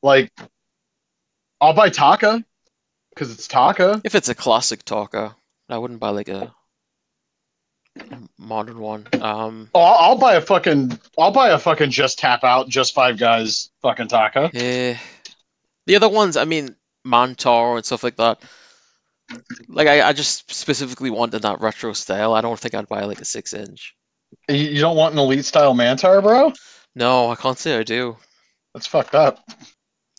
[0.04, 0.32] Like,
[1.60, 2.46] I'll buy Taka
[3.10, 4.02] because it's Taka.
[4.04, 5.36] If it's a classic Taka,
[5.68, 6.54] I wouldn't buy like a
[8.38, 9.08] modern one.
[9.20, 10.98] Um, Oh, I'll, I'll buy a fucking.
[11.18, 14.50] I'll buy a fucking just tap out, just five guys fucking Taka.
[14.54, 14.98] eh.
[15.88, 18.40] The other ones, I mean, Mantaur and stuff like that.
[19.68, 22.34] Like I, I just specifically wanted that retro style.
[22.34, 23.96] I don't think I'd buy like a six inch.
[24.48, 26.54] You, don't want an elite style Mantaur, bro?
[26.96, 28.18] No, I can't say I do.
[28.74, 29.44] That's fucked up.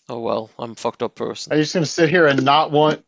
[0.09, 1.53] Oh well, I'm fucked up person.
[1.53, 3.05] Are you just gonna sit here and not want?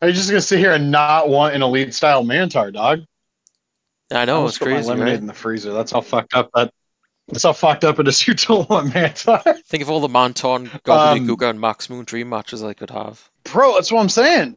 [0.00, 3.00] Are you just gonna sit here and not want an elite style Mantaur, dog?
[4.12, 5.20] I know almost it's crazy, lemonade right?
[5.20, 5.72] in the freezer.
[5.72, 6.72] That's how fucked up that.
[7.28, 8.26] That's how fucked up it is.
[8.26, 12.62] You don't want Think of all the Mantaur, Um, Gobbledygooker, and Max Moon dream matches
[12.62, 13.28] I could have.
[13.44, 13.74] bro.
[13.74, 14.56] That's what I'm saying.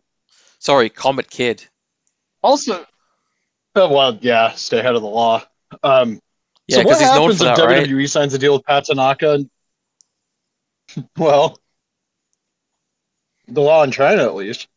[0.59, 1.63] Sorry, Comet Kid.
[2.41, 2.85] Also,
[3.75, 5.43] oh, well, yeah, stay ahead of the law.
[5.83, 6.19] Um,
[6.67, 7.87] Yeah, so what because he's known happens for that, if right?
[7.87, 9.45] WWE signs a deal with Pat Tanaka?
[11.17, 11.59] well,
[13.47, 14.67] the law in China, at least.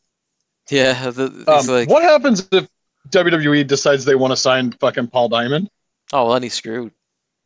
[0.70, 2.68] Yeah, the, Um, like, what happens if
[3.10, 5.70] WWE decides they want to sign fucking Paul Diamond?
[6.12, 6.92] oh, well, then he's screwed.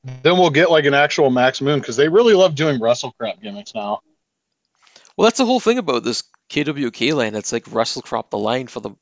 [0.04, 3.40] Then we'll get like an actual Max Moon because they really love doing wrestle crap
[3.40, 4.00] gimmicks now.
[5.16, 7.34] Well, that's the whole thing about this KWK line.
[7.34, 8.96] It's like wrestle crop the line for them,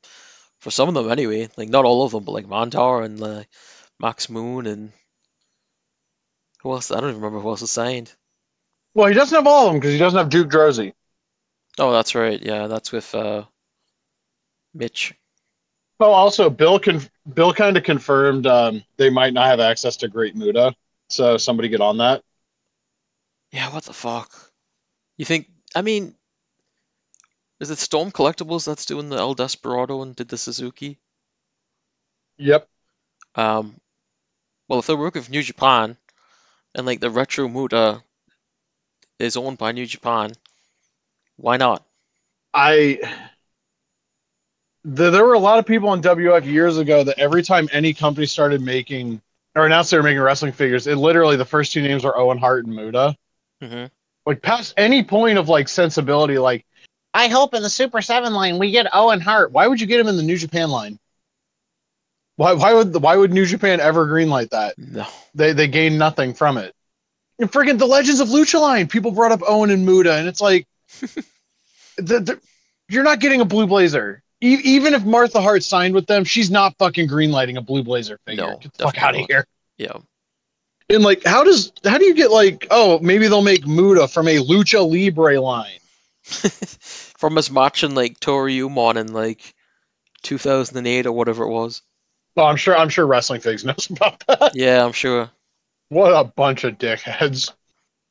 [0.59, 1.49] for some of them anyway.
[1.57, 3.43] Like not all of them, but like Mantaur and uh,
[3.99, 4.91] Max Moon and
[6.61, 6.91] who else?
[6.91, 8.13] I don't even remember who else is signed.
[8.93, 10.93] Well, he doesn't have all of them because he doesn't have Duke Droese.
[11.79, 12.39] Oh, that's right.
[12.41, 13.45] Yeah, that's with uh,
[14.73, 15.15] Mitch.
[16.01, 20.07] Oh, also, Bill con- Bill kind of confirmed um, they might not have access to
[20.07, 20.73] Great Muta,
[21.09, 22.23] so somebody get on that.
[23.51, 24.31] Yeah, what the fuck?
[25.17, 25.47] You think?
[25.75, 26.15] I mean,
[27.59, 30.97] is it Storm Collectibles that's doing the El Desperado and did the Suzuki?
[32.37, 32.67] Yep.
[33.35, 33.79] Um,
[34.67, 35.97] well, if they work with New Japan,
[36.73, 38.01] and like the Retro Muta
[39.19, 40.31] is owned by New Japan,
[41.35, 41.85] why not?
[42.55, 43.29] I
[44.83, 47.93] the, there were a lot of people on WF years ago that every time any
[47.93, 49.21] company started making
[49.55, 52.37] or announced they were making wrestling figures, it literally the first two names were Owen
[52.37, 53.15] Hart and Muta.
[53.61, 53.85] hmm
[54.25, 56.65] Like past any point of like sensibility, like
[57.13, 59.51] I hope in the Super Seven line we get Owen Hart.
[59.51, 60.97] Why would you get him in the New Japan line?
[62.37, 64.77] Why why would why would New Japan ever greenlight that?
[64.77, 65.05] No.
[65.35, 66.73] They they gain nothing from it.
[67.39, 70.41] And friggin' the Legends of Lucha line, people brought up Owen and Muta, and it's
[70.41, 70.67] like,
[71.01, 72.39] the, the,
[72.87, 74.21] you're not getting a Blue Blazer.
[74.41, 78.19] E- even if Martha Hart signed with them, she's not fucking greenlighting a Blue Blazer
[78.25, 78.47] figure.
[78.47, 79.45] No, Get the fuck out of here.
[79.77, 79.97] Yeah.
[80.89, 84.27] And like, how does how do you get like, oh, maybe they'll make Muta from
[84.27, 85.77] a Lucha Libre line?
[87.17, 89.53] From us matching like Toryumon in like
[90.23, 91.81] 2008 or whatever it was.
[92.35, 94.51] Well, I'm sure I'm sure Wrestling Figs knows about that.
[94.55, 95.29] Yeah, I'm sure.
[95.89, 97.51] What a bunch of dickheads.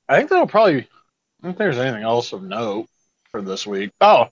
[0.08, 0.78] I think that'll probably.
[0.78, 2.88] I don't think there's anything else of note
[3.30, 3.90] for this week.
[4.00, 4.28] Oh,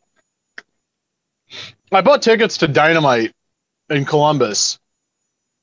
[1.93, 3.33] I bought tickets to Dynamite
[3.91, 4.79] in Columbus,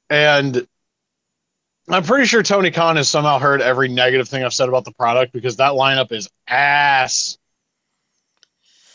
[0.09, 0.67] and
[1.87, 4.91] I'm pretty sure Tony Khan has somehow heard every negative thing I've said about the
[4.91, 7.37] product because that lineup is ass.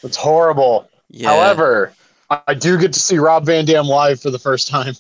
[0.03, 0.89] It's horrible.
[1.09, 1.29] Yeah.
[1.29, 1.93] However,
[2.47, 4.95] I do get to see Rob Van Dam live for the first time.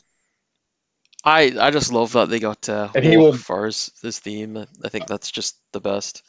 [1.24, 4.66] I I just love that they got uh, And he will- his, his theme.
[4.84, 6.22] I think that's just the best.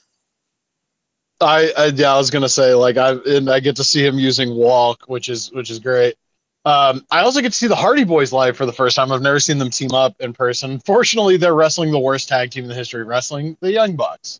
[1.41, 4.19] I, I yeah, I was gonna say like I and I get to see him
[4.19, 6.15] using walk, which is which is great.
[6.63, 9.11] Um, I also get to see the Hardy Boys live for the first time.
[9.11, 10.79] I've never seen them team up in person.
[10.79, 14.39] Fortunately, they're wrestling the worst tag team in the history of wrestling, the Young Bucks.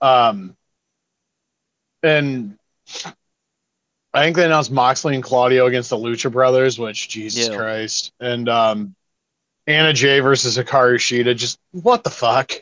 [0.00, 0.56] Um,
[2.02, 2.58] and
[4.14, 7.56] I think they announced Moxley and Claudio against the Lucha Brothers, which Jesus Yeah.
[7.56, 8.94] Christ, and um,
[9.66, 11.36] Anna Jay versus Hikaru Shida.
[11.36, 12.52] Just what the fuck?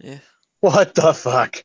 [0.00, 0.18] Yeah.
[0.60, 1.62] What the fuck?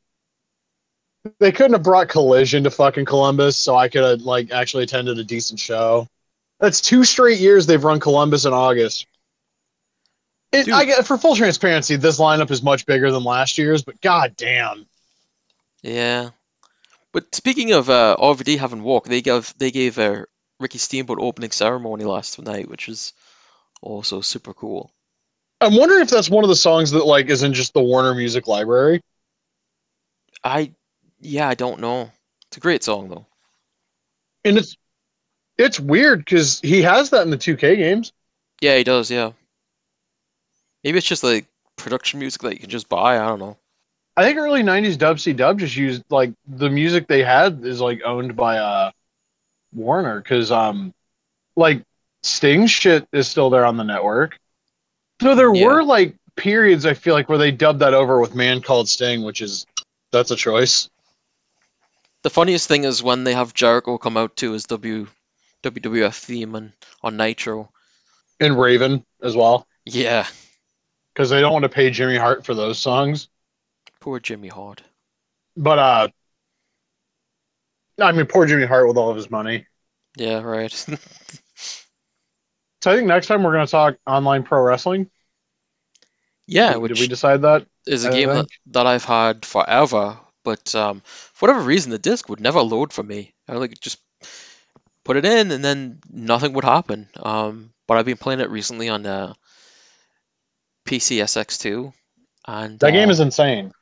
[1.39, 5.18] They couldn't have brought Collision to fucking Columbus, so I could have like actually attended
[5.18, 6.07] a decent show.
[6.60, 9.07] That's two straight years they've run Columbus in August.
[10.52, 13.99] It, I get for full transparency, this lineup is much bigger than last year's, but
[13.99, 14.85] god damn,
[15.81, 16.30] Yeah.
[17.11, 20.26] But speaking of uh, RVD having walk, they gave they gave uh,
[20.60, 23.14] Ricky Steamboat opening ceremony last night, which is
[23.81, 24.91] also super cool.
[25.60, 28.14] I'm wondering if that's one of the songs that like is in just the Warner
[28.14, 29.02] Music Library.
[30.43, 30.72] I
[31.19, 32.11] yeah, I don't know.
[32.47, 33.25] It's a great song though.
[34.43, 34.77] And it's
[35.57, 38.11] it's weird because he has that in the 2K games.
[38.61, 39.09] Yeah, he does.
[39.09, 39.31] Yeah.
[40.83, 41.45] Maybe it's just like
[41.77, 43.17] production music that you can just buy.
[43.19, 43.57] I don't know.
[44.17, 47.81] I think early '90s Dub C Dub just used like the music they had is
[47.81, 48.91] like owned by uh
[49.73, 50.93] Warner because um
[51.55, 51.83] like
[52.23, 54.37] Sting shit is still there on the network.
[55.21, 55.65] So there Yeah.
[55.65, 59.23] were like periods I feel like where they dubbed that over with Man Called Sting,
[59.23, 59.65] which is
[60.11, 60.89] that's a choice.
[62.26, 65.06] The funniest thing is when they have Jericho come out to his W
[65.61, 66.73] WWF theme on,
[67.03, 67.69] on Nitro.
[68.39, 70.26] And Raven as well Yeah,
[71.14, 73.30] because they don't want to pay Jimmy Hart for those songs.
[73.99, 74.81] poor Jimmy Hart.
[75.56, 76.07] But uh,
[78.02, 79.68] I mean, poor Jimmy Hart with all of his money.
[80.18, 80.73] Yeah, right.
[82.81, 85.11] So I think next time we're gonna talk online pro wrestling.
[86.47, 87.68] yeah, Did- which did we decide that?
[87.85, 92.30] Is a game that, that I've had forever, but um, for whatever reason, the disc
[92.30, 93.34] would never load for me.
[93.49, 93.99] I like just
[95.03, 97.09] put it in, and then nothing would happen.
[97.17, 99.34] Um, but I've been playing it recently on uh,
[100.88, 101.93] PC SX2,
[102.47, 103.73] and That game uh, is insane.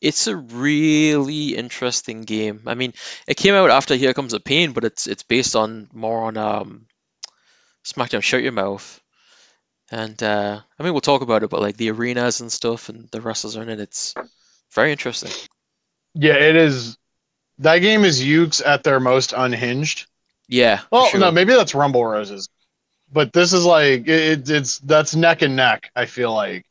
[0.00, 2.62] it's a really interesting game.
[2.66, 2.94] I mean,
[3.26, 6.36] it came out after Here Comes the Pain, but it's it's based on more on
[6.36, 6.86] um,
[7.84, 9.00] SmackDown Shut Your Mouth.
[9.90, 13.08] And uh, I mean, we'll talk about it, but like the arenas and stuff, and
[13.10, 13.80] the wrestlers are in it.
[13.80, 14.14] It's
[14.72, 15.32] very interesting.
[16.14, 16.96] Yeah, it is.
[17.58, 20.06] That game is Yuke's at their most unhinged.
[20.48, 20.80] Yeah.
[20.90, 21.20] Well, sure.
[21.20, 22.48] no, maybe that's Rumble Roses,
[23.12, 25.90] but this is like it, it's that's neck and neck.
[25.94, 26.64] I feel like,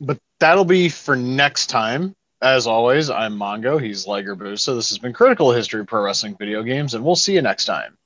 [0.00, 2.14] but that'll be for next time.
[2.40, 3.80] As always, I'm Mongo.
[3.80, 4.64] He's Liger Boost.
[4.64, 7.66] So this has been Critical History Pro Wrestling Video Games, and we'll see you next
[7.66, 7.96] time.